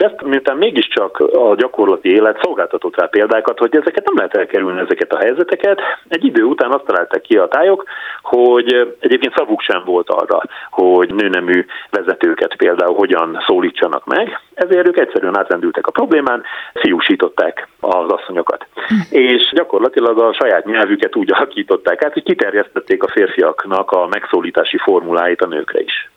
Ezt 0.00 0.22
miután 0.22 0.56
mégiscsak 0.56 1.18
a 1.18 1.54
gyakorlati 1.54 2.08
élet 2.08 2.40
szolgáltatott 2.42 2.96
rá 2.96 3.06
példákat, 3.06 3.58
hogy 3.58 3.76
ezeket 3.76 4.04
nem 4.04 4.16
lehet 4.16 4.36
elkerülni, 4.36 4.80
ezeket 4.80 5.12
a 5.12 5.18
helyzeteket. 5.18 5.80
Egy 6.08 6.24
idő 6.24 6.42
után 6.42 6.72
azt 6.72 6.84
találták 6.84 7.20
ki 7.20 7.36
a 7.36 7.48
tájok, 7.48 7.84
hogy 8.22 8.96
egyébként 8.98 9.34
szavuk 9.36 9.60
sem 9.60 9.82
volt 9.84 10.08
arra, 10.08 10.42
hogy 10.70 11.14
nőnemű 11.14 11.66
vezetőket 11.90 12.56
például 12.56 12.94
hogyan 12.94 13.44
szólítsanak 13.46 14.04
meg, 14.04 14.40
ezért 14.54 14.88
ők 14.88 14.98
egyszerűen 14.98 15.38
átrendültek 15.38 15.86
a 15.86 15.90
problémán, 15.90 16.42
fiúsították 16.74 17.68
az 17.80 18.10
asszonyokat. 18.10 18.66
És 19.10 19.50
gyakorlatilag 19.54 20.18
a 20.18 20.32
saját 20.32 20.64
nyelvüket 20.64 21.16
úgy 21.16 21.32
alakították 21.32 22.04
át, 22.04 22.12
hogy 22.12 22.22
kiterjesztették 22.22 23.02
a 23.02 23.08
férfiaknak 23.08 23.90
a 23.90 24.06
megszólítási 24.06 24.78
formuláit 24.78 25.40
a 25.40 25.46
nőkre 25.46 25.80
is. 25.80 26.10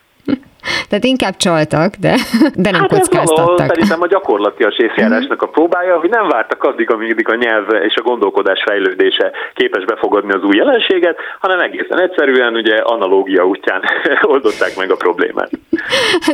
Tehát 0.89 1.03
inkább 1.03 1.35
csaltak, 1.37 1.95
de, 1.95 2.15
de 2.55 2.71
nem 2.71 2.79
hát 2.79 2.89
kockáztattak. 2.89 3.59
Ez 3.59 3.67
szerintem 3.67 4.01
a 4.01 4.07
gyakorlatias 4.07 4.77
észjárásnak 4.77 5.41
a 5.41 5.47
próbája, 5.47 5.99
hogy 5.99 6.09
nem 6.09 6.27
vártak 6.27 6.63
addig, 6.63 6.91
amíg 6.91 7.29
a 7.29 7.35
nyelv 7.35 7.65
és 7.87 7.95
a 7.95 8.01
gondolkodás 8.01 8.63
fejlődése 8.65 9.31
képes 9.53 9.85
befogadni 9.85 10.31
az 10.33 10.43
új 10.43 10.55
jelenséget, 10.55 11.17
hanem 11.39 11.59
egészen 11.59 12.01
egyszerűen 12.01 12.53
ugye 12.53 12.75
analógia 12.75 13.47
útján 13.47 13.81
oldották 14.33 14.75
meg 14.77 14.91
a 14.91 14.95
problémát. 14.95 15.49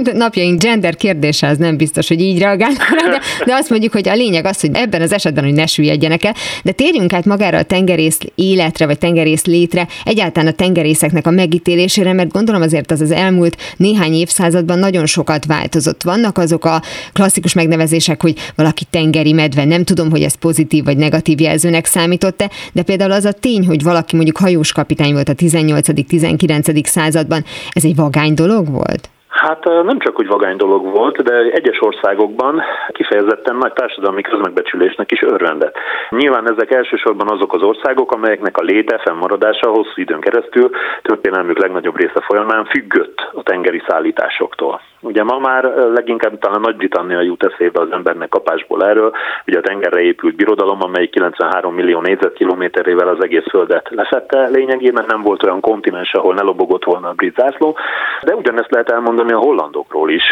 De 0.02 0.12
napjaink 0.14 0.62
gender 0.62 0.96
kérdése 0.96 1.48
az 1.48 1.58
nem 1.58 1.78
biztos, 1.78 2.08
hogy 2.08 2.22
így 2.22 2.40
reagálnak 2.40 2.90
rá, 2.90 3.10
de, 3.10 3.20
de 3.46 3.54
azt 3.54 3.70
mondjuk, 3.70 3.94
hogy 3.94 4.10
a 4.10 4.14
lényeg 4.14 4.46
az, 4.46 4.62
hogy 4.62 4.70
ebben 4.74 5.02
az 5.02 5.14
esetben, 5.14 5.44
hogy 5.44 5.54
ne 5.54 5.66
süllyedjenek 5.66 6.24
el. 6.24 6.34
De 6.64 6.72
térjünk 6.72 7.14
át 7.14 7.26
magára 7.26 7.58
a 7.58 7.64
tengerész 7.64 8.20
életre, 8.36 8.86
vagy 8.86 8.98
tengerész 8.98 9.46
létre, 9.46 9.88
egyáltalán 10.06 10.50
a 10.50 10.56
tengerészeknek 10.56 11.28
a 11.28 11.32
megítélésére, 11.32 12.14
mert 12.14 12.32
gondolom 12.32 12.62
azért 12.62 12.92
az 12.92 13.02
az 13.02 13.12
elmúlt 13.12 13.58
néhány 13.78 14.14
évszázadban 14.20 14.80
nagyon 14.80 15.06
sokat 15.06 15.46
változott. 15.46 16.04
Vannak 16.04 16.38
azok 16.38 16.66
a 16.66 16.82
klasszikus 17.14 17.54
megnevezések, 17.54 18.22
hogy 18.22 18.38
valaki 18.56 18.86
tengeri 18.90 19.34
medve, 19.34 19.66
nem 19.66 19.84
tudom, 19.84 20.10
hogy 20.10 20.22
ez 20.22 20.36
pozitív 20.36 20.84
vagy 20.84 20.98
negatív 20.98 21.40
jelzőnek 21.40 21.86
számított-e, 21.86 22.50
de 22.74 22.82
például 22.82 23.12
az 23.12 23.26
a 23.26 23.32
tény, 23.32 23.66
hogy 23.66 23.84
valaki 23.84 24.16
mondjuk 24.16 24.38
hajós 24.38 24.72
kapitány 24.72 25.14
volt 25.14 25.30
a 25.30 25.34
18.-19. 25.34 26.86
században, 26.86 27.46
ez 27.72 27.84
egy 27.84 27.96
vagány 27.96 28.34
dolog 28.34 28.70
volt? 28.70 29.10
Hát 29.30 29.64
nem 29.64 30.00
csak 30.00 30.20
úgy 30.20 30.28
vagány 30.28 30.58
dolog 30.58 30.86
volt, 30.86 31.24
de 31.24 31.34
egyes 31.34 31.82
országokban 31.82 32.62
kifejezetten 32.88 33.56
nagy 33.56 33.74
társadalmi 33.74 34.22
közmegbecsülésnek 34.22 35.12
is 35.12 35.22
örvendett. 35.22 35.76
Nyilván 36.10 36.52
ezek 36.52 36.72
elsősorban 36.72 37.30
azok 37.30 37.54
az 37.54 37.62
országok, 37.62 38.12
amelyeknek 38.12 38.58
a 38.58 38.64
léte, 38.64 38.98
fennmaradása 38.98 39.70
hosszú 39.70 40.02
időn 40.02 40.20
keresztül 40.20 40.70
történelmük 41.02 41.58
legnagyobb 41.60 41.98
része 41.98 42.22
folyamán 42.22 42.66
függött 42.66 43.30
a 43.34 43.44
tengeri 43.44 43.82
szállításoktól. 43.88 44.82
Ugye 45.02 45.24
ma 45.24 45.40
már 45.40 45.64
leginkább 45.94 46.40
talán 46.40 46.62
Nagy-Britannia 46.62 47.22
jut 47.22 47.44
eszébe 47.44 47.82
az 47.82 47.92
embernek 47.92 48.30
kapásból 48.30 48.86
erről, 48.86 49.12
ugye 49.48 49.58
a 49.58 49.62
tengerre 49.62 50.02
épült 50.02 50.36
birodalom, 50.36 50.82
amely 50.82 51.08
93 51.08 51.74
millió 51.74 52.02
négyzetkilométerével 52.02 53.08
az 53.08 53.24
egész 53.24 53.46
földet 53.50 53.90
lefette 53.90 54.48
lényegében, 54.48 55.06
nem 55.08 55.22
volt 55.22 55.44
olyan 55.44 55.60
kontinens, 55.60 56.14
ahol 56.14 56.34
ne 56.34 56.42
lobogott 56.42 56.84
volna 56.84 57.08
a 57.08 57.14
brit 57.14 57.36
zászló, 57.36 57.78
de 58.22 58.36
ugyanezt 58.36 58.72
lehet 58.72 58.92
elmondani 58.92 59.32
a 59.32 59.38
hollandokról 59.38 60.10
is. 60.10 60.24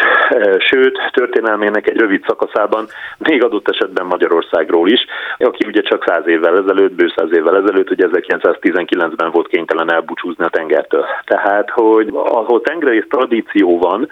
Sőt, 0.58 0.98
történelmének 1.12 1.88
egy 1.88 1.96
rövid 1.96 2.24
szakaszában 2.26 2.86
még 3.18 3.44
adott 3.44 3.68
esetben 3.68 4.06
Magyarországról 4.06 4.88
is, 4.88 5.06
aki 5.38 5.66
ugye 5.66 5.80
csak 5.80 6.04
száz 6.06 6.26
évvel 6.26 6.56
ezelőtt, 6.56 6.92
bő 6.92 7.12
száz 7.16 7.32
évvel 7.32 7.56
ezelőtt, 7.56 7.90
ugye 7.90 8.06
1919-ben 8.10 9.30
volt 9.30 9.48
kénytelen 9.48 9.92
elbúcsúzni 9.92 10.44
a 10.44 10.48
tengertől. 10.48 11.04
Tehát, 11.24 11.70
hogy 11.70 12.08
ahol 12.12 12.60
tengerész 12.60 13.06
tradíció 13.08 13.78
van, 13.78 14.08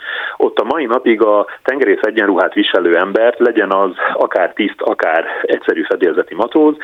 ott 0.46 0.58
a 0.58 0.64
mai 0.64 0.84
napig 0.84 1.22
a 1.22 1.46
tengerész 1.62 2.02
egyenruhát 2.02 2.54
viselő 2.54 2.96
embert, 2.96 3.38
legyen 3.38 3.72
az 3.72 3.90
akár 4.14 4.52
tiszt, 4.52 4.80
akár 4.80 5.24
egyszerű 5.42 5.82
fedélzeti 5.82 6.34
matróz, 6.34 6.76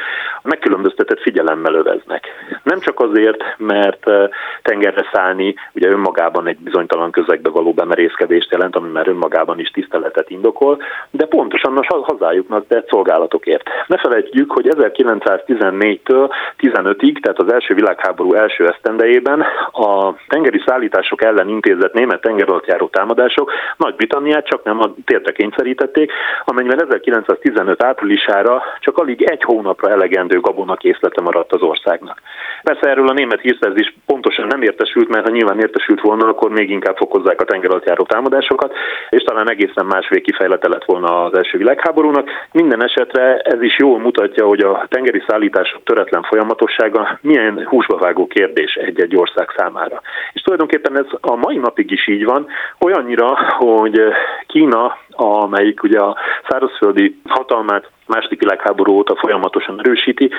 megkülönböztetett 0.42 1.20
figyelemmel 1.20 1.75
öveznek. 1.75 2.27
Nem 2.62 2.79
csak 2.81 3.01
azért, 3.01 3.44
mert 3.59 4.09
eh, 4.09 4.29
tengerre 4.62 5.09
szállni 5.12 5.55
ugye 5.72 5.88
önmagában 5.88 6.46
egy 6.46 6.59
bizonytalan 6.59 7.11
közegbe 7.11 7.51
való 7.51 7.72
bemerészkedést 7.72 8.51
jelent, 8.51 8.77
ami 8.77 8.88
már 8.88 9.09
önmagában 9.09 9.59
is 9.59 9.70
tiszteletet 9.70 10.31
indokol, 10.31 10.83
de 11.11 11.27
pontosan 11.27 11.77
a 11.77 12.03
hazájuknak 12.03 12.66
tett 12.66 12.88
szolgálatokért. 12.88 13.68
Ne 13.87 13.98
felejtjük, 13.98 14.53
hogy 14.53 14.68
1914-től 14.70 16.31
15-ig, 16.59 17.20
tehát 17.20 17.38
az 17.38 17.53
első 17.53 17.75
világháború 17.75 18.35
első 18.35 18.66
esztendejében 18.66 19.44
a 19.72 20.14
tengeri 20.29 20.62
szállítások 20.66 21.25
ellen 21.25 21.48
intézett 21.48 21.92
német 21.92 22.20
tengeralattjáró 22.20 22.87
támadások 22.88 23.52
nagy-Britanniát 23.77 24.47
csak 24.47 24.65
nem 24.65 24.81
a 24.81 24.95
térte 25.05 25.33
kényszerítették, 25.33 26.12
amennyiben 26.45 26.83
1915 26.83 27.83
áprilisára 27.83 28.62
csak 28.81 28.99
alig 28.99 29.23
egy 29.23 29.43
hónapra 29.43 29.91
elegendő 29.91 30.41
gabonakészlete 30.41 31.21
maradt 31.21 31.53
az 31.53 31.62
országnak. 31.62 32.21
Persze 32.62 32.88
erről 32.88 33.09
a 33.09 33.12
német 33.12 33.41
hírszerzés 33.41 33.95
pontosan 34.07 34.47
nem 34.47 34.62
értesült, 34.62 35.09
mert 35.09 35.27
ha 35.27 35.33
nyilván 35.33 35.61
értesült 35.61 36.01
volna, 36.01 36.27
akkor 36.29 36.51
még 36.51 36.71
inkább 36.71 36.97
fokozzák 36.97 37.41
a 37.41 37.45
tengeralattjáró 37.45 38.05
támadásokat, 38.05 38.75
és 39.09 39.23
talán 39.23 39.51
egészen 39.51 39.87
más 39.87 40.09
végkifejlete 40.09 40.69
lett 40.69 40.85
volna 40.85 41.25
az 41.25 41.37
első 41.37 41.59
világháborúnak. 41.59 42.29
Minden 42.53 42.85
esetre 42.85 43.37
ez 43.37 43.62
is 43.62 43.79
jól 43.79 43.99
mutatja, 43.99 44.47
hogy 44.47 44.61
a 44.61 44.87
tengeri 44.88 45.23
szállítások 45.27 45.83
töretlen 45.85 46.23
folyamatossága 46.23 47.19
milyen 47.21 47.65
húsbavágó 47.65 48.27
kérdés 48.27 48.75
egy-egy 48.75 49.17
ország 49.17 49.49
számára. 49.57 50.01
És 50.33 50.43
tulajdonképpen 50.43 50.99
ez 50.99 51.07
a 51.21 51.37
mai 51.37 51.57
napig 51.57 51.90
is 51.90 52.09
így 52.09 52.25
van, 52.25 52.46
olyannyira, 52.81 53.38
hogy 53.49 54.01
Kína 54.47 54.97
amelyik 55.11 55.83
ugye 55.83 56.01
a 56.01 56.17
szárazföldi 56.49 57.21
hatalmát 57.25 57.90
második 58.07 58.40
világháború 58.40 58.92
óta 58.92 59.17
folyamatosan 59.17 59.79
erősíti. 59.79 60.31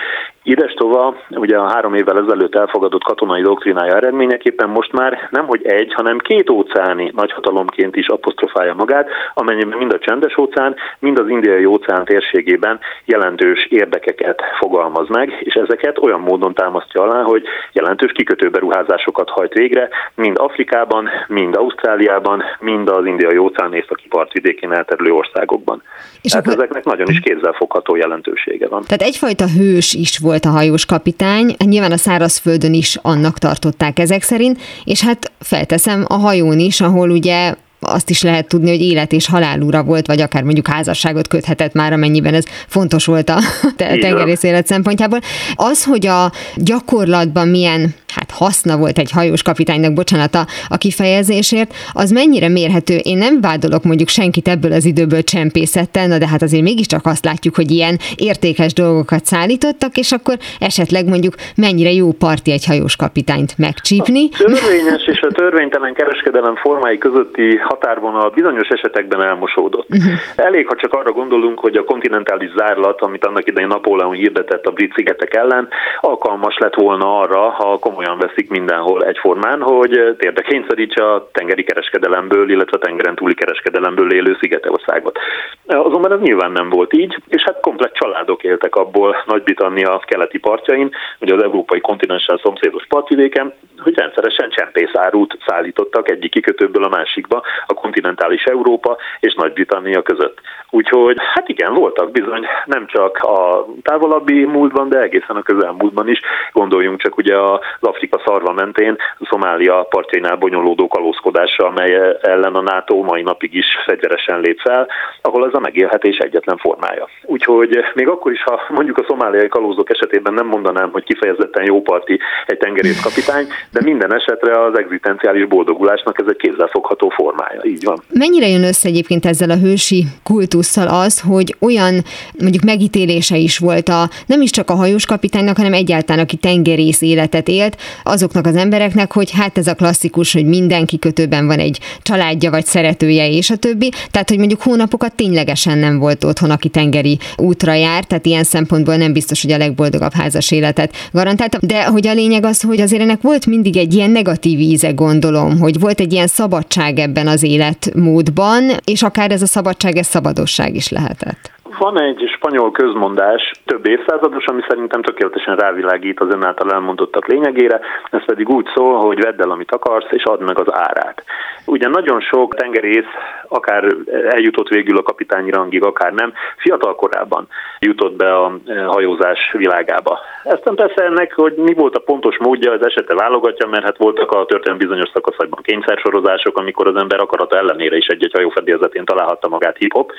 Idestova 0.44 1.16
ugye 1.30 1.58
a 1.58 1.72
három 1.72 1.94
évvel 1.94 2.18
ezelőtt 2.18 2.56
elfogadott 2.56 3.04
katonai 3.04 3.42
doktrinája 3.42 3.96
eredményeképpen 3.96 4.70
most 4.70 4.92
már 4.92 5.28
nem 5.32 5.46
hogy 5.46 5.66
egy, 5.66 5.94
hanem 5.94 6.18
két 6.18 6.50
óceáni 6.50 7.12
nagyhatalomként 7.16 7.96
is 7.96 8.08
apostrofálja 8.08 8.74
magát, 8.74 9.10
amennyiben 9.34 9.78
mind 9.78 9.94
a 9.94 10.00
csendes 10.00 10.38
óceán, 10.38 10.76
mind 11.00 11.20
az 11.20 11.30
indiai 11.30 11.66
óceán 11.66 12.06
térségében 12.06 12.80
jelentős 13.06 13.66
érdekeket 13.70 14.42
fogalmaz 14.60 15.08
meg, 15.08 15.38
és 15.40 15.54
ezeket 15.54 15.98
olyan 15.98 16.20
módon 16.20 16.54
támasztja 16.54 17.02
alá, 17.02 17.22
hogy 17.22 17.44
jelentős 17.72 18.12
kikötőberuházásokat 18.12 19.30
hajt 19.30 19.54
végre, 19.54 19.90
mind 20.16 20.38
Afrikában, 20.38 21.10
mind 21.28 21.56
Ausztráliában, 21.56 22.44
mind 22.60 22.90
az 22.90 23.06
indiai 23.06 23.38
óceán 23.38 23.74
északi 23.74 24.08
partvidékén 24.08 24.72
elterülő 24.72 25.12
országokban. 25.12 25.82
És 26.22 26.32
Tehát 26.32 26.46
akkor... 26.46 26.58
ezeknek 26.58 26.84
nagyon 26.84 27.08
is 27.10 27.20
kézzelfogható 27.54 27.96
jelentősége 27.96 28.68
van. 28.68 28.84
Tehát 28.84 29.02
egyfajta 29.02 29.50
hős 29.50 29.94
is 29.94 30.18
volt 30.18 30.46
a 30.46 30.50
hajós 30.50 30.86
kapitány, 30.86 31.56
nyilván 31.66 31.92
a 31.92 31.98
szárazföldön 31.98 32.74
is 32.74 32.98
annak 33.02 33.38
tartották 33.38 34.00
ezek 34.00 34.22
szerint, 34.22 34.62
és 34.84 35.02
hát 35.02 35.32
felteszem 35.40 36.06
a 36.08 36.14
hajón 36.14 36.60
is, 36.60 36.82
ahol 36.82 37.10
ugye 37.10 37.54
azt 37.80 38.10
is 38.10 38.22
lehet 38.22 38.48
tudni, 38.48 38.70
hogy 38.70 38.82
élet 38.82 39.12
és 39.12 39.28
halálúra 39.28 39.84
volt, 39.84 40.08
vagy 40.08 40.22
akár 40.22 40.44
mondjuk 40.44 40.68
házasságot 40.68 41.28
köthetett 41.28 41.74
már, 41.74 41.94
amennyiben 41.94 42.34
ez 42.34 42.46
fontos 42.68 43.06
volt 43.06 43.30
a 43.30 43.40
tengerész 43.78 44.44
élet 44.44 44.68
szempontjából. 44.68 45.20
Az, 45.56 45.84
hogy 45.84 46.08
a 46.08 46.32
gyakorlatban 46.56 47.48
milyen 47.48 47.94
hát 48.16 48.32
haszna 48.32 48.78
volt 48.78 48.98
egy 48.98 49.12
hajós 49.12 49.42
kapitánynak, 49.42 49.94
bocsánat 49.94 50.36
a, 50.36 50.46
a 50.68 50.78
kifejezésért, 50.78 51.74
az 51.94 52.12
mennyire 52.12 52.50
mérhető? 52.50 52.96
Én 53.04 53.18
nem 53.18 53.42
vádolok 53.42 53.84
mondjuk 53.84 54.10
senkit 54.10 54.48
ebből 54.48 54.72
az 54.72 54.86
időből 54.86 55.24
csempészettel, 55.24 56.08
na 56.08 56.18
de 56.18 56.28
hát 56.28 56.42
azért 56.42 56.64
mégiscsak 56.64 57.06
azt 57.06 57.26
látjuk, 57.26 57.56
hogy 57.56 57.72
ilyen 57.72 58.00
értékes 58.16 58.74
dolgokat 58.74 59.26
szállítottak, 59.26 59.98
és 59.98 60.12
akkor 60.12 60.38
esetleg 60.60 61.06
mondjuk 61.08 61.34
mennyire 61.56 61.92
jó 61.92 62.12
parti 62.12 62.52
egy 62.52 62.66
hajós 62.66 62.96
kapitányt 62.96 63.58
megcsípni. 63.58 64.30
A 64.32 64.38
törvényes 64.38 65.06
és 65.06 65.22
a 65.22 65.32
törvénytelen 65.32 65.94
kereskedelem 65.94 66.56
formái 66.56 66.98
közötti 66.98 67.58
határvonal 67.58 68.30
bizonyos 68.30 68.68
esetekben 68.68 69.22
elmosódott. 69.22 69.90
Uh-huh. 69.90 70.14
Elég, 70.36 70.68
ha 70.68 70.76
csak 70.76 70.94
arra 70.94 71.12
gondolunk, 71.12 71.60
hogy 71.60 71.76
a 71.76 71.84
kontinentális 71.84 72.52
zárlat, 72.58 73.02
amit 73.02 73.26
annak 73.26 73.48
idején 73.48 73.70
Napóleon 73.70 74.14
hirdetett 74.14 74.66
a 74.66 74.72
brit 74.72 74.94
szigetek 74.96 75.34
ellen, 75.34 75.68
alkalmas 76.00 76.58
lett 76.58 76.76
volna 76.76 77.20
arra, 77.20 77.50
ha 77.50 77.80
komolyan 78.04 78.28
veszik 78.28 78.50
mindenhol 78.50 79.06
egyformán, 79.06 79.62
hogy 79.62 80.16
térde 80.18 80.42
kényszerítse 80.42 81.14
a 81.14 81.30
tengeri 81.32 81.64
kereskedelemből, 81.64 82.50
illetve 82.50 82.78
a 82.78 82.86
tengeren 82.86 83.16
túli 83.16 83.34
kereskedelemből 83.34 84.14
élő 84.14 84.38
Szigetországot. 84.40 85.20
Azonban 85.66 86.12
ez 86.12 86.20
nyilván 86.20 86.52
nem 86.52 86.70
volt 86.70 86.94
így, 86.94 87.18
és 87.28 87.44
hát 87.44 87.60
komplet 87.60 87.94
családok 87.94 88.44
éltek 88.44 88.76
abból 88.76 89.24
Nagy-Britannia 89.26 90.02
keleti 90.06 90.38
partjain, 90.38 90.90
vagy 91.20 91.32
az 91.32 91.44
európai 91.44 91.82
kontinenssel 91.82 92.40
szomszédos 92.44 92.86
partvidéken, 92.88 93.54
hogy 93.84 93.98
rendszeresen 93.98 94.50
csempészárút 94.50 95.38
szállítottak 95.46 96.10
egyik 96.10 96.32
kikötőből 96.32 96.84
a 96.84 96.90
másikba, 96.90 97.44
a 97.66 97.74
kontinentális 97.74 98.44
Európa 98.44 98.98
és 99.20 99.34
Nagy-Britannia 99.34 100.02
között. 100.02 100.40
Úgyhogy 100.70 101.18
hát 101.34 101.50
igen, 101.50 101.74
voltak 101.74 102.12
bizony 102.12 102.46
nem 102.66 102.88
csak 102.88 103.18
a 103.18 103.66
távolabbi 103.82 104.46
múltban, 104.46 104.90
de 104.90 105.00
egészen 105.00 105.36
a 105.36 105.42
közelmúltban 105.42 106.10
is. 106.10 106.20
Gondoljunk 106.52 107.02
csak 107.02 107.18
ugye 107.18 107.38
az 107.40 107.60
Afrika 107.80 108.22
szarva 108.26 108.54
mentén, 108.54 108.96
a 109.20 109.28
Szomália 109.30 109.84
partjainál 109.90 110.36
bonyolódó 110.36 110.88
kalózkodása, 110.88 111.66
amely 111.66 112.18
ellen 112.22 112.56
a 112.56 112.62
NATO 112.62 113.02
mai 113.02 113.22
napig 113.22 113.54
is 113.54 113.66
fegyveresen 113.86 114.40
lép 114.40 114.60
fel, 114.60 114.88
ahol 115.22 115.48
ez 115.48 115.54
a 115.54 115.60
megélhetés 115.60 116.18
egyetlen 116.18 116.58
formája. 116.58 117.08
Úgyhogy 117.24 117.78
még 117.94 118.08
akkor 118.08 118.32
is, 118.32 118.44
ha 118.44 118.62
mondjuk 118.70 118.98
a 118.98 119.06
szomáliai 119.08 119.48
kalózok 119.48 119.90
esetében 119.90 120.34
nem 120.34 120.46
mondanám, 120.46 120.92
hogy 120.92 121.04
kifejezetten 121.04 121.64
jó 121.66 121.82
parti 121.82 122.20
egy 122.46 122.58
tengerészkapitány, 122.58 123.48
de 123.74 123.82
minden 123.82 124.14
esetre 124.14 124.64
az 124.66 124.78
egzisztenciális 124.78 125.48
boldogulásnak 125.48 126.20
ez 126.20 126.26
egy 126.30 126.36
kézzelfogható 126.36 127.10
formája. 127.10 127.62
Így 127.64 127.84
van. 127.84 128.02
Mennyire 128.14 128.48
jön 128.48 128.64
össze 128.64 128.88
egyébként 128.88 129.26
ezzel 129.26 129.50
a 129.50 129.58
hősi 129.58 130.06
kultusszal 130.24 130.88
az, 130.88 131.20
hogy 131.20 131.56
olyan 131.60 131.94
mondjuk 132.40 132.64
megítélése 132.64 133.38
is 133.38 133.58
volt 133.58 133.90
a 133.90 134.10
nem 134.26 134.42
is 134.42 134.50
csak 134.50 134.70
a 134.70 134.74
hajós 134.74 135.06
kapitánynak, 135.06 135.58
hanem 135.58 135.74
egyáltalán 135.74 136.24
aki 136.24 136.36
tengerész 136.36 137.02
életet 137.02 137.48
élt, 137.48 137.78
azoknak 138.04 138.46
az 138.46 138.56
embereknek, 138.56 139.14
hogy 139.14 139.32
hát 139.32 139.58
ez 139.58 139.68
a 139.68 139.76
klasszikus, 139.76 140.34
hogy 140.34 140.46
mindenki 140.46 141.00
kötőben 141.00 141.48
van 141.48 141.60
egy 141.60 141.80
családja 142.02 142.50
vagy 142.52 142.66
szeretője 142.66 143.30
és 143.30 143.50
a 143.50 143.56
többi. 143.56 143.92
Tehát, 144.12 144.30
hogy 144.30 144.38
mondjuk 144.38 144.62
hónapokat 144.62 145.16
ténylegesen 145.16 145.78
nem 145.78 146.00
volt 146.00 146.24
otthon, 146.24 146.50
aki 146.50 146.70
tengeri 146.70 147.18
útra 147.38 147.74
jár, 147.74 148.04
tehát 148.04 148.26
ilyen 148.26 148.44
szempontból 148.44 148.96
nem 148.96 149.14
biztos, 149.14 149.42
hogy 149.42 149.52
a 149.52 149.58
legboldogabb 149.58 150.14
házas 150.14 150.52
életet 150.52 150.96
garantálta. 151.12 151.58
De 151.62 151.86
hogy 151.86 152.08
a 152.08 152.14
lényeg 152.14 152.46
az, 152.46 152.62
hogy 152.62 152.82
azért 152.82 153.02
ennek 153.02 153.22
volt 153.22 153.46
mind 153.46 153.63
mindig 153.64 153.82
egy 153.82 153.94
ilyen 153.94 154.12
negatív 154.12 154.60
íze, 154.60 154.92
gondolom, 154.92 155.60
hogy 155.60 155.80
volt 155.80 156.00
egy 156.00 156.14
ilyen 156.14 156.28
szabadság 156.28 156.98
ebben 156.98 157.28
az 157.28 157.44
életmódban, 157.44 158.64
és 158.94 159.02
akár 159.04 159.32
ez 159.32 159.42
a 159.42 159.46
szabadság, 159.46 159.96
ez 159.96 160.08
szabadosság 160.08 160.76
is 160.76 160.90
lehetett. 160.90 161.52
Van 161.80 162.02
egy 162.02 162.22
spanyol 162.36 162.72
közmondás, 162.72 163.52
több 163.66 163.88
évszázados, 163.88 164.46
ami 164.46 164.62
szerintem 164.68 165.02
tökéletesen 165.02 165.56
rávilágít 165.56 166.20
az 166.20 166.28
ön 166.30 166.44
által 166.44 166.72
elmondottak 166.72 167.28
lényegére, 167.28 167.80
ez 168.12 168.26
pedig 168.26 168.50
úgy 168.50 168.68
szól, 168.76 168.98
hogy 169.00 169.22
vedd 169.22 169.42
el, 169.42 169.52
amit 169.52 169.72
akarsz, 169.72 170.12
és 170.12 170.24
add 170.24 170.44
meg 170.44 170.60
az 170.60 170.74
árát. 170.74 171.24
Ugye 171.66 171.88
nagyon 171.88 172.20
sok 172.22 172.56
tengerész, 172.56 173.12
akár 173.48 173.96
eljutott 174.30 174.68
végül 174.68 174.98
a 174.98 175.04
kapitányi 175.04 175.52
rangig, 175.52 175.84
akár 175.84 176.14
nem, 176.14 176.34
fiatal 176.58 176.96
korában 176.96 177.48
jutott 177.80 178.16
be 178.16 178.36
a 178.36 178.60
hajózás 178.88 179.40
világába. 179.58 180.20
Ezt 180.44 180.70
persze 180.76 181.04
ennek, 181.04 181.34
hogy 181.34 181.54
mi 181.54 181.74
volt 181.74 181.96
a 181.96 182.00
pontos 182.00 182.38
módja, 182.38 182.72
az 182.72 182.86
esete 182.86 183.16
válogatja, 183.16 183.68
mert 183.68 183.84
hát 183.84 183.98
voltak 183.98 184.32
a 184.32 184.46
történelem 184.46 184.78
bizonyos 184.88 185.10
szakaszaiban 185.14 185.62
kényszersorozások, 185.62 186.58
amikor 186.58 186.88
az 186.88 186.96
ember 186.96 187.20
akarata 187.20 187.58
ellenére 187.58 187.96
is 187.96 188.06
egy-egy 188.06 188.32
hajófedélzetén 188.32 189.06
találhatta 189.06 189.48
magát 189.48 189.78
hip-hop, 189.78 190.12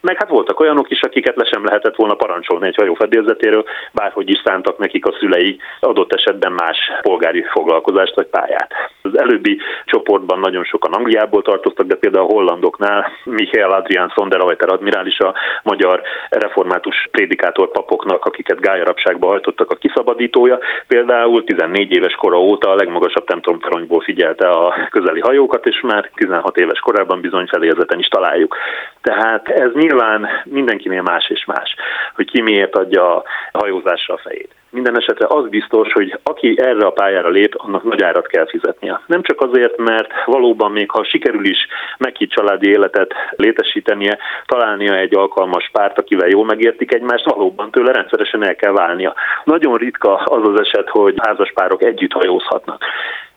meg 0.00 0.16
hát 0.16 0.28
voltak 0.28 0.60
olyanok 0.60 0.90
is, 0.90 1.02
akiket 1.02 1.36
le 1.36 1.44
sem 1.44 1.64
lehetett 1.64 1.96
volna 1.96 2.14
parancsolni 2.14 2.66
egy 2.66 2.76
hajó 2.76 2.94
fedélzetéről, 2.94 3.64
bárhogy 3.92 4.30
is 4.30 4.42
szántak 4.44 4.78
nekik 4.78 5.06
a 5.06 5.16
szülei 5.18 5.58
adott 5.80 6.12
esetben 6.12 6.52
más 6.52 6.78
polgári 7.02 7.42
foglalkozást 7.42 8.14
vagy 8.14 8.26
pályát. 8.26 8.72
Az 9.02 9.18
előbbi 9.18 9.58
csoportban 9.84 10.38
nagyon 10.38 10.64
sokan 10.64 10.92
Angliából 10.92 11.42
tartoztak, 11.42 11.86
de 11.86 11.94
például 11.94 12.24
a 12.24 12.32
hollandoknál 12.32 13.06
Michael 13.24 13.70
Adrian 13.70 14.12
Sonderajter 14.16 14.68
admirális 14.68 15.18
a 15.18 15.34
magyar 15.62 16.02
református 16.30 17.08
prédikátor 17.10 17.70
papoknak, 17.70 18.24
akiket 18.24 18.60
gályarapságba 18.60 19.26
hajtottak 19.26 19.69
a 19.70 19.78
kiszabadítója, 19.78 20.58
például 20.86 21.44
14 21.44 21.92
éves 21.96 22.14
kora 22.14 22.38
óta 22.38 22.70
a 22.70 22.74
legmagasabb 22.74 23.24
templomtoronyból 23.24 24.00
figyelte 24.00 24.48
a 24.48 24.74
közeli 24.90 25.20
hajókat, 25.20 25.66
és 25.66 25.80
már 25.80 26.10
16 26.14 26.56
éves 26.58 26.78
korában 26.78 27.20
bizony 27.20 27.46
felérzeten 27.46 27.98
is 27.98 28.06
találjuk. 28.06 28.56
Tehát 29.02 29.48
ez 29.48 29.72
nyilván 29.72 30.28
mindenkinél 30.44 31.02
más 31.02 31.28
és 31.28 31.44
más, 31.44 31.74
hogy 32.14 32.30
ki 32.30 32.42
miért 32.42 32.76
adja 32.76 33.16
a 33.16 33.24
hajózásra 33.52 34.14
a 34.14 34.20
fejét. 34.24 34.59
Minden 34.70 34.98
esetre 34.98 35.26
az 35.28 35.48
biztos, 35.48 35.92
hogy 35.92 36.18
aki 36.22 36.54
erre 36.60 36.86
a 36.86 36.90
pályára 36.90 37.28
lép, 37.28 37.54
annak 37.56 37.82
nagy 37.82 38.02
árat 38.02 38.26
kell 38.26 38.46
fizetnie. 38.46 39.00
Nem 39.06 39.22
csak 39.22 39.40
azért, 39.40 39.76
mert 39.76 40.08
valóban 40.24 40.72
még 40.72 40.90
ha 40.90 41.04
sikerül 41.04 41.44
is 41.44 41.66
meghitt 41.98 42.30
családi 42.30 42.68
életet 42.68 43.14
létesítenie, 43.30 44.18
találnia 44.46 44.94
egy 44.96 45.14
alkalmas 45.14 45.70
párt, 45.72 45.98
akivel 45.98 46.28
jól 46.28 46.44
megértik 46.44 46.94
egymást, 46.94 47.24
valóban 47.24 47.70
tőle 47.70 47.92
rendszeresen 47.92 48.44
el 48.44 48.56
kell 48.56 48.72
válnia. 48.72 49.14
Nagyon 49.44 49.76
ritka 49.76 50.14
az 50.14 50.48
az 50.48 50.60
eset, 50.60 50.88
hogy 50.88 51.14
házaspárok 51.16 51.82
együtt 51.82 52.12
hajózhatnak. 52.12 52.84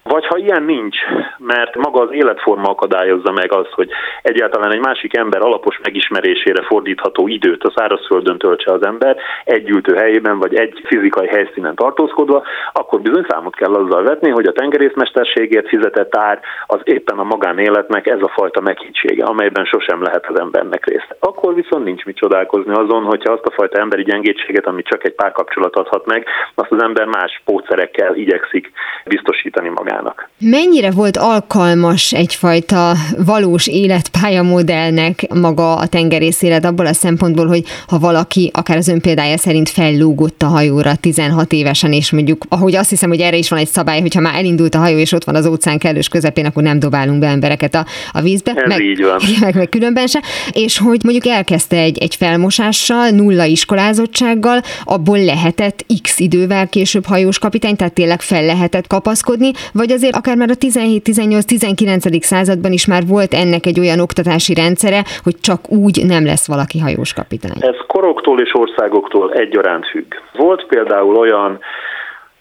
Vagy 0.03 0.25
ha 0.25 0.37
ilyen 0.37 0.63
nincs, 0.63 0.97
mert 1.37 1.75
maga 1.75 2.01
az 2.01 2.11
életforma 2.11 2.69
akadályozza 2.69 3.31
meg 3.31 3.53
az, 3.53 3.67
hogy 3.71 3.89
egyáltalán 4.21 4.71
egy 4.71 4.79
másik 4.79 5.17
ember 5.17 5.41
alapos 5.41 5.79
megismerésére 5.83 6.63
fordítható 6.63 7.27
időt 7.27 7.63
a 7.63 7.73
szárazföldön 7.75 8.37
töltse 8.37 8.71
az 8.71 8.85
ember, 8.85 9.17
egy 9.43 9.69
ültő 9.69 9.95
helyében 9.95 10.39
vagy 10.39 10.55
egy 10.55 10.81
fizikai 10.85 11.27
helyszínen 11.27 11.75
tartózkodva, 11.75 12.43
akkor 12.73 13.01
bizony 13.01 13.25
számot 13.27 13.55
kell 13.55 13.73
azzal 13.73 14.03
vetni, 14.03 14.29
hogy 14.29 14.45
a 14.45 14.51
tengerészmesterségért 14.51 15.67
fizetett 15.67 16.15
ár 16.15 16.39
az 16.67 16.79
éppen 16.83 17.17
a 17.17 17.23
magánéletnek 17.23 18.07
ez 18.07 18.21
a 18.21 18.31
fajta 18.35 18.61
meghittsége, 18.61 19.23
amelyben 19.23 19.65
sosem 19.65 20.01
lehet 20.01 20.25
az 20.25 20.39
embernek 20.39 20.85
részt. 20.85 21.15
Akkor 21.19 21.53
viszont 21.53 21.83
nincs 21.83 22.03
mit 22.03 22.17
csodálkozni 22.17 22.73
azon, 22.73 23.03
hogyha 23.03 23.33
azt 23.33 23.45
a 23.45 23.51
fajta 23.51 23.79
emberi 23.79 24.03
gyengétséget, 24.03 24.65
amit 24.65 24.87
csak 24.87 25.05
egy 25.05 25.15
párkapcsolat 25.15 25.75
adhat 25.75 26.05
meg, 26.05 26.27
azt 26.55 26.71
az 26.71 26.83
ember 26.83 27.05
más 27.05 27.41
pótszerekkel 27.45 28.15
igyekszik 28.15 28.71
biztosítani 29.05 29.69
magát 29.69 29.92
magának. 29.93 30.29
Mennyire 30.39 30.91
volt 30.91 31.17
alkalmas 31.17 32.13
egyfajta 32.13 32.93
valós 33.25 33.67
életpályamodellnek 33.67 35.33
maga 35.33 35.75
a 35.75 35.87
tengerész 35.87 36.41
élet 36.41 36.65
abból 36.65 36.85
a 36.85 36.93
szempontból, 36.93 37.47
hogy 37.47 37.63
ha 37.87 37.99
valaki 37.99 38.51
akár 38.53 38.77
az 38.77 38.87
ön 38.87 39.01
példája 39.01 39.37
szerint 39.37 39.69
fellógott 39.69 40.41
a 40.41 40.45
hajóra 40.45 40.95
16 40.95 41.53
évesen, 41.53 41.93
és 41.93 42.11
mondjuk, 42.11 42.45
ahogy 42.49 42.75
azt 42.75 42.89
hiszem, 42.89 43.09
hogy 43.09 43.19
erre 43.19 43.37
is 43.37 43.49
van 43.49 43.59
egy 43.59 43.67
szabály, 43.67 44.01
hogyha 44.01 44.21
már 44.21 44.35
elindult 44.35 44.75
a 44.75 44.77
hajó, 44.77 44.97
és 44.97 45.11
ott 45.11 45.23
van 45.23 45.35
az 45.35 45.45
óceán 45.45 45.77
kellős 45.77 46.07
közepén, 46.07 46.45
akkor 46.45 46.63
nem 46.63 46.79
dobálunk 46.79 47.19
be 47.19 47.27
embereket 47.27 47.75
a, 47.75 47.85
a 48.11 48.21
vízbe. 48.21 48.51
Ez 48.55 48.67
meg, 48.67 48.81
így 48.81 49.03
van. 49.03 49.19
Meg, 49.43 49.55
meg 49.55 49.69
különben 49.69 50.07
se. 50.07 50.21
És 50.51 50.77
hogy 50.77 51.03
mondjuk 51.03 51.33
elkezdte 51.33 51.77
egy, 51.77 51.97
egy 51.97 52.15
felmosással, 52.15 53.09
nulla 53.09 53.43
iskolázottsággal, 53.43 54.61
abból 54.83 55.23
lehetett 55.23 55.85
x 56.01 56.19
idővel 56.19 56.67
később 56.67 57.05
hajós 57.05 57.39
kapitány, 57.39 57.75
tehát 57.75 57.93
tényleg 57.93 58.21
fel 58.21 58.45
lehetett 58.45 58.87
kapaszkodni, 58.87 59.51
vagy 59.71 59.82
azért 59.91 60.15
akár 60.15 60.35
már 60.37 60.49
a 60.49 60.53
17-18-19. 60.53 62.21
században 62.21 62.71
is 62.71 62.85
már 62.87 63.03
volt 63.07 63.33
ennek 63.33 63.65
egy 63.65 63.79
olyan 63.79 63.99
oktatási 63.99 64.53
rendszere, 64.53 65.03
hogy 65.23 65.35
csak 65.41 65.71
úgy 65.71 66.05
nem 66.05 66.25
lesz 66.25 66.47
valaki 66.47 66.79
hajós 66.79 67.13
kapitány. 67.13 67.57
Ez 67.59 67.75
koroktól 67.87 68.39
és 68.39 68.53
országoktól 68.53 69.33
egyaránt 69.33 69.85
függ. 69.87 70.13
Volt 70.33 70.65
például 70.67 71.15
olyan 71.15 71.59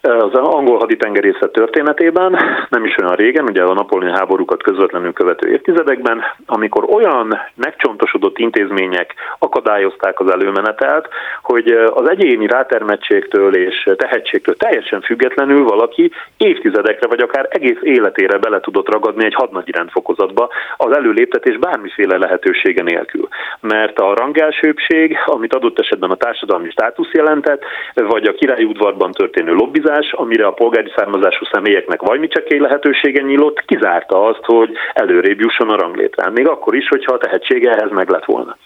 az 0.07 0.33
angol 0.33 0.77
haditengerészet 0.77 1.51
történetében, 1.51 2.37
nem 2.69 2.85
is 2.85 2.97
olyan 3.01 3.15
régen, 3.15 3.43
ugye 3.43 3.63
a 3.63 3.73
Napoleon 3.73 4.15
háborúkat 4.15 4.63
közvetlenül 4.63 5.13
követő 5.13 5.49
évtizedekben, 5.49 6.21
amikor 6.45 6.85
olyan 6.89 7.39
megcsontosodott 7.55 8.37
intézmények 8.37 9.13
akadályozták 9.39 10.19
az 10.19 10.31
előmenetelt, 10.31 11.07
hogy 11.41 11.67
az 11.93 12.09
egyéni 12.09 12.47
rátermettségtől 12.47 13.55
és 13.55 13.89
tehetségtől 13.95 14.55
teljesen 14.55 15.01
függetlenül 15.01 15.63
valaki 15.63 16.11
évtizedekre 16.37 17.07
vagy 17.07 17.19
akár 17.19 17.47
egész 17.49 17.79
életére 17.81 18.37
bele 18.37 18.59
tudott 18.59 18.89
ragadni 18.89 19.25
egy 19.25 19.35
hadnagyi 19.35 19.71
rendfokozatba 19.71 20.49
az 20.77 20.95
előléptetés 20.95 21.57
bármiféle 21.57 22.17
lehetősége 22.17 22.83
nélkül. 22.83 23.27
Mert 23.59 23.99
a 23.99 24.15
rangelsőbség, 24.15 25.17
amit 25.25 25.55
adott 25.55 25.79
esetben 25.79 26.11
a 26.11 26.15
társadalmi 26.15 26.69
státusz 26.69 27.11
jelentett, 27.11 27.63
vagy 27.93 28.27
a 28.27 28.33
királyi 28.33 28.63
udvarban 28.63 29.11
történő 29.11 29.53
lobbizás, 29.53 29.91
szavazás, 29.93 30.11
amire 30.11 30.45
a 30.45 30.51
polgári 30.51 30.91
származású 30.95 31.45
személyeknek 31.51 32.01
vagy 32.01 32.27
csekély 32.27 32.59
lehetősége 32.59 33.21
nyílott, 33.21 33.65
kizárta 33.65 34.25
azt, 34.25 34.43
hogy 34.43 34.69
előrébb 34.93 35.39
jusson 35.39 35.69
a 35.69 35.77
ranglétrán. 35.77 36.31
Még 36.31 36.47
akkor 36.47 36.75
is, 36.75 36.87
hogyha 36.87 37.13
a 37.13 37.17
tehetsége 37.17 37.71
ehhez 37.71 37.91
meg 37.91 38.09
lett 38.09 38.25
volna. 38.25 38.57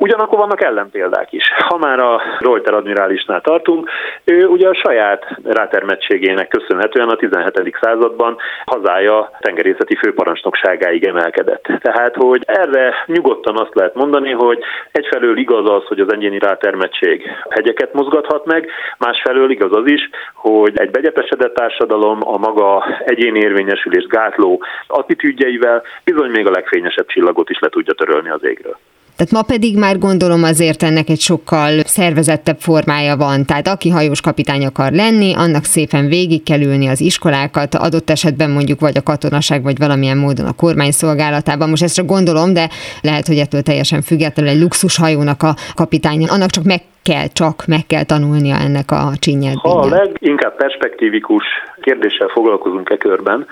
Ugyanakkor 0.00 0.38
vannak 0.38 0.62
ellenpéldák 0.62 1.32
is. 1.32 1.44
Ha 1.68 1.76
már 1.78 1.98
a 1.98 2.22
Reuter 2.38 2.74
admirálisnál 2.74 3.40
tartunk, 3.40 3.90
ő 4.24 4.46
ugye 4.46 4.68
a 4.68 4.74
saját 4.74 5.38
rátermettségének 5.44 6.48
köszönhetően 6.48 7.08
a 7.08 7.16
17. 7.16 7.76
században 7.80 8.36
hazája 8.64 9.30
tengerészeti 9.38 9.96
főparancsnokságáig 9.96 11.04
emelkedett. 11.04 11.62
Tehát, 11.80 12.14
hogy 12.14 12.42
erre 12.46 12.94
nyugodtan 13.06 13.58
azt 13.58 13.74
lehet 13.74 13.94
mondani, 13.94 14.30
hogy 14.30 14.58
egyfelől 14.92 15.38
igaz 15.38 15.70
az, 15.70 15.84
hogy 15.84 16.00
az 16.00 16.12
egyéni 16.12 16.38
rátermettség 16.38 17.30
hegyeket 17.48 17.92
mozgathat 17.92 18.44
meg, 18.44 18.70
másfelől 18.98 19.50
igaz 19.50 19.76
az 19.76 19.90
is, 19.90 20.10
hogy 20.34 20.78
egy 20.78 20.90
begyepesedett 20.90 21.54
társadalom 21.54 22.18
a 22.20 22.36
maga 22.36 22.84
egyéni 23.04 23.38
érvényesülés 23.38 24.06
gátló 24.06 24.62
attitűdjeivel 24.86 25.82
bizony 26.04 26.30
még 26.30 26.46
a 26.46 26.50
legfényesebb 26.50 27.06
csillagot 27.06 27.50
is 27.50 27.58
le 27.58 27.68
tudja 27.68 27.94
törölni 27.94 28.30
az 28.30 28.44
égről. 28.44 28.76
Tehát 29.18 29.32
ma 29.32 29.42
pedig 29.42 29.78
már 29.78 29.98
gondolom 29.98 30.42
azért 30.42 30.82
ennek 30.82 31.08
egy 31.08 31.20
sokkal 31.20 31.80
szervezettebb 31.84 32.58
formája 32.58 33.16
van. 33.16 33.44
Tehát 33.44 33.68
aki 33.68 33.88
hajós 33.90 34.20
kapitány 34.20 34.66
akar 34.66 34.92
lenni, 34.92 35.34
annak 35.34 35.64
szépen 35.64 36.06
végig 36.06 36.42
kell 36.42 36.60
ülni 36.60 36.86
az 36.88 37.00
iskolákat, 37.00 37.74
adott 37.74 38.10
esetben 38.10 38.50
mondjuk 38.50 38.80
vagy 38.80 38.96
a 38.96 39.02
katonaság, 39.02 39.62
vagy 39.62 39.78
valamilyen 39.78 40.16
módon 40.18 40.46
a 40.46 40.52
kormány 40.52 40.90
szolgálatában. 40.90 41.68
Most 41.68 41.82
ezt 41.82 41.94
csak 41.94 42.06
gondolom, 42.06 42.52
de 42.52 42.68
lehet, 43.02 43.26
hogy 43.26 43.38
ettől 43.38 43.62
teljesen 43.62 44.02
függetlenül 44.02 44.52
egy 44.52 44.60
luxushajónak 44.60 45.42
a 45.42 45.54
kapitánya, 45.74 46.32
annak 46.32 46.50
csak 46.50 46.64
meg 46.64 46.80
kell, 47.02 47.26
csak 47.32 47.66
meg 47.66 47.86
kell 47.86 48.04
tanulnia 48.04 48.56
ennek 48.56 48.90
a 48.90 49.02
csinyelvényet. 49.18 49.60
Ha 49.60 49.78
a 49.78 49.88
leginkább 49.88 50.56
perspektívikus 50.56 51.44
kérdéssel 51.80 52.28
foglalkozunk 52.28 52.90
e 52.90 52.96
körben, 52.96 53.46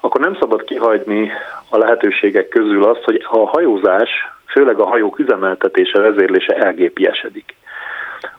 akkor 0.00 0.20
nem 0.20 0.36
szabad 0.40 0.64
kihagyni 0.64 1.30
a 1.68 1.76
lehetőségek 1.76 2.48
közül 2.48 2.84
azt, 2.84 3.02
hogy 3.04 3.26
a 3.30 3.38
hajózás 3.38 4.10
főleg 4.58 4.80
a 4.80 4.86
hajók 4.86 5.18
üzemeltetése, 5.18 6.00
vezérlése 6.00 6.54
elgépiesedik 6.56 7.54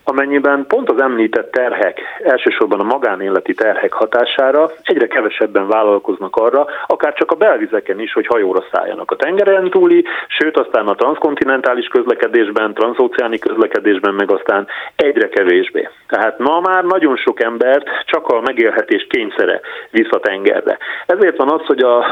amennyiben 0.04 0.66
pont 0.68 0.90
az 0.90 1.02
említett 1.02 1.52
terhek, 1.52 2.00
elsősorban 2.24 2.80
a 2.80 2.84
magánéleti 2.84 3.54
terhek 3.54 3.94
hatására 3.94 4.72
egyre 4.84 5.08
kevesebben 5.08 5.68
vállalkoznak 5.68 6.36
arra, 6.36 6.66
akár 6.88 7.14
csak 7.14 7.32
a 7.32 7.36
belvizeken 7.36 8.00
is, 8.00 8.14
hogy 8.14 8.28
hajóra 8.28 8.64
szálljanak 8.72 9.12
a 9.12 9.16
tengeren 9.16 9.70
túli, 9.70 10.06
sőt 10.28 10.58
aztán 10.58 10.88
a 10.88 10.96
transkontinentális 10.96 11.88
közlekedésben, 11.88 12.74
transzóceáni 12.74 13.40
közlekedésben, 13.40 14.14
meg 14.14 14.32
aztán 14.32 14.68
egyre 14.96 15.30
kevésbé. 15.30 15.90
Tehát 16.10 16.40
ma 16.40 16.60
már 16.60 16.84
nagyon 16.84 17.16
sok 17.16 17.44
embert 17.44 17.88
csak 18.06 18.28
a 18.28 18.42
megélhetés 18.42 19.08
kényszere 19.10 19.62
visz 19.92 20.12
a 20.12 20.20
tengerre. 20.20 20.78
Ezért 21.06 21.38
van 21.38 21.50
az, 21.50 21.66
hogy 21.66 21.80
a 21.80 22.06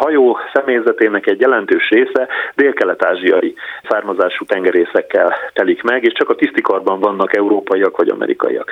hajó 0.00 0.38
személyzetének 0.52 1.26
egy 1.26 1.40
jelentős 1.40 1.88
része 1.88 2.28
dél-kelet-ázsiai 2.54 3.54
származású 3.88 4.44
tengerészekkel 4.44 5.34
telik 5.52 5.82
meg, 5.82 6.04
és 6.04 6.12
csak 6.12 6.28
a 6.28 6.34
tisztikarban 6.34 7.00
vannak 7.00 7.36
európaiak 7.36 7.96
vagy 7.96 8.08
amerikaiak. 8.08 8.70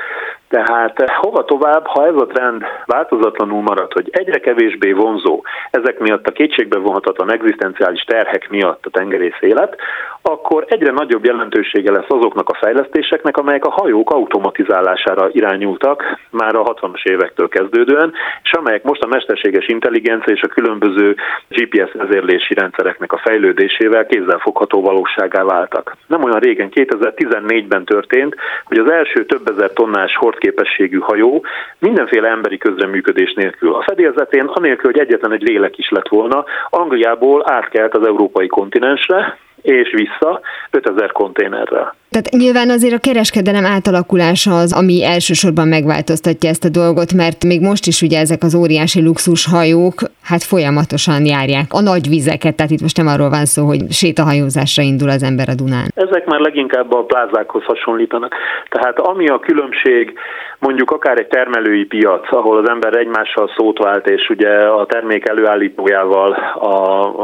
Tehát 0.54 1.00
eh, 1.00 1.16
hova 1.16 1.44
tovább, 1.44 1.86
ha 1.86 2.06
ez 2.06 2.14
a 2.14 2.26
trend 2.26 2.62
változatlanul 2.86 3.62
marad, 3.62 3.92
hogy 3.92 4.08
egyre 4.12 4.38
kevésbé 4.38 4.92
vonzó 4.92 5.42
ezek 5.70 5.98
miatt 5.98 6.26
a 6.26 6.32
kétségbe 6.32 6.78
vonhatatlan 6.78 7.32
egzisztenciális 7.32 8.02
terhek 8.02 8.48
miatt 8.50 8.86
a 8.86 8.90
tengerész 8.90 9.40
élet, 9.40 9.76
akkor 10.22 10.64
egyre 10.68 10.90
nagyobb 10.90 11.24
jelentősége 11.24 11.90
lesz 11.90 12.08
azoknak 12.08 12.48
a 12.48 12.58
fejlesztéseknek, 12.60 13.36
amelyek 13.36 13.64
a 13.64 13.70
hajók 13.70 14.10
automatizálására 14.10 15.28
irányultak 15.32 16.18
már 16.30 16.54
a 16.54 16.62
60-as 16.62 17.04
évektől 17.04 17.48
kezdődően, 17.48 18.12
és 18.42 18.52
amelyek 18.52 18.82
most 18.82 19.02
a 19.02 19.06
mesterséges 19.06 19.66
intelligencia 19.66 20.34
és 20.34 20.42
a 20.42 20.48
különböző 20.48 21.16
GPS 21.48 21.92
vezérlési 21.92 22.54
rendszereknek 22.54 23.12
a 23.12 23.20
fejlődésével 23.24 24.06
kézzelfogható 24.06 24.82
valóságá 24.82 25.42
váltak. 25.42 25.96
Nem 26.06 26.22
olyan 26.24 26.40
régen, 26.40 26.68
2014-ben 26.74 27.84
történt, 27.84 28.34
hogy 28.64 28.78
az 28.78 28.90
első 28.90 29.24
több 29.24 29.48
ezer 29.48 29.72
tonnás 29.72 30.16
hordképességű 30.44 30.98
hajó 30.98 31.44
mindenféle 31.78 32.28
emberi 32.28 32.58
közreműködés 32.58 33.32
nélkül. 33.32 33.74
A 33.74 33.82
fedélzetén, 33.82 34.44
anélkül, 34.44 34.90
hogy 34.90 35.00
egyetlen 35.00 35.32
egy 35.32 35.42
lélek 35.42 35.78
is 35.78 35.90
lett 35.90 36.08
volna, 36.08 36.44
Angliából 36.70 37.50
átkelt 37.50 37.94
az 37.94 38.06
európai 38.06 38.46
kontinensre, 38.46 39.38
és 39.62 39.92
vissza 39.92 40.40
5000 40.70 41.12
konténerrel. 41.12 41.94
Tehát 42.14 42.30
nyilván 42.44 42.70
azért 42.70 42.94
a 42.94 43.06
kereskedelem 43.08 43.66
átalakulása 43.76 44.52
az, 44.62 44.70
ami 44.80 45.04
elsősorban 45.04 45.68
megváltoztatja 45.68 46.48
ezt 46.50 46.64
a 46.64 46.74
dolgot, 46.80 47.12
mert 47.12 47.44
még 47.44 47.60
most 47.60 47.86
is 47.86 48.02
ugye 48.02 48.18
ezek 48.18 48.42
az 48.42 48.54
óriási 48.54 49.00
luxushajók 49.02 49.98
hát 50.30 50.42
folyamatosan 50.42 51.22
járják 51.34 51.68
a 51.78 51.80
nagy 51.80 52.08
vizeket, 52.08 52.56
tehát 52.56 52.72
itt 52.72 52.86
most 52.86 52.96
nem 52.96 53.06
arról 53.06 53.30
van 53.30 53.44
szó, 53.44 53.66
hogy 53.66 53.80
sétahajózásra 53.90 54.82
indul 54.82 55.10
az 55.16 55.22
ember 55.22 55.48
a 55.48 55.54
Dunán. 55.60 55.86
Ezek 55.94 56.24
már 56.26 56.40
leginkább 56.40 56.92
a 56.92 57.04
plázákhoz 57.04 57.64
hasonlítanak. 57.64 58.32
Tehát 58.68 58.98
ami 58.98 59.26
a 59.28 59.38
különbség 59.38 60.18
mondjuk 60.58 60.90
akár 60.90 61.18
egy 61.18 61.26
termelői 61.26 61.84
piac, 61.84 62.32
ahol 62.32 62.56
az 62.58 62.68
ember 62.68 62.96
egymással 62.96 63.50
szót 63.56 63.78
vált, 63.78 64.06
és 64.08 64.28
ugye 64.28 64.50
a 64.80 64.86
termék 64.86 65.28
előállítójával 65.28 66.32
a, 66.54 66.76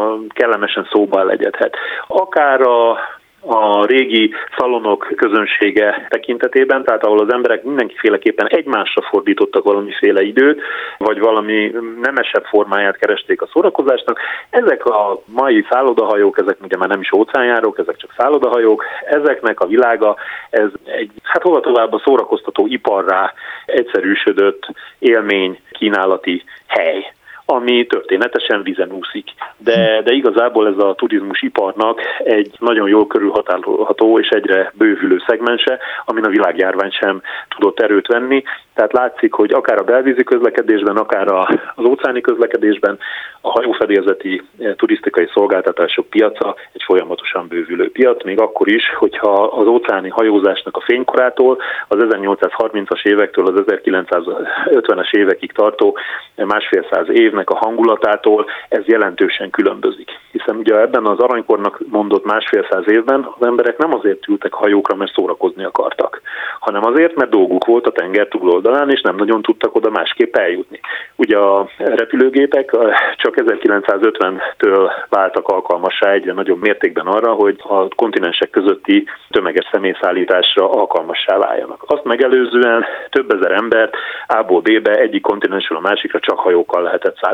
a 0.02 0.18
kellemesen 0.28 0.88
szóba 0.92 1.24
legyedhet. 1.24 1.76
Akár 2.06 2.60
a 2.60 2.98
a 3.46 3.84
régi 3.86 4.34
szalonok 4.58 5.12
közönsége 5.16 6.06
tekintetében, 6.08 6.84
tehát 6.84 7.04
ahol 7.04 7.20
az 7.20 7.32
emberek 7.32 7.62
mindenkiféleképpen 7.62 8.46
egymásra 8.46 9.02
fordítottak 9.02 9.64
valamiféle 9.64 10.22
időt, 10.22 10.60
vagy 10.98 11.18
valami 11.18 11.74
nemesebb 12.00 12.44
formáját 12.44 12.96
keresték 12.96 13.42
a 13.42 13.48
szórakozásnak. 13.52 14.18
Ezek 14.50 14.84
a 14.84 15.22
mai 15.24 15.66
szállodahajók, 15.70 16.38
ezek 16.38 16.56
ugye 16.62 16.76
már 16.76 16.88
nem 16.88 17.00
is 17.00 17.12
óceánjárók, 17.12 17.78
ezek 17.78 17.96
csak 17.96 18.14
szállodahajók, 18.16 18.84
ezeknek 19.04 19.60
a 19.60 19.66
világa, 19.66 20.16
ez 20.50 20.68
egy, 20.84 21.10
hát 21.22 21.42
hova 21.42 21.60
tovább 21.60 21.92
a 21.92 22.02
szórakoztató 22.04 22.66
iparrá 22.66 23.32
egyszerűsödött 23.66 24.66
élmény 24.98 25.58
kínálati 25.70 26.44
hely 26.66 27.12
ami 27.50 27.86
történetesen 27.86 28.62
vízen 28.62 28.92
úszik. 28.92 29.24
De, 29.56 30.02
de 30.02 30.12
igazából 30.12 30.68
ez 30.68 30.78
a 30.78 30.94
turizmus 30.94 31.42
iparnak 31.42 32.00
egy 32.18 32.54
nagyon 32.58 32.88
jól 32.88 33.06
körülhatárolható 33.06 34.18
és 34.18 34.28
egyre 34.28 34.72
bővülő 34.74 35.22
szegmense, 35.26 35.78
amin 36.04 36.24
a 36.24 36.28
világjárvány 36.28 36.90
sem 36.90 37.22
tudott 37.48 37.80
erőt 37.80 38.06
venni. 38.06 38.42
Tehát 38.74 38.92
látszik, 38.92 39.32
hogy 39.32 39.52
akár 39.52 39.78
a 39.78 39.84
belvízi 39.84 40.24
közlekedésben, 40.24 40.96
akár 40.96 41.28
az 41.74 41.84
óceáni 41.84 42.20
közlekedésben 42.20 42.98
a 43.40 43.50
hajófedélzeti 43.50 44.42
eh, 44.58 44.74
turisztikai 44.76 45.28
szolgáltatások 45.32 46.06
piaca 46.06 46.56
egy 46.72 46.82
folyamatosan 46.82 47.46
bővülő 47.48 47.90
piac, 47.90 48.24
még 48.24 48.40
akkor 48.40 48.68
is, 48.68 48.94
hogyha 48.98 49.32
az 49.42 49.66
óceáni 49.66 50.08
hajózásnak 50.08 50.76
a 50.76 50.80
fénykorától, 50.80 51.58
az 51.88 51.98
1830-as 52.00 53.04
évektől 53.04 53.46
az 53.46 53.64
1950-es 53.66 55.12
évekig 55.12 55.52
tartó 55.52 55.96
másfél 56.36 56.86
száz 56.90 57.08
évnek 57.08 57.39
a 57.46 57.56
hangulatától 57.56 58.46
ez 58.68 58.86
jelentősen 58.86 59.50
különbözik. 59.50 60.10
Hiszen 60.32 60.56
ugye 60.56 60.80
ebben 60.80 61.06
az 61.06 61.18
aranykornak 61.18 61.80
mondott 61.90 62.24
másfél 62.24 62.66
száz 62.70 62.88
évben 62.88 63.28
az 63.38 63.46
emberek 63.46 63.78
nem 63.78 63.94
azért 63.94 64.28
ültek 64.28 64.52
hajókra, 64.52 64.96
mert 64.96 65.12
szórakozni 65.12 65.64
akartak, 65.64 66.20
hanem 66.60 66.84
azért, 66.84 67.14
mert 67.14 67.30
dolguk 67.30 67.64
volt 67.64 67.86
a 67.86 67.92
tenger 67.92 68.28
túloldalán, 68.28 68.90
és 68.90 69.00
nem 69.00 69.16
nagyon 69.16 69.42
tudtak 69.42 69.74
oda 69.74 69.90
másképp 69.90 70.36
eljutni. 70.36 70.80
Ugye 71.16 71.36
a 71.36 71.68
repülőgépek 71.76 72.76
csak 73.16 73.34
1950-től 73.36 74.90
váltak 75.08 75.48
alkalmassá 75.48 76.10
egyre 76.10 76.32
nagyobb 76.32 76.60
mértékben 76.60 77.06
arra, 77.06 77.32
hogy 77.32 77.60
a 77.62 77.88
kontinensek 77.88 78.50
közötti 78.50 79.08
tömeges 79.30 79.68
személyszállításra 79.72 80.70
alkalmassá 80.70 81.36
váljanak. 81.36 81.84
Azt 81.86 82.04
megelőzően 82.04 82.84
több 83.10 83.30
ezer 83.30 83.52
embert 83.52 83.96
A-ból 84.26 84.60
B-be 84.60 84.92
egyik 84.92 85.22
kontinensről 85.22 85.78
a 85.78 85.88
másikra 85.88 86.18
csak 86.18 86.38
hajókkal 86.38 86.82
lehetett 86.82 87.16
szállítani. 87.16 87.29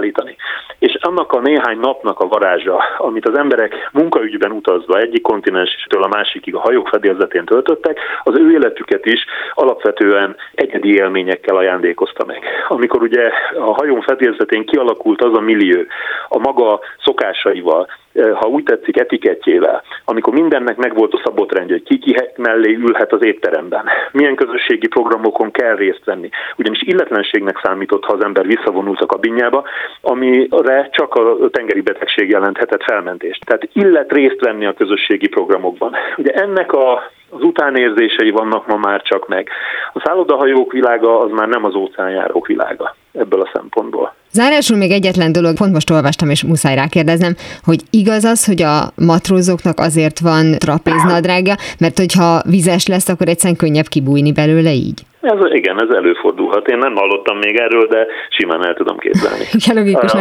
És 0.79 0.95
annak 1.01 1.33
a 1.33 1.41
néhány 1.41 1.79
napnak 1.79 2.21
a 2.21 2.29
varázsa, 2.29 2.83
amit 2.99 3.29
az 3.29 3.39
emberek 3.39 3.89
munkaügyben 3.93 4.51
utazva 4.51 4.99
egyik 4.99 5.23
kontinenstől 5.23 6.03
a 6.03 6.09
másikig 6.09 6.55
a 6.55 6.61
hajók 6.61 6.89
fedélzetén 6.89 7.45
töltöttek, 7.45 7.99
az 8.23 8.39
ő 8.39 8.51
életüket 8.51 9.07
is 9.07 9.25
alapvetően 9.55 10.37
egyedi 10.55 10.95
élményekkel 10.95 11.57
ajándékozta 11.57 12.25
meg. 12.25 12.43
Amikor 12.69 13.03
ugye 13.03 13.31
a 13.59 13.75
hajón 13.75 14.03
fedélzetén 14.03 14.67
kialakult 14.67 15.23
az 15.23 15.35
a 15.35 15.41
millió 15.41 15.83
a 16.29 16.39
maga 16.39 16.81
szokásaival, 17.05 17.89
ha 18.35 18.49
úgy 18.49 18.63
tetszik, 18.63 18.99
etikettjével, 18.99 19.83
amikor 20.05 20.33
mindennek 20.33 20.77
megvolt 20.77 21.13
a 21.13 21.21
szabott 21.25 21.53
rendje, 21.53 21.75
hogy 21.75 21.83
ki, 21.83 21.99
ki 21.99 22.17
mellé 22.37 22.75
ülhet 22.75 23.13
az 23.13 23.25
étteremben, 23.25 23.85
milyen 24.13 24.35
közösségi 24.35 24.87
programokon 24.87 25.51
kell 25.51 25.77
részt 25.77 26.05
venni. 26.05 26.29
Ugyanis 26.57 26.83
illetlenségnek 26.83 27.61
számított, 27.63 28.05
ha 28.05 28.13
az 28.13 28.25
ember 28.25 28.47
visszavonult 28.47 29.01
a 29.01 29.07
kabinjába, 29.07 29.65
amire 30.01 30.89
csak 30.91 31.15
a 31.15 31.49
tengeri 31.51 31.81
betegség 31.81 32.31
jelenthetett 32.31 32.83
felmentést. 32.83 33.45
Tehát 33.45 33.69
illet 33.73 34.13
részt 34.13 34.41
venni 34.41 34.67
a 34.67 34.75
közösségi 34.75 35.29
programokban. 35.29 35.95
Ugye 36.17 36.33
ennek 36.33 36.73
a 36.73 37.15
az 37.31 37.43
utánérzései 37.43 38.31
vannak 38.31 38.67
ma 38.67 38.77
már 38.77 39.03
csak 39.03 39.29
meg. 39.29 39.49
A 39.93 40.01
szállodahajók 40.05 40.73
világa 40.73 41.21
az 41.21 41.31
már 41.31 41.49
nem 41.49 41.65
az 41.65 41.75
óceánjárók 41.75 42.47
világa 42.47 42.95
ebből 43.13 43.41
a 43.41 43.51
szempontból. 43.53 44.15
Zárásul 44.37 44.77
még 44.77 44.91
egyetlen 44.91 45.33
dolog, 45.33 45.55
pont 45.55 45.73
most 45.73 45.91
olvastam, 45.91 46.31
és 46.31 46.43
muszáj 46.43 46.75
rákérdeznem, 46.75 47.37
hogy 47.65 47.81
igaz 47.91 48.25
az, 48.25 48.45
hogy 48.45 48.63
a 48.63 48.93
matrózoknak 48.95 49.81
azért 49.81 50.19
van 50.19 50.59
trapéznadrágja, 50.59 51.57
mert 51.79 51.99
hogyha 51.99 52.43
vizes 52.47 52.87
lesz, 52.87 53.09
akkor 53.09 53.29
egyszerűen 53.29 53.57
könnyebb 53.57 53.89
kibújni 53.89 54.33
belőle 54.33 54.73
így? 54.73 55.05
Ez, 55.21 55.39
igen, 55.53 55.83
ez 55.83 55.97
előfordulhat. 55.97 56.69
Én 56.69 56.79
nem 56.79 56.95
hallottam 56.95 57.39
még 57.39 57.57
erről, 57.57 57.87
de 57.87 58.07
simán 58.29 58.67
el 58.67 58.75
tudom 58.75 58.99
képzelni. 58.99 59.45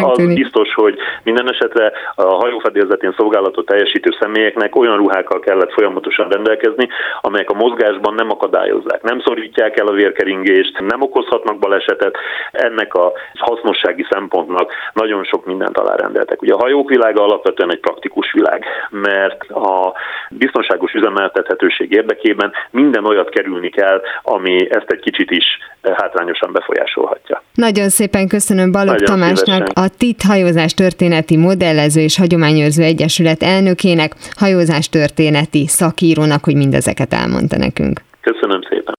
az 0.03 0.33
biztos, 0.33 0.73
hogy 0.73 0.97
minden 1.23 1.49
esetre 1.49 1.91
a 2.15 2.23
hajófedélzetén 2.23 3.13
szolgálatot 3.17 3.65
teljesítő 3.65 4.09
személyeknek 4.19 4.75
olyan 4.75 4.97
ruhákkal 4.97 5.39
kellett 5.39 5.71
folyamatosan 5.71 6.29
rendelkezni, 6.29 6.87
amelyek 7.21 7.49
a 7.49 7.53
mozgásban 7.53 8.13
nem 8.13 8.31
akadályozzák, 8.31 9.01
nem 9.01 9.19
szorítják 9.19 9.79
el 9.79 9.87
a 9.87 9.93
vérkeringést, 9.93 10.79
nem 10.79 11.01
okozhatnak 11.01 11.59
balesetet. 11.59 12.17
Ennek 12.51 12.93
a 12.93 13.11
hasznossági 13.33 14.05
szempontnak 14.09 14.71
nagyon 14.93 15.23
sok 15.23 15.45
mindent 15.45 15.77
alárendeltek. 15.77 16.41
Ugye 16.41 16.53
a 16.53 16.59
hajók 16.59 16.89
világa 16.89 17.23
alapvetően 17.23 17.71
egy 17.71 17.79
praktikus 17.79 18.31
világ, 18.31 18.65
mert 18.89 19.43
a 19.51 19.93
biztonságos 20.29 20.93
üzemeltethetőség 20.93 21.91
érdekében 21.91 22.51
minden 22.71 23.05
olyat 23.05 23.29
kerülni 23.29 23.69
kell, 23.69 24.01
ami 24.21 24.67
ezt 24.69 24.84
egy 24.91 24.99
kicsit 24.99 25.31
is 25.31 25.43
eh, 25.81 25.93
hátrányosan 25.97 26.51
befolyásolhatja. 26.51 27.43
Nagyon 27.53 27.89
szépen 27.89 28.27
köszönöm 28.27 28.71
Balogh 28.71 28.99
Nagyon 28.99 29.19
Tamásnak, 29.19 29.67
szívesen. 29.67 29.83
a 29.83 29.87
TIT 29.97 30.21
hajózás 30.21 30.73
történeti 30.73 31.37
modellező 31.37 32.01
és 32.01 32.17
hagyományőrző 32.17 32.83
egyesület 32.83 33.43
elnökének, 33.43 34.11
hajózás 34.35 34.89
történeti 34.89 35.67
szakírónak, 35.67 36.43
hogy 36.43 36.55
mindezeket 36.55 37.13
elmondta 37.13 37.57
nekünk. 37.57 38.01
Köszönöm 38.21 38.61
szépen. 38.69 38.93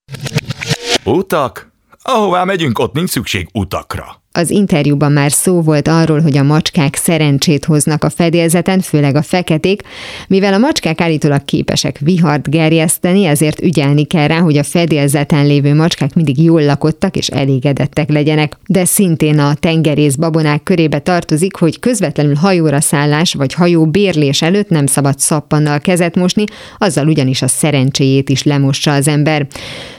Utak? 1.04 1.74
Ahová 2.02 2.44
megyünk, 2.44 2.78
ott 2.78 2.92
nincs 2.92 3.08
szükség 3.08 3.48
utakra. 3.52 4.04
Az 4.36 4.50
interjúban 4.50 5.12
már 5.12 5.32
szó 5.32 5.60
volt 5.60 5.88
arról, 5.88 6.20
hogy 6.20 6.36
a 6.36 6.42
macskák 6.42 6.96
szerencsét 6.96 7.64
hoznak 7.64 8.04
a 8.04 8.10
fedélzeten, 8.10 8.80
főleg 8.80 9.16
a 9.16 9.22
feketék, 9.22 9.82
mivel 10.28 10.52
a 10.52 10.58
macskák 10.58 11.00
állítólag 11.00 11.44
képesek 11.44 11.98
vihart 11.98 12.50
gerjeszteni, 12.50 13.24
ezért 13.24 13.62
ügyelni 13.62 14.04
kell 14.04 14.26
rá, 14.26 14.38
hogy 14.38 14.56
a 14.56 14.62
fedélzeten 14.62 15.46
lévő 15.46 15.74
macskák 15.74 16.14
mindig 16.14 16.42
jól 16.42 16.64
lakottak 16.64 17.16
és 17.16 17.28
elégedettek 17.28 18.08
legyenek. 18.08 18.56
De 18.66 18.84
szintén 18.84 19.38
a 19.38 19.54
tengerész 19.54 20.14
babonák 20.14 20.62
körébe 20.62 20.98
tartozik, 20.98 21.56
hogy 21.56 21.78
közvetlenül 21.78 22.34
hajóra 22.34 22.80
szállás 22.80 23.34
vagy 23.34 23.54
hajó 23.54 23.86
bérlés 23.86 24.42
előtt 24.42 24.68
nem 24.68 24.86
szabad 24.86 25.18
szappannal 25.18 25.80
kezet 25.80 26.14
mosni, 26.14 26.44
azzal 26.78 27.08
ugyanis 27.08 27.42
a 27.42 27.48
szerencséjét 27.48 28.28
is 28.28 28.42
lemossa 28.42 28.92
az 28.92 29.08
ember. 29.08 29.46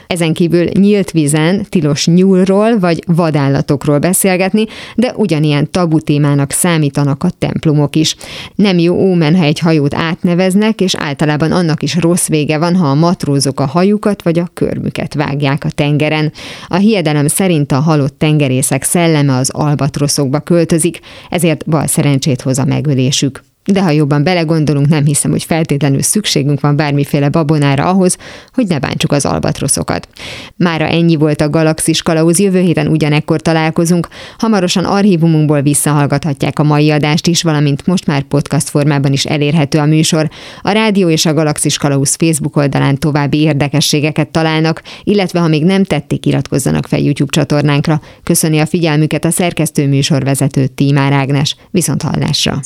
Ezen 0.08 0.32
kívül 0.32 0.64
nyílt 0.64 1.10
vízen 1.10 1.66
tilos 1.68 2.06
nyúlról 2.06 2.78
vagy 2.78 3.02
vadállatokról 3.06 3.98
beszélgetni, 4.28 4.66
de 4.94 5.12
ugyanilyen 5.16 5.70
tabu 5.70 6.00
témának 6.00 6.50
számítanak 6.50 7.24
a 7.24 7.30
templomok 7.38 7.96
is. 7.96 8.16
Nem 8.54 8.78
jó 8.78 8.94
ómen, 8.94 9.36
ha 9.36 9.44
egy 9.44 9.58
hajót 9.58 9.94
átneveznek, 9.94 10.80
és 10.80 10.94
általában 10.94 11.52
annak 11.52 11.82
is 11.82 11.96
rossz 11.96 12.28
vége 12.28 12.58
van, 12.58 12.76
ha 12.76 12.86
a 12.86 12.94
matrózok 12.94 13.60
a 13.60 13.66
hajukat 13.66 14.22
vagy 14.22 14.38
a 14.38 14.50
körmüket 14.54 15.14
vágják 15.14 15.64
a 15.64 15.70
tengeren. 15.70 16.32
A 16.66 16.76
hiedelem 16.76 17.26
szerint 17.26 17.72
a 17.72 17.80
halott 17.80 18.18
tengerészek 18.18 18.82
szelleme 18.82 19.36
az 19.36 19.50
albatroszokba 19.50 20.40
költözik, 20.40 21.00
ezért 21.30 21.68
bal 21.68 21.86
szerencsét 21.86 22.42
hoz 22.42 22.58
a 22.58 22.64
megölésük 22.64 23.47
de 23.72 23.82
ha 23.82 23.90
jobban 23.90 24.22
belegondolunk, 24.22 24.88
nem 24.88 25.04
hiszem, 25.04 25.30
hogy 25.30 25.44
feltétlenül 25.44 26.02
szükségünk 26.02 26.60
van 26.60 26.76
bármiféle 26.76 27.28
babonára 27.28 27.84
ahhoz, 27.84 28.16
hogy 28.54 28.66
ne 28.66 28.78
bántsuk 28.78 29.12
az 29.12 29.26
albatroszokat. 29.26 30.08
Mára 30.56 30.86
ennyi 30.86 31.16
volt 31.16 31.40
a 31.40 31.50
Galaxis 31.50 32.02
Kalauz, 32.02 32.38
jövő 32.38 32.60
héten 32.60 32.86
ugyanekkor 32.86 33.40
találkozunk, 33.40 34.08
hamarosan 34.38 34.84
archívumunkból 34.84 35.62
visszahallgathatják 35.62 36.58
a 36.58 36.62
mai 36.62 36.90
adást 36.90 37.26
is, 37.26 37.42
valamint 37.42 37.86
most 37.86 38.06
már 38.06 38.22
podcast 38.22 38.68
formában 38.68 39.12
is 39.12 39.24
elérhető 39.24 39.78
a 39.78 39.84
műsor. 39.84 40.30
A 40.62 40.70
Rádió 40.70 41.08
és 41.08 41.26
a 41.26 41.34
Galaxis 41.34 41.78
Kalauz 41.78 42.14
Facebook 42.14 42.56
oldalán 42.56 42.98
további 42.98 43.38
érdekességeket 43.38 44.28
találnak, 44.28 44.82
illetve 45.04 45.40
ha 45.40 45.48
még 45.48 45.64
nem 45.64 45.84
tették, 45.84 46.26
iratkozzanak 46.26 46.86
fel 46.86 46.98
YouTube 46.98 47.30
csatornánkra. 47.30 48.00
Köszöni 48.22 48.58
a 48.58 48.66
figyelmüket 48.66 49.24
a 49.24 49.30
szerkesztő 49.30 49.88
műsorvezető 49.88 50.66
Tímár 50.66 51.12
Ágnes. 51.12 51.56
Viszont 51.70 52.02
hallásra! 52.02 52.60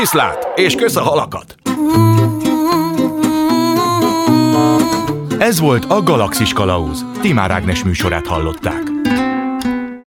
Viszlát! 0.00 0.47
És 0.54 0.74
kösz 0.74 0.96
a 0.96 1.02
halakat! 1.02 1.54
Ez 5.38 5.60
volt 5.60 5.84
a 5.84 6.02
Galaxis 6.02 6.52
Kalauz. 6.52 7.04
Timár 7.20 7.50
Ágnes 7.50 7.84
műsorát 7.84 8.26
hallották. 8.26 8.97